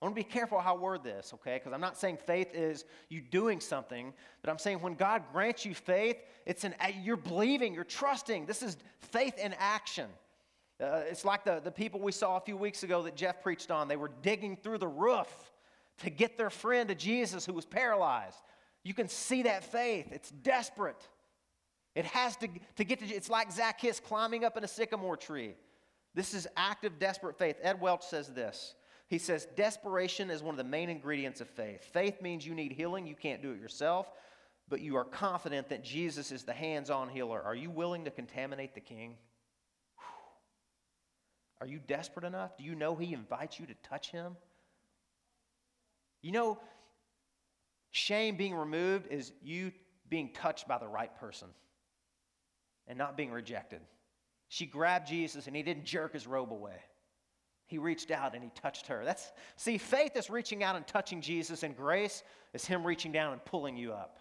I 0.00 0.04
want 0.04 0.14
to 0.14 0.20
be 0.20 0.28
careful 0.28 0.60
how 0.60 0.76
I 0.76 0.78
word 0.78 1.02
this, 1.02 1.32
okay? 1.34 1.56
Because 1.56 1.72
I'm 1.72 1.80
not 1.80 1.98
saying 1.98 2.18
faith 2.24 2.54
is 2.54 2.84
you 3.08 3.20
doing 3.20 3.58
something, 3.58 4.12
but 4.42 4.50
I'm 4.50 4.58
saying 4.58 4.80
when 4.80 4.94
God 4.94 5.24
grants 5.32 5.64
you 5.64 5.74
faith, 5.74 6.18
it's 6.46 6.62
an 6.62 6.74
you're 7.02 7.16
believing, 7.16 7.74
you're 7.74 7.82
trusting. 7.82 8.46
This 8.46 8.62
is 8.62 8.76
faith 9.00 9.36
in 9.38 9.54
action. 9.58 10.08
Uh, 10.80 11.02
it's 11.10 11.24
like 11.24 11.44
the, 11.44 11.60
the 11.64 11.72
people 11.72 11.98
we 11.98 12.12
saw 12.12 12.36
a 12.36 12.40
few 12.40 12.56
weeks 12.56 12.84
ago 12.84 13.02
that 13.02 13.16
Jeff 13.16 13.42
preached 13.42 13.72
on. 13.72 13.88
They 13.88 13.96
were 13.96 14.12
digging 14.22 14.56
through 14.56 14.78
the 14.78 14.86
roof 14.86 15.50
to 15.98 16.10
get 16.10 16.38
their 16.38 16.50
friend 16.50 16.88
to 16.90 16.94
Jesus 16.94 17.44
who 17.44 17.52
was 17.52 17.66
paralyzed. 17.66 18.38
You 18.84 18.94
can 18.94 19.08
see 19.08 19.42
that 19.42 19.64
faith. 19.64 20.06
It's 20.12 20.30
desperate. 20.30 21.08
It 21.98 22.04
has 22.04 22.36
to, 22.36 22.48
to 22.76 22.84
get 22.84 23.00
to, 23.00 23.06
it's 23.06 23.28
like 23.28 23.50
Zacchaeus 23.50 23.98
climbing 23.98 24.44
up 24.44 24.56
in 24.56 24.62
a 24.62 24.68
sycamore 24.68 25.16
tree. 25.16 25.56
This 26.14 26.32
is 26.32 26.46
active, 26.56 27.00
desperate 27.00 27.36
faith. 27.36 27.56
Ed 27.60 27.80
Welch 27.80 28.04
says 28.04 28.28
this. 28.28 28.76
He 29.08 29.18
says, 29.18 29.48
Desperation 29.56 30.30
is 30.30 30.40
one 30.40 30.54
of 30.54 30.58
the 30.58 30.62
main 30.62 30.90
ingredients 30.90 31.40
of 31.40 31.50
faith. 31.50 31.82
Faith 31.92 32.22
means 32.22 32.46
you 32.46 32.54
need 32.54 32.70
healing, 32.70 33.04
you 33.08 33.16
can't 33.16 33.42
do 33.42 33.50
it 33.50 33.60
yourself, 33.60 34.12
but 34.68 34.80
you 34.80 34.94
are 34.94 35.04
confident 35.04 35.70
that 35.70 35.82
Jesus 35.82 36.30
is 36.30 36.44
the 36.44 36.52
hands 36.52 36.88
on 36.88 37.08
healer. 37.08 37.42
Are 37.42 37.56
you 37.56 37.68
willing 37.68 38.04
to 38.04 38.12
contaminate 38.12 38.76
the 38.76 38.80
king? 38.80 39.16
Are 41.60 41.66
you 41.66 41.80
desperate 41.84 42.24
enough? 42.24 42.56
Do 42.56 42.62
you 42.62 42.76
know 42.76 42.94
he 42.94 43.12
invites 43.12 43.58
you 43.58 43.66
to 43.66 43.74
touch 43.82 44.12
him? 44.12 44.36
You 46.22 46.30
know, 46.30 46.60
shame 47.90 48.36
being 48.36 48.54
removed 48.54 49.08
is 49.10 49.32
you 49.42 49.72
being 50.08 50.32
touched 50.32 50.68
by 50.68 50.78
the 50.78 50.86
right 50.86 51.12
person 51.18 51.48
and 52.88 52.98
not 52.98 53.16
being 53.16 53.30
rejected. 53.30 53.80
She 54.48 54.66
grabbed 54.66 55.06
Jesus 55.06 55.46
and 55.46 55.54
he 55.54 55.62
didn't 55.62 55.84
jerk 55.84 56.14
his 56.14 56.26
robe 56.26 56.52
away. 56.52 56.80
He 57.66 57.76
reached 57.76 58.10
out 58.10 58.34
and 58.34 58.42
he 58.42 58.50
touched 58.54 58.86
her. 58.86 59.04
That's 59.04 59.30
see, 59.56 59.76
faith 59.76 60.16
is 60.16 60.30
reaching 60.30 60.64
out 60.64 60.74
and 60.74 60.86
touching 60.86 61.20
Jesus, 61.20 61.62
and 61.62 61.76
grace 61.76 62.22
is 62.54 62.64
him 62.64 62.82
reaching 62.84 63.12
down 63.12 63.34
and 63.34 63.44
pulling 63.44 63.76
you 63.76 63.92
up. 63.92 64.18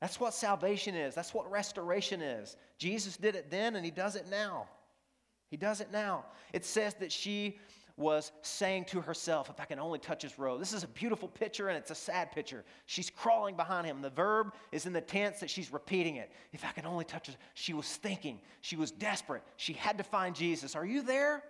That's 0.00 0.20
what 0.20 0.34
salvation 0.34 0.94
is. 0.94 1.14
That's 1.14 1.32
what 1.32 1.50
restoration 1.50 2.20
is. 2.20 2.56
Jesus 2.78 3.16
did 3.16 3.34
it 3.36 3.50
then 3.50 3.76
and 3.76 3.84
he 3.84 3.90
does 3.90 4.16
it 4.16 4.26
now. 4.30 4.66
He 5.50 5.56
does 5.56 5.80
it 5.80 5.88
now. 5.92 6.24
It 6.52 6.64
says 6.64 6.94
that 6.94 7.10
she 7.10 7.58
was 7.96 8.32
saying 8.42 8.86
to 8.86 9.00
herself, 9.00 9.50
If 9.50 9.60
I 9.60 9.64
can 9.64 9.78
only 9.78 9.98
touch 9.98 10.22
his 10.22 10.38
robe. 10.38 10.60
This 10.60 10.72
is 10.72 10.84
a 10.84 10.88
beautiful 10.88 11.28
picture 11.28 11.68
and 11.68 11.76
it's 11.76 11.90
a 11.90 11.94
sad 11.94 12.32
picture. 12.32 12.64
She's 12.86 13.10
crawling 13.10 13.56
behind 13.56 13.86
him. 13.86 14.02
The 14.02 14.10
verb 14.10 14.54
is 14.72 14.86
in 14.86 14.92
the 14.92 15.00
tense 15.00 15.40
that 15.40 15.50
she's 15.50 15.72
repeating 15.72 16.16
it. 16.16 16.30
If 16.52 16.64
I 16.64 16.72
can 16.72 16.86
only 16.86 17.04
touch 17.04 17.26
his. 17.26 17.36
She 17.54 17.72
was 17.72 17.86
thinking. 17.86 18.40
She 18.60 18.76
was 18.76 18.90
desperate. 18.90 19.42
She 19.56 19.72
had 19.74 19.98
to 19.98 20.04
find 20.04 20.34
Jesus. 20.34 20.74
Are 20.74 20.86
you 20.86 21.02
there? 21.02 21.42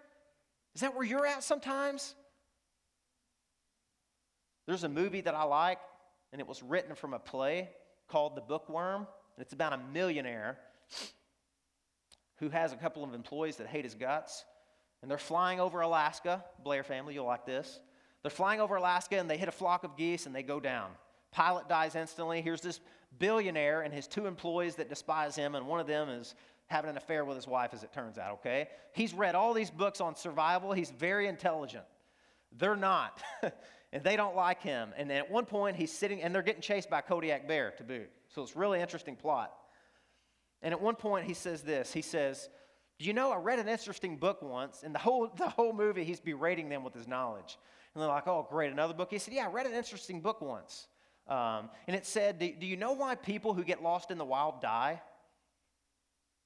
Is 0.75 0.81
that 0.83 0.95
where 0.95 1.05
you're 1.05 1.27
at 1.27 1.43
sometimes? 1.43 2.15
There's 4.67 4.85
a 4.85 4.89
movie 4.89 5.21
that 5.23 5.35
I 5.35 5.43
like, 5.45 5.79
and 6.33 6.41
it 6.41 6.47
was 6.47 6.63
written 6.63 6.95
from 6.95 7.13
a 7.13 7.19
play 7.19 7.71
called 8.09 8.37
The 8.37 8.41
Bookworm, 8.41 9.07
and 9.37 9.43
it's 9.43 9.53
about 9.53 9.73
a 9.73 9.79
millionaire 9.93 10.59
who 12.37 12.49
has 12.51 12.73
a 12.73 12.77
couple 12.77 13.03
of 13.05 13.15
employees 13.15 13.57
that 13.57 13.67
hate 13.67 13.85
his 13.85 13.95
guts 13.95 14.45
and 15.03 15.11
they're 15.11 15.19
flying 15.19 15.61
over 15.61 15.81
Alaska. 15.81 16.45
Blair 16.63 16.83
family, 16.83 17.15
you'll 17.15 17.27
like 17.27 17.47
this. 17.47 17.81
They're 18.23 18.31
flying 18.31 18.61
over 18.61 18.77
Alaska 18.77 19.19
and 19.19 19.31
they 19.31 19.39
hit 19.39 19.49
a 19.49 19.53
flock 19.53 19.85
of 19.85 19.97
geese 19.97 20.27
and 20.27 20.35
they 20.35 20.43
go 20.43 20.61
down. 20.61 20.91
Pilot 21.33 21.69
dies 21.69 21.95
instantly. 21.95 22.43
Here's 22.43 22.61
this 22.61 22.81
billionaire 23.19 23.83
and 23.83 23.93
his 23.95 24.07
two 24.07 24.27
employees 24.27 24.77
that 24.77 24.89
despise 24.89 25.37
him, 25.37 25.55
and 25.55 25.67
one 25.67 25.81
of 25.81 25.87
them 25.87 26.09
is 26.09 26.35
having 26.67 26.91
an 26.91 26.97
affair 26.97 27.25
with 27.25 27.37
his 27.37 27.47
wife, 27.47 27.71
as 27.73 27.83
it 27.83 27.93
turns 27.93 28.19
out, 28.19 28.35
okay? 28.35 28.69
He's 28.93 29.13
read 29.13 29.35
all 29.35 29.55
these 29.55 29.71
books 29.71 30.01
on 30.01 30.15
survival. 30.15 30.73
He's 30.73 30.91
very 30.91 31.27
intelligent. 31.27 31.85
They're 32.57 32.77
not. 32.77 33.23
and 33.93 34.05
they 34.05 34.17
don't 34.17 34.37
like 34.37 34.63
him. 34.63 34.91
And 34.97 35.11
at 35.11 35.31
one 35.31 35.47
point, 35.47 35.77
he's 35.77 35.93
sitting, 35.93 36.23
and 36.23 36.35
they're 36.35 36.43
getting 36.43 36.63
chased 36.63 36.89
by 36.89 37.01
Kodiak 37.01 37.49
bear 37.49 37.73
to 37.79 37.85
boot. 37.85 38.11
So 38.29 38.43
it's 38.43 38.55
really 38.55 38.81
interesting 38.81 39.17
plot. 39.17 39.53
And 40.63 40.73
at 40.73 40.81
one 40.81 40.95
point, 40.95 41.27
he 41.27 41.35
says 41.35 41.63
this. 41.63 41.93
He 41.93 42.03
says, 42.03 42.49
"Do 42.49 42.53
you 43.05 43.13
know 43.13 43.33
I 43.33 43.37
read 43.37 43.59
an 43.59 43.69
interesting 43.69 44.17
book 44.17 44.43
once?" 44.43 44.83
And 44.83 44.95
the 44.95 44.99
whole 44.99 45.29
the 45.37 45.49
whole 45.49 45.73
movie, 45.73 46.05
he's 46.05 46.21
berating 46.21 46.69
them 46.69 46.85
with 46.85 46.95
his 46.95 47.09
knowledge. 47.09 47.59
And 47.95 48.03
they're 48.03 48.09
like, 48.09 48.29
"Oh, 48.29 48.47
great, 48.49 48.73
another 48.73 48.95
book." 48.95 49.11
He 49.11 49.19
said, 49.19 49.35
"Yeah, 49.35 49.47
I 49.47 49.51
read 49.51 49.67
an 49.67 49.75
interesting 49.75 50.21
book 50.21 50.41
once." 50.41 50.87
Um, 51.29 51.71
and 51.87 51.95
it 51.95 52.07
said, 52.07 52.41
do, 52.41 52.53
do 52.59 52.67
you 52.67 52.77
know 52.77 52.93
why 52.93 53.15
people 53.15 53.55
who 53.55 53.63
get 53.63 53.83
lost 53.83 54.11
in 54.11 54.19
the 54.19 54.25
wild 54.25 54.61
die?" 54.61 55.01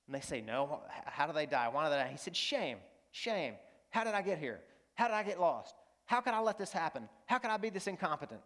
And 0.07 0.14
they 0.14 0.20
say, 0.20 0.40
"No. 0.40 0.82
How 1.07 1.26
do 1.26 1.32
they 1.32 1.46
die? 1.46 1.68
Why 1.68 1.84
do 1.84 1.90
they 1.90 1.96
die?" 1.96 2.09
He 2.09 2.18
said, 2.18 2.36
"Shame, 2.36 2.78
shame. 3.11 3.55
How 3.90 4.05
did 4.05 4.14
I 4.14 4.22
get 4.22 4.38
here? 4.38 4.61
How 4.94 5.09
did 5.09 5.14
I 5.14 5.22
get 5.22 5.40
lost? 5.40 5.74
How 6.07 6.20
could 6.20 6.34
I 6.34 6.40
let 6.40 6.59
this 6.59 6.72
happen? 6.72 7.09
How 7.26 7.38
could 7.38 7.50
I 7.50 7.57
be 7.57 7.70
this 7.70 7.86
incompetent?" 7.86 8.40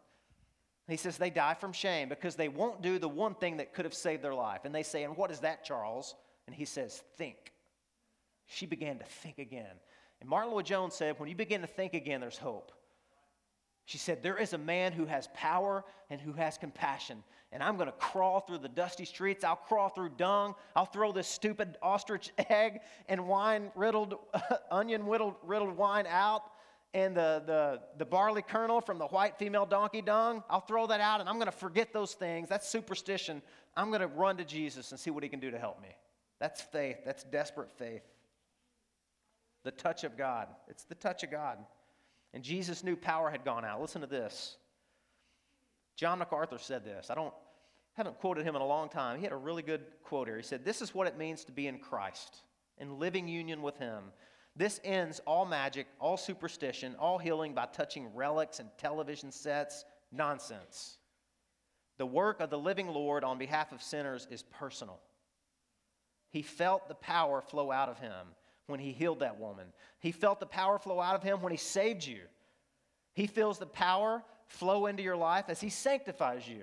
He 0.89 0.97
says 0.97 1.19
they 1.19 1.31
die 1.31 1.55
from 1.55 1.73
shame 1.73 2.09
because 2.09 2.35
they 2.35 2.49
won't 2.49 2.81
do 2.81 2.99
the 2.99 3.09
one 3.09 3.35
thing 3.35 3.59
that 3.59 3.75
could 3.75 3.85
have 3.85 3.95
saved 3.95 4.23
their 4.23 4.35
life. 4.35 4.65
And 4.65 4.75
they 4.75 4.83
say, 4.83 5.05
And 5.05 5.17
what 5.17 5.31
is 5.31 5.41
that, 5.41 5.65
Charles? 5.65 6.15
And 6.47 6.57
he 6.57 6.65
says, 6.65 7.03
Think. 7.17 7.53
She 8.49 8.67
began 8.67 8.99
to 8.99 9.05
think 9.05 9.39
again. 9.39 9.77
And 10.21 10.29
Martyn 10.29 10.53
Lloyd-Jones 10.53 10.95
said, 10.95 11.19
When 11.19 11.29
you 11.29 11.37
begin 11.37 11.61
to 11.61 11.67
think 11.67 11.95
again, 11.95 12.21
there's 12.21 12.39
hope. 12.39 12.73
She 13.85 13.99
said, 13.99 14.23
There 14.23 14.37
is 14.37 14.53
a 14.53 14.59
man 14.59 14.93
who 14.93 15.07
has 15.07 15.29
power 15.35 15.85
and 16.11 16.21
who 16.21 16.33
has 16.33 16.59
compassion. 16.59 17.23
And 17.53 17.63
I'm 17.63 17.77
going 17.77 17.87
to 17.87 17.93
crawl 17.93 18.41
through 18.41 18.59
the 18.59 18.69
dusty 18.69 19.05
streets. 19.05 19.45
I'll 19.45 19.57
crawl 19.57 19.89
through 19.89 20.11
dung. 20.17 20.55
I'll 20.75 20.85
throw 20.85 21.13
this 21.13 21.29
stupid 21.29 21.79
ostrich 21.83 22.31
egg 22.51 22.81
and 23.09 23.29
wine 23.29 23.71
riddled, 23.75 24.17
onion 24.71 25.07
riddled, 25.07 25.37
riddled 25.45 25.77
wine 25.77 26.07
out 26.09 26.43
and 26.95 27.15
the, 27.15 27.43
the, 27.47 27.81
the 27.99 28.05
barley 28.05 28.43
kernel 28.43 28.81
from 28.81 28.99
the 28.99 29.07
white 29.07 29.39
female 29.39 29.67
donkey 29.67 30.01
dung, 30.01 30.43
I'll 30.49 30.61
throw 30.61 30.87
that 30.87 31.01
out 31.01 31.21
and 31.21 31.29
I'm 31.29 31.37
going 31.37 31.47
to 31.47 31.53
forget 31.53 31.93
those 31.93 32.15
things. 32.15 32.49
That's 32.49 32.69
superstition. 32.69 33.43
I'm 33.77 33.89
going 33.89 34.01
to 34.01 34.07
run 34.07 34.39
to 34.39 34.45
Jesus 34.45 34.91
and 34.91 34.99
see 34.99 35.11
what 35.11 35.23
he 35.23 35.29
can 35.29 35.41
do 35.41 35.51
to 35.51 35.59
help 35.59 35.81
me. 35.83 35.89
That's 36.41 36.61
faith. 36.61 36.99
That's 37.05 37.25
desperate 37.25 37.71
faith. 37.71 38.03
The 39.69 39.73
touch 39.73 40.03
of 40.03 40.17
God. 40.17 40.49
It's 40.69 40.85
the 40.85 40.95
touch 40.95 41.25
of 41.25 41.31
God. 41.31 41.59
And 42.33 42.43
Jesus 42.43 42.83
knew 42.83 42.97
power 42.97 43.31
had 43.31 43.45
gone 43.45 43.67
out. 43.67 43.83
Listen 43.83 44.01
to 44.01 44.07
this. 44.07 44.57
John 45.95 46.21
MacArthur 46.21 46.57
said 46.57 46.87
this. 46.87 47.11
I 47.11 47.15
don't 47.15 47.35
haven't 47.93 48.19
quoted 48.19 48.47
him 48.47 48.57
in 48.57 48.63
a 48.63 48.67
long 48.67 48.89
time. 48.89 49.19
He 49.19 49.25
had 49.25 49.33
a 49.35 49.37
really 49.37 49.61
good 49.61 49.83
quote 50.05 50.27
here. 50.27 50.39
He 50.39 50.43
said, 50.43 50.65
This 50.65 50.81
is 50.81 50.95
what 50.95 51.07
it 51.07 51.19
means 51.19 51.45
to 51.45 51.53
be 51.53 51.67
in 51.67 51.81
Christ, 51.81 52.39
in 52.79 52.99
living 52.99 53.29
union 53.29 53.61
with 53.61 53.77
him. 53.77 54.05
This 54.57 54.81
ends 54.85 55.21
all 55.27 55.45
magic, 55.45 55.87
all 56.01 56.17
superstition, 56.17 56.97
all 56.99 57.19
healing 57.19 57.53
by 57.53 57.67
touching 57.67 58.15
relics 58.15 58.61
and 58.61 58.71
television 58.79 59.31
sets. 59.31 59.85
Nonsense. 60.11 60.97
The 61.99 62.07
work 62.07 62.41
of 62.41 62.49
the 62.49 62.59
living 62.59 62.89
Lord 62.89 63.23
on 63.23 63.37
behalf 63.37 63.71
of 63.71 63.83
sinners 63.83 64.27
is 64.31 64.45
personal. 64.45 64.99
He 66.31 66.41
felt 66.41 66.89
the 66.89 66.95
power 66.95 67.43
flow 67.43 67.71
out 67.71 67.91
of 67.91 67.99
him 67.99 68.29
when 68.69 68.81
he 68.81 68.93
healed 68.93 69.21
that 69.21 69.39
woman. 69.39 69.67
He 69.99 70.13
felt 70.13 70.41
the 70.41 70.47
power 70.47 70.79
flow 70.79 71.01
out 71.01 71.17
of 71.17 71.23
him 71.23 71.43
when 71.43 71.51
he 71.51 71.59
saved 71.59 72.07
you. 72.07 72.21
He 73.15 73.27
feels 73.27 73.59
the 73.59 73.67
power 73.67 74.23
flow 74.47 74.87
into 74.87 75.03
your 75.03 75.17
life 75.17 75.47
as 75.49 75.61
he 75.61 75.69
sanctifies 75.69 76.49
you. 76.49 76.63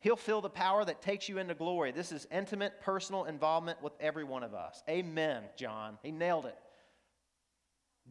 He'll 0.00 0.16
feel 0.16 0.40
the 0.40 0.50
power 0.50 0.84
that 0.84 1.02
takes 1.02 1.28
you 1.28 1.38
into 1.38 1.54
glory. 1.54 1.92
This 1.92 2.12
is 2.12 2.26
intimate, 2.30 2.80
personal 2.80 3.24
involvement 3.24 3.82
with 3.82 3.92
every 4.00 4.24
one 4.24 4.42
of 4.42 4.54
us. 4.54 4.82
Amen, 4.88 5.42
John. 5.56 5.98
He 6.02 6.10
nailed 6.10 6.46
it 6.46 6.56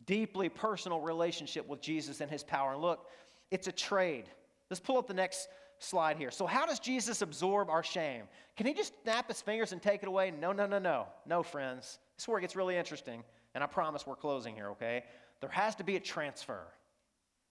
deeply 0.05 0.49
personal 0.49 1.01
relationship 1.01 1.67
with 1.67 1.81
Jesus 1.81 2.21
and 2.21 2.29
his 2.29 2.43
power. 2.43 2.73
And 2.73 2.81
look, 2.81 3.05
it's 3.51 3.67
a 3.67 3.71
trade. 3.71 4.25
Let's 4.69 4.79
pull 4.79 4.97
up 4.97 5.07
the 5.07 5.13
next 5.13 5.47
slide 5.79 6.17
here. 6.17 6.31
So, 6.31 6.45
how 6.45 6.65
does 6.65 6.79
Jesus 6.79 7.21
absorb 7.21 7.69
our 7.69 7.83
shame? 7.83 8.23
Can 8.55 8.65
he 8.65 8.73
just 8.73 8.93
snap 9.03 9.27
his 9.27 9.41
fingers 9.41 9.71
and 9.71 9.81
take 9.81 10.03
it 10.03 10.07
away? 10.07 10.31
No, 10.31 10.51
no, 10.51 10.65
no, 10.65 10.79
no. 10.79 11.07
No, 11.25 11.43
friends. 11.43 11.99
This 12.19 12.25
is 12.25 12.27
where 12.27 12.39
it 12.39 12.41
gets 12.41 12.57
really 12.57 12.75
interesting. 12.75 13.23
And 13.55 13.63
I 13.63 13.67
promise 13.67 14.05
we're 14.05 14.17
closing 14.17 14.53
here, 14.53 14.71
okay? 14.71 15.05
There 15.39 15.49
has 15.49 15.75
to 15.75 15.85
be 15.85 15.95
a 15.95 16.01
transfer. 16.01 16.67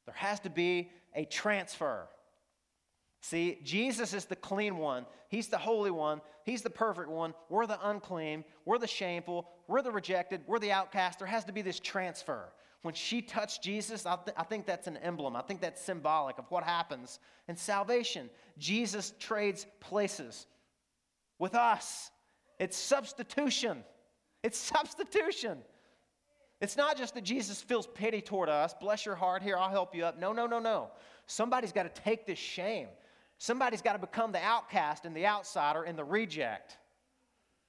There 0.04 0.14
has 0.14 0.40
to 0.40 0.50
be 0.50 0.90
a 1.14 1.24
transfer. 1.24 2.06
See, 3.22 3.60
Jesus 3.64 4.12
is 4.12 4.26
the 4.26 4.36
clean 4.36 4.76
one. 4.76 5.06
He's 5.30 5.48
the 5.48 5.56
holy 5.56 5.90
one. 5.90 6.20
He's 6.44 6.60
the 6.60 6.68
perfect 6.68 7.08
one. 7.08 7.32
We're 7.48 7.64
the 7.64 7.78
unclean. 7.88 8.44
We're 8.66 8.76
the 8.76 8.86
shameful. 8.86 9.48
We're 9.68 9.80
the 9.80 9.90
rejected. 9.90 10.42
We're 10.46 10.58
the 10.58 10.72
outcast. 10.72 11.18
There 11.18 11.26
has 11.26 11.46
to 11.46 11.52
be 11.52 11.62
this 11.62 11.80
transfer. 11.80 12.52
When 12.82 12.92
she 12.92 13.22
touched 13.22 13.62
Jesus, 13.62 14.04
I, 14.04 14.16
th- 14.16 14.36
I 14.36 14.42
think 14.42 14.66
that's 14.66 14.86
an 14.86 14.98
emblem. 14.98 15.34
I 15.34 15.40
think 15.40 15.62
that's 15.62 15.80
symbolic 15.80 16.36
of 16.36 16.44
what 16.50 16.62
happens 16.62 17.20
in 17.48 17.56
salvation. 17.56 18.28
Jesus 18.58 19.14
trades 19.18 19.66
places 19.80 20.46
with 21.38 21.54
us. 21.54 22.10
It's 22.58 22.76
substitution. 22.76 23.82
It's 24.48 24.58
substitution. 24.58 25.58
It's 26.62 26.74
not 26.74 26.96
just 26.96 27.12
that 27.16 27.22
Jesus 27.22 27.60
feels 27.60 27.86
pity 27.86 28.22
toward 28.22 28.48
us. 28.48 28.74
Bless 28.80 29.04
your 29.04 29.14
heart. 29.14 29.42
Here, 29.42 29.58
I'll 29.58 29.68
help 29.68 29.94
you 29.94 30.06
up. 30.06 30.18
No, 30.18 30.32
no, 30.32 30.46
no, 30.46 30.58
no. 30.58 30.88
Somebody's 31.26 31.70
got 31.70 31.82
to 31.82 32.02
take 32.02 32.26
this 32.26 32.38
shame. 32.38 32.88
Somebody's 33.36 33.82
got 33.82 33.92
to 33.92 33.98
become 33.98 34.32
the 34.32 34.42
outcast 34.42 35.04
and 35.04 35.14
the 35.14 35.26
outsider 35.26 35.82
and 35.82 35.98
the 35.98 36.02
reject. 36.02 36.78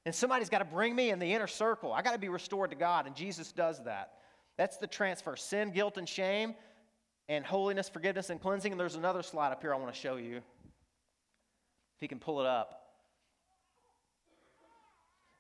And 0.06 0.16
somebody's 0.16 0.48
got 0.48 0.60
to 0.60 0.66
bring 0.66 0.96
me 0.96 1.10
in 1.10 1.20
the 1.20 1.34
inner 1.34 1.48
circle. 1.48 1.92
I 1.92 2.02
got 2.02 2.14
to 2.14 2.18
be 2.18 2.30
restored 2.30 2.70
to 2.70 2.78
God, 2.78 3.08
and 3.08 3.14
Jesus 3.14 3.52
does 3.52 3.84
that. 3.84 4.14
That's 4.56 4.78
the 4.78 4.88
transfer 4.88 5.36
sin, 5.36 5.72
guilt, 5.72 5.98
and 5.98 6.08
shame, 6.08 6.56
and 7.28 7.46
holiness, 7.46 7.90
forgiveness, 7.90 8.30
and 8.30 8.40
cleansing. 8.40 8.72
And 8.72 8.80
there's 8.80 8.96
another 8.96 9.22
slide 9.22 9.52
up 9.52 9.62
here 9.62 9.74
I 9.74 9.78
want 9.78 9.94
to 9.94 10.00
show 10.00 10.16
you. 10.16 10.38
If 10.38 12.02
you 12.02 12.08
can 12.08 12.20
pull 12.20 12.40
it 12.40 12.48
up. 12.48 12.89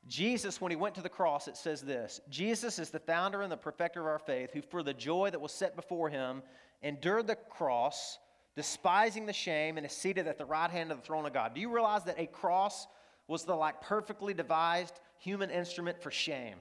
Jesus, 0.09 0.59
when 0.59 0.71
he 0.71 0.75
went 0.75 0.95
to 0.95 1.01
the 1.01 1.07
cross, 1.07 1.47
it 1.47 1.55
says 1.55 1.81
this 1.81 2.19
Jesus 2.29 2.79
is 2.79 2.89
the 2.89 2.99
founder 2.99 3.41
and 3.41 3.51
the 3.51 3.57
perfecter 3.57 4.01
of 4.01 4.07
our 4.07 4.19
faith, 4.19 4.51
who 4.53 4.61
for 4.61 4.83
the 4.83 4.93
joy 4.93 5.29
that 5.29 5.39
was 5.39 5.53
set 5.53 5.75
before 5.75 6.09
him 6.09 6.41
endured 6.81 7.27
the 7.27 7.35
cross 7.35 8.17
despising 8.59 9.25
the 9.25 9.31
shame, 9.31 9.77
and 9.77 9.85
is 9.85 9.93
seated 9.93 10.27
at 10.27 10.37
the 10.37 10.43
right 10.43 10.69
hand 10.69 10.91
of 10.91 10.97
the 10.97 11.03
throne 11.03 11.25
of 11.25 11.31
God. 11.31 11.55
Do 11.55 11.61
you 11.61 11.73
realize 11.73 12.03
that 12.03 12.19
a 12.19 12.25
cross 12.25 12.87
was 13.25 13.45
the 13.45 13.55
like 13.55 13.79
perfectly 13.79 14.33
devised 14.33 14.99
human 15.17 15.49
instrument 15.49 16.01
for 16.01 16.11
shame? 16.11 16.57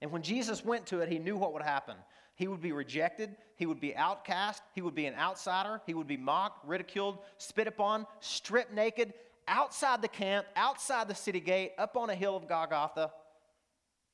And 0.00 0.10
when 0.10 0.22
Jesus 0.22 0.64
went 0.64 0.86
to 0.86 1.00
it, 1.00 1.10
he 1.10 1.18
knew 1.18 1.36
what 1.36 1.52
would 1.52 1.62
happen. 1.62 1.96
He 2.36 2.48
would 2.48 2.62
be 2.62 2.72
rejected, 2.72 3.36
he 3.56 3.66
would 3.66 3.80
be 3.80 3.94
outcast, 3.94 4.62
he 4.74 4.80
would 4.80 4.94
be 4.94 5.04
an 5.04 5.14
outsider, 5.14 5.82
he 5.86 5.92
would 5.92 6.06
be 6.06 6.16
mocked, 6.16 6.66
ridiculed, 6.66 7.18
spit 7.36 7.66
upon, 7.66 8.06
stripped 8.20 8.72
naked, 8.72 9.12
outside 9.48 10.02
the 10.02 10.08
camp, 10.08 10.46
outside 10.56 11.08
the 11.08 11.14
city 11.14 11.40
gate, 11.40 11.72
up 11.78 11.96
on 11.96 12.10
a 12.10 12.14
hill 12.14 12.36
of 12.36 12.48
Golgotha. 12.48 13.12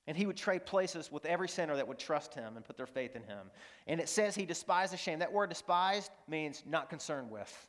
And 0.07 0.17
he 0.17 0.25
would 0.25 0.37
trade 0.37 0.65
places 0.65 1.13
with 1.13 1.27
every 1.27 1.49
sinner 1.49 1.77
that 1.77 1.87
would 1.87 1.99
trust 1.99 2.35
him 2.35 2.57
and 2.57 2.65
put 2.65 2.79
their 2.79 2.87
faith 2.87 3.15
in 3.15 3.23
him. 3.23 3.51
And 3.87 4.01
it 4.01 4.09
says 4.09 4.35
he 4.35 4.47
despised 4.47 4.93
the 4.93 4.97
shame. 4.97 5.19
That 5.19 5.33
word 5.33 5.51
despised 5.51 6.11
means 6.27 6.63
not 6.67 6.89
concerned 6.89 7.31
with. 7.31 7.69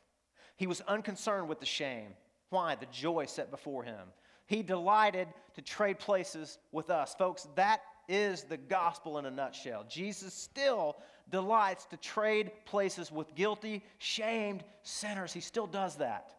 He 0.56 0.66
was 0.66 0.80
unconcerned 0.82 1.48
with 1.48 1.60
the 1.60 1.66
shame. 1.66 2.14
Why? 2.48 2.76
The 2.76 2.86
joy 2.86 3.26
set 3.26 3.50
before 3.50 3.84
him. 3.84 4.08
He 4.46 4.62
delighted 4.62 5.28
to 5.54 5.62
trade 5.62 5.98
places 5.98 6.58
with 6.72 6.88
us. 6.88 7.14
Folks, 7.14 7.46
that 7.56 7.82
is 8.08 8.42
the 8.42 8.56
gospel 8.56 9.18
in 9.18 9.26
a 9.26 9.30
nutshell. 9.30 9.84
Jesus 9.88 10.34
still 10.34 10.96
delights 11.30 11.84
to 11.86 11.96
trade 11.96 12.50
places 12.64 13.12
with 13.12 13.34
guilty, 13.34 13.84
shamed 13.98 14.64
sinners. 14.82 15.32
He 15.32 15.40
still 15.40 15.66
does 15.66 15.96
that. 15.96 16.32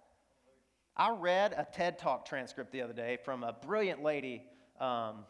I 1.02 1.10
read 1.10 1.56
a 1.58 1.66
TED 1.66 1.98
Talk 1.98 2.26
transcript 2.26 2.72
the 2.72 2.84
other 2.84 2.94
day 2.94 3.18
from 3.26 3.44
a 3.44 3.54
brilliant 3.54 4.04
lady. 4.04 4.44
Um, 4.80 5.26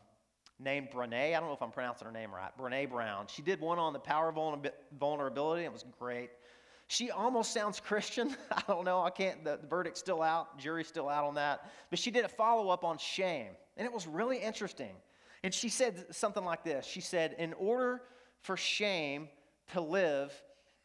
named 0.60 0.90
Brene. 0.92 1.14
I 1.14 1.40
don't 1.40 1.48
know 1.48 1.54
if 1.54 1.62
I'm 1.62 1.72
pronouncing 1.72 2.06
her 2.06 2.12
name 2.12 2.30
right. 2.36 2.52
Brene 2.60 2.90
Brown. 2.90 3.26
She 3.28 3.42
did 3.42 3.62
one 3.62 3.80
on 3.80 3.94
the 3.94 4.00
power 4.00 4.30
of 4.30 4.36
vulnerability. 5.00 5.64
And 5.64 5.72
it 5.72 5.74
was 5.74 5.86
great. 5.98 6.30
She 6.88 7.10
almost 7.10 7.54
sounds 7.54 7.80
Christian. 7.86 8.36
I 8.52 8.62
don't 8.68 8.84
know. 8.84 9.02
I 9.02 9.12
can't, 9.12 9.46
the, 9.46 9.60
the 9.62 9.68
verdict's 9.68 10.02
still 10.02 10.22
out, 10.22 10.60
jury's 10.60 10.88
still 10.88 11.08
out 11.08 11.24
on 11.24 11.36
that. 11.36 11.72
But 11.90 12.00
she 12.00 12.12
did 12.12 12.26
a 12.26 12.30
follow 12.30 12.70
up 12.70 12.84
on 12.84 12.98
shame, 12.98 13.54
and 13.78 13.86
it 13.86 13.94
was 13.94 14.08
really 14.08 14.40
interesting. 14.40 14.94
And 15.42 15.54
she 15.54 15.70
said 15.70 16.14
something 16.14 16.44
like 16.44 16.66
this 16.66 16.86
She 16.86 17.00
said, 17.00 17.34
In 17.40 17.54
order 17.54 18.02
for 18.42 18.58
shame 18.58 19.30
to 19.72 19.80
live 19.80 20.34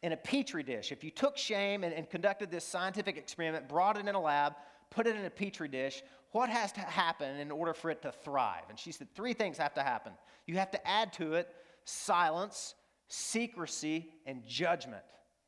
in 0.01 0.13
a 0.13 0.17
petri 0.17 0.63
dish, 0.63 0.93
if 0.93 1.03
you 1.03 1.11
took 1.11 1.37
shame 1.37 1.83
and, 1.83 1.93
and 1.93 2.09
conducted 2.09 2.49
this 2.49 2.63
scientific 2.63 3.17
experiment, 3.17 3.67
brought 3.67 3.97
it 3.97 4.07
in 4.07 4.15
a 4.15 4.21
lab, 4.21 4.53
put 4.89 5.07
it 5.07 5.15
in 5.15 5.25
a 5.25 5.29
petri 5.29 5.67
dish, 5.67 6.01
what 6.31 6.49
has 6.49 6.71
to 6.73 6.81
happen 6.81 7.37
in 7.37 7.51
order 7.51 7.73
for 7.73 7.89
it 7.89 8.01
to 8.01 8.11
thrive? 8.11 8.63
And 8.69 8.77
she 8.77 8.91
said, 8.91 9.07
three 9.15 9.33
things 9.33 9.57
have 9.57 9.73
to 9.75 9.83
happen. 9.83 10.13
You 10.45 10.55
have 10.57 10.71
to 10.71 10.87
add 10.87 11.13
to 11.13 11.33
it 11.33 11.49
silence, 11.85 12.75
secrecy, 13.07 14.09
and 14.25 14.45
judgment. 14.45 15.03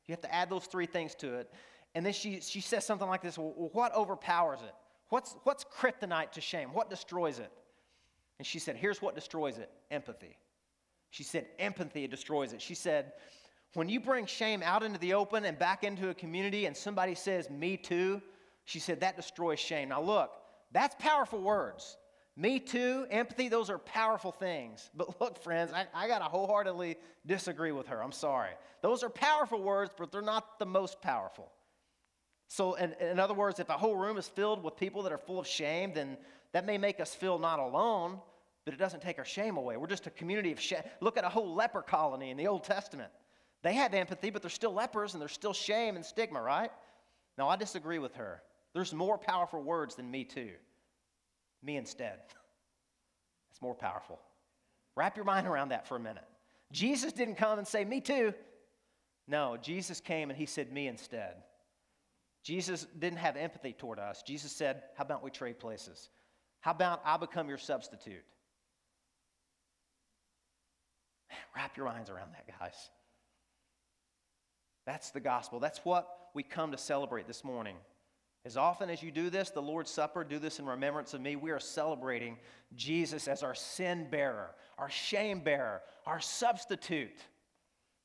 You 0.08 0.14
have 0.14 0.22
to 0.22 0.34
add 0.34 0.50
those 0.50 0.66
three 0.66 0.86
things 0.86 1.14
to 1.16 1.36
it. 1.36 1.54
And 1.96 2.06
then 2.06 2.14
she, 2.14 2.40
she 2.42 2.62
says 2.62 2.86
something 2.86 3.08
like 3.08 3.22
this 3.22 3.38
well, 3.38 3.54
What 3.74 3.96
overpowers 3.96 4.60
it? 4.62 4.74
What's, 5.10 5.36
what's 5.44 5.66
kryptonite 5.66 6.32
to 6.32 6.42
shame? 6.42 6.70
What 6.74 6.90
destroys 6.90 7.40
it? 7.40 7.52
And 8.38 8.48
she 8.48 8.60
said, 8.60 8.76
Here's 8.76 9.02
what 9.02 9.16
destroys 9.16 9.58
it 9.58 9.70
empathy. 9.92 10.38
She 11.12 11.24
said, 11.24 11.48
Empathy 11.58 12.08
destroys 12.08 12.54
it. 12.54 12.62
She 12.62 12.76
said, 12.76 13.14
When 13.74 13.90
you 13.90 14.00
bring 14.00 14.26
shame 14.26 14.62
out 14.64 14.84
into 14.84 15.00
the 15.00 15.14
open 15.14 15.46
and 15.46 15.58
back 15.58 15.84
into 15.84 16.10
a 16.10 16.14
community 16.14 16.66
and 16.66 16.76
somebody 16.76 17.16
says, 17.16 17.50
Me 17.50 17.76
too, 17.78 18.22
she 18.70 18.78
said, 18.78 19.00
that 19.00 19.16
destroys 19.16 19.60
shame. 19.60 19.90
Now, 19.90 20.00
look, 20.00 20.30
that's 20.72 20.94
powerful 21.00 21.42
words. 21.42 21.98
Me 22.38 22.60
too, 22.60 23.08
empathy, 23.10 23.50
those 23.50 23.72
are 23.72 23.80
powerful 23.80 24.32
things. 24.32 24.92
But 24.96 25.20
look, 25.20 25.42
friends, 25.42 25.72
I, 25.74 25.88
I 25.92 26.08
got 26.08 26.20
to 26.20 26.26
wholeheartedly 26.26 26.98
disagree 27.26 27.72
with 27.72 27.88
her. 27.88 28.04
I'm 28.04 28.12
sorry. 28.12 28.52
Those 28.84 29.02
are 29.02 29.10
powerful 29.10 29.64
words, 29.64 29.92
but 29.98 30.12
they're 30.12 30.22
not 30.22 30.60
the 30.60 30.68
most 30.68 31.02
powerful. 31.02 31.52
So, 32.48 32.76
in, 32.76 32.94
in 33.02 33.20
other 33.20 33.34
words, 33.34 33.60
if 33.60 33.70
a 33.70 33.74
whole 33.74 33.96
room 33.96 34.18
is 34.20 34.28
filled 34.28 34.64
with 34.64 34.78
people 34.78 35.02
that 35.02 35.12
are 35.12 35.18
full 35.18 35.40
of 35.40 35.48
shame, 35.48 35.92
then 35.96 36.16
that 36.52 36.68
may 36.68 36.78
make 36.78 37.00
us 37.00 37.16
feel 37.16 37.40
not 37.40 37.58
alone, 37.58 38.20
but 38.66 38.76
it 38.76 38.78
doesn't 38.78 39.02
take 39.02 39.18
our 39.18 39.26
shame 39.26 39.58
away. 39.58 39.78
We're 39.78 39.88
just 39.88 40.06
a 40.06 40.12
community 40.12 40.52
of 40.52 40.60
shame. 40.60 40.84
Look 41.02 41.18
at 41.18 41.24
a 41.24 41.30
whole 41.30 41.56
leper 41.56 41.82
colony 41.82 42.30
in 42.30 42.38
the 42.38 42.46
Old 42.46 42.66
Testament. 42.66 43.10
They 43.64 43.74
have 43.74 43.96
empathy, 43.96 44.30
but 44.30 44.44
they're 44.44 44.50
still 44.52 44.74
lepers 44.74 45.14
and 45.14 45.22
there's 45.22 45.34
still 45.34 45.54
shame 45.54 45.96
and 45.96 46.06
stigma, 46.06 46.40
right? 46.40 46.72
Now, 47.36 47.50
I 47.50 47.56
disagree 47.56 47.98
with 47.98 48.14
her. 48.16 48.44
There's 48.74 48.94
more 48.94 49.18
powerful 49.18 49.62
words 49.62 49.96
than 49.96 50.10
me, 50.10 50.24
too. 50.24 50.52
Me 51.64 51.78
instead. 51.78 52.20
It's 53.52 53.64
more 53.64 53.74
powerful. 53.74 54.20
Wrap 54.96 55.16
your 55.16 55.26
mind 55.26 55.48
around 55.48 55.70
that 55.70 55.88
for 55.88 55.96
a 55.96 56.00
minute. 56.00 56.24
Jesus 56.72 57.12
didn't 57.12 57.36
come 57.36 57.58
and 57.58 57.68
say, 57.68 57.84
Me 57.84 58.00
too. 58.00 58.34
No, 59.28 59.58
Jesus 59.58 60.00
came 60.00 60.30
and 60.30 60.38
he 60.38 60.46
said, 60.46 60.72
Me 60.72 60.88
instead. 60.88 61.36
Jesus 62.44 62.88
didn't 63.00 63.20
have 63.20 63.36
empathy 63.36 63.74
toward 63.74 64.00
us. 64.00 64.24
Jesus 64.24 64.52
said, 64.52 64.84
How 64.96 65.04
about 65.04 65.24
we 65.24 65.32
trade 65.32 65.60
places? 65.60 66.10
How 66.62 66.72
about 66.72 67.02
I 67.06 67.18
become 67.18 67.50
your 67.50 67.58
substitute? 67.58 68.24
Wrap 71.56 71.76
your 71.78 71.86
minds 71.86 72.10
around 72.10 72.34
that, 72.34 72.48
guys. 72.60 72.90
That's 74.86 75.12
the 75.12 75.20
gospel. 75.20 75.60
That's 75.60 75.80
what 75.84 76.08
we 76.34 76.44
come 76.44 76.72
to 76.72 76.78
celebrate 76.78 77.28
this 77.28 77.44
morning. 77.44 77.76
As 78.50 78.58
often 78.58 78.90
as 78.90 79.04
you 79.04 79.12
do 79.12 79.30
this, 79.30 79.52
the 79.52 79.62
Lord's 79.62 79.92
Supper, 79.92 80.24
do 80.24 80.40
this 80.40 80.58
in 80.58 80.66
remembrance 80.66 81.14
of 81.14 81.22
me. 81.22 81.36
We 81.36 81.52
are 81.52 81.60
celebrating 81.60 82.36
Jesus 82.76 83.28
as 83.28 83.44
our 83.44 83.54
sin 83.54 84.08
bearer, 84.10 84.56
our 84.80 84.90
shame 84.90 85.42
bearer, 85.42 85.84
our 86.08 86.20
substitute. 86.20 87.22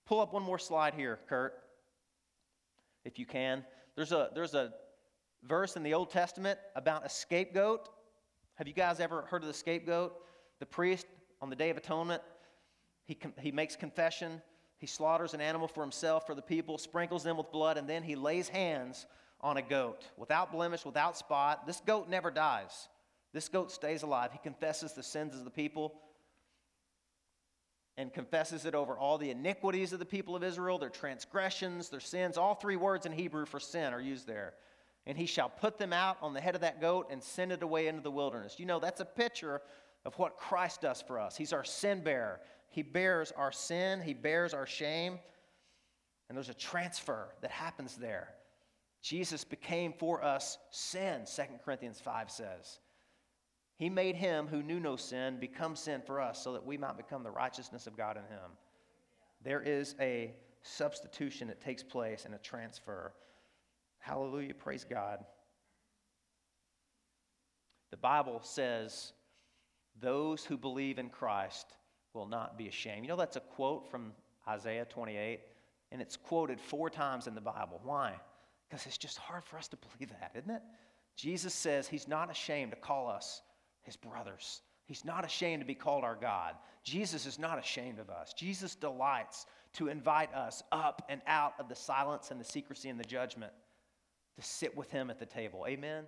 Pull 0.05 0.21
up 0.21 0.35
one 0.35 0.43
more 0.43 0.59
slide 0.59 0.93
here, 0.93 1.19
Kurt, 1.31 1.55
if 3.07 3.19
you 3.19 3.25
can. 3.25 3.65
There's 3.97 4.13
a, 4.13 4.29
there's 4.35 4.53
a 4.53 4.75
verse 5.45 5.77
in 5.77 5.83
the 5.83 5.95
Old 5.95 6.11
Testament 6.11 6.59
about 6.77 7.07
a 7.07 7.09
scapegoat. 7.09 7.89
Have 8.57 8.69
you 8.69 8.75
guys 8.75 9.01
ever 9.01 9.23
heard 9.23 9.41
of 9.41 9.49
the 9.49 9.55
scapegoat? 9.55 10.13
The 10.59 10.67
priest 10.67 11.07
on 11.41 11.49
the 11.49 11.57
Day 11.57 11.71
of 11.71 11.79
Atonement, 11.79 12.21
he, 13.07 13.17
he 13.41 13.51
makes 13.51 13.77
confession. 13.77 14.43
He 14.77 14.87
slaughters 14.87 15.33
an 15.33 15.41
animal 15.41 15.69
for 15.69 15.81
himself, 15.81 16.27
for 16.27 16.35
the 16.35 16.43
people, 16.43 16.77
sprinkles 16.77 17.23
them 17.25 17.39
with 17.39 17.51
blood, 17.51 17.79
and 17.79 17.89
then 17.89 18.03
he 18.03 18.15
lays 18.15 18.51
hands 18.51 19.07
on 19.45 19.59
a 19.59 19.63
goat 19.63 20.03
without 20.17 20.51
blemish, 20.51 20.85
without 20.87 21.17
spot. 21.17 21.67
This 21.67 21.81
goat 21.87 22.09
never 22.09 22.31
dies. 22.31 22.89
This 23.35 23.49
goat 23.49 23.71
stays 23.71 24.03
alive. 24.03 24.33
He 24.33 24.39
confesses 24.39 24.95
the 24.95 25.03
sins 25.03 25.35
of 25.35 25.45
the 25.45 25.51
people 25.51 25.93
and 27.97 28.13
confesses 28.13 28.65
it 28.65 28.75
over 28.75 28.97
all 28.97 29.19
the 29.19 29.31
iniquities 29.31 29.93
of 29.93 29.99
the 29.99 30.07
people 30.07 30.35
of 30.35 30.43
Israel, 30.43 30.79
their 30.79 30.89
transgressions, 30.89 31.91
their 31.91 32.01
sins. 32.01 32.39
All 32.39 32.55
three 32.55 32.77
words 32.77 33.05
in 33.05 33.13
Hebrew 33.13 33.45
for 33.45 33.61
sin 33.61 33.93
are 33.93 34.01
used 34.01 34.27
there. 34.27 34.55
And 35.07 35.19
he 35.19 35.27
shall 35.27 35.51
put 35.51 35.79
them 35.79 35.93
out 35.93 36.17
on 36.23 36.33
the 36.33 36.41
head 36.41 36.55
of 36.55 36.63
that 36.63 36.81
goat 36.81 37.09
and 37.11 37.23
send 37.23 37.53
it 37.53 37.63
away 37.63 37.87
into 37.87 38.01
the 38.01 38.11
wilderness. 38.11 38.57
You 38.59 38.65
know, 38.65 38.81
that's 38.81 39.01
a 39.01 39.05
picture 39.05 39.61
of 40.07 40.15
what 40.19 40.39
Christ 40.39 40.81
does 40.81 41.03
for 41.03 41.21
us. 41.21 41.37
He's 41.37 41.53
our 41.53 41.65
sin 41.65 42.01
bearer. 42.03 42.41
He 42.71 42.83
bears 42.83 43.31
our 43.37 43.53
sin, 43.53 44.01
He 44.01 44.15
bears 44.15 44.55
our 44.55 44.67
shame. 44.67 45.19
And 46.29 46.37
there's 46.37 46.49
a 46.49 46.55
transfer 46.55 47.29
that 47.43 47.51
happens 47.51 47.97
there. 47.97 48.31
Jesus 49.05 49.45
became 49.45 49.93
for 49.93 50.25
us 50.25 50.57
sin, 50.71 51.27
2 51.27 51.43
Corinthians 51.63 52.01
5 52.01 52.31
says. 52.31 52.79
He 53.77 53.91
made 53.91 54.17
him 54.17 54.47
who 54.47 54.63
knew 54.63 54.81
no 54.81 54.97
sin 54.97 55.39
become 55.39 55.77
sin 55.77 56.01
for 56.07 56.23
us 56.23 56.43
so 56.43 56.55
that 56.55 56.65
we 56.65 56.79
might 56.79 56.97
become 56.97 57.23
the 57.23 57.31
righteousness 57.31 57.87
of 57.87 57.99
God 57.99 58.17
in 58.17 58.23
him. 58.23 58.53
There 59.43 59.61
is 59.61 59.95
a 60.01 60.33
substitution 60.63 61.49
that 61.49 61.61
takes 61.61 61.83
place 61.83 62.25
and 62.25 62.35
a 62.35 62.39
transfer. 62.39 63.13
Hallelujah, 63.99 64.55
praise 64.55 64.85
God. 64.89 65.19
The 67.91 67.99
Bible 67.99 68.41
says, 68.43 69.13
Those 70.01 70.47
who 70.47 70.57
believe 70.57 70.99
in 70.99 71.11
Christ 71.11 71.77
will 72.15 72.27
not 72.27 72.57
be 72.57 72.69
ashamed. 72.69 73.05
You 73.05 73.09
know, 73.09 73.17
that's 73.17 73.37
a 73.37 73.41
quote 73.41 73.91
from 73.91 74.15
Isaiah 74.49 74.87
28, 74.87 75.41
and 75.93 76.01
it's 76.01 76.17
quoted 76.17 76.59
four 76.59 76.89
times 76.89 77.27
in 77.27 77.35
the 77.35 77.43
Bible. 77.43 77.83
Why? 77.83 78.15
Because 78.69 78.87
it's 78.87 78.99
just 78.99 79.19
hard 79.19 79.45
for 79.45 79.59
us 79.59 79.69
to 79.69 79.77
believe 79.77 80.11
that, 80.11 80.33
isn't 80.35 80.51
it? 80.51 80.63
Jesus 81.17 81.55
says 81.55 81.87
he's 81.87 82.09
not 82.09 82.31
ashamed 82.31 82.73
to 82.73 82.77
call 82.77 83.09
us 83.09 83.43
his 83.83 83.97
brothers. 83.97 84.63
He's 84.87 85.05
not 85.05 85.25
ashamed 85.25 85.63
to 85.63 85.67
be 85.67 85.75
called 85.75 86.05
our 86.05 86.17
God. 86.17 86.55
Jesus 86.83 87.25
is 87.25 87.39
not 87.39 87.59
ashamed 87.59 87.99
of 87.99 88.11
us. 88.11 88.33
Jesus 88.35 88.75
delights 88.75 89.47
to 89.75 89.89
invite 89.89 90.33
us 90.35 90.63
up 90.73 91.05
and 91.09 91.21
out 91.27 91.55
of 91.59 91.69
the 91.69 91.75
silence 91.75 92.31
and 92.31 92.41
the 92.41 92.45
secrecy 92.45 92.89
and 92.89 93.01
the 93.01 93.05
judgment 93.05 93.53
to 94.37 94.43
sit 94.43 94.77
with 94.77 94.91
him 94.91 95.11
at 95.11 95.19
the 95.19 95.27
table. 95.27 95.65
Amen. 95.69 96.05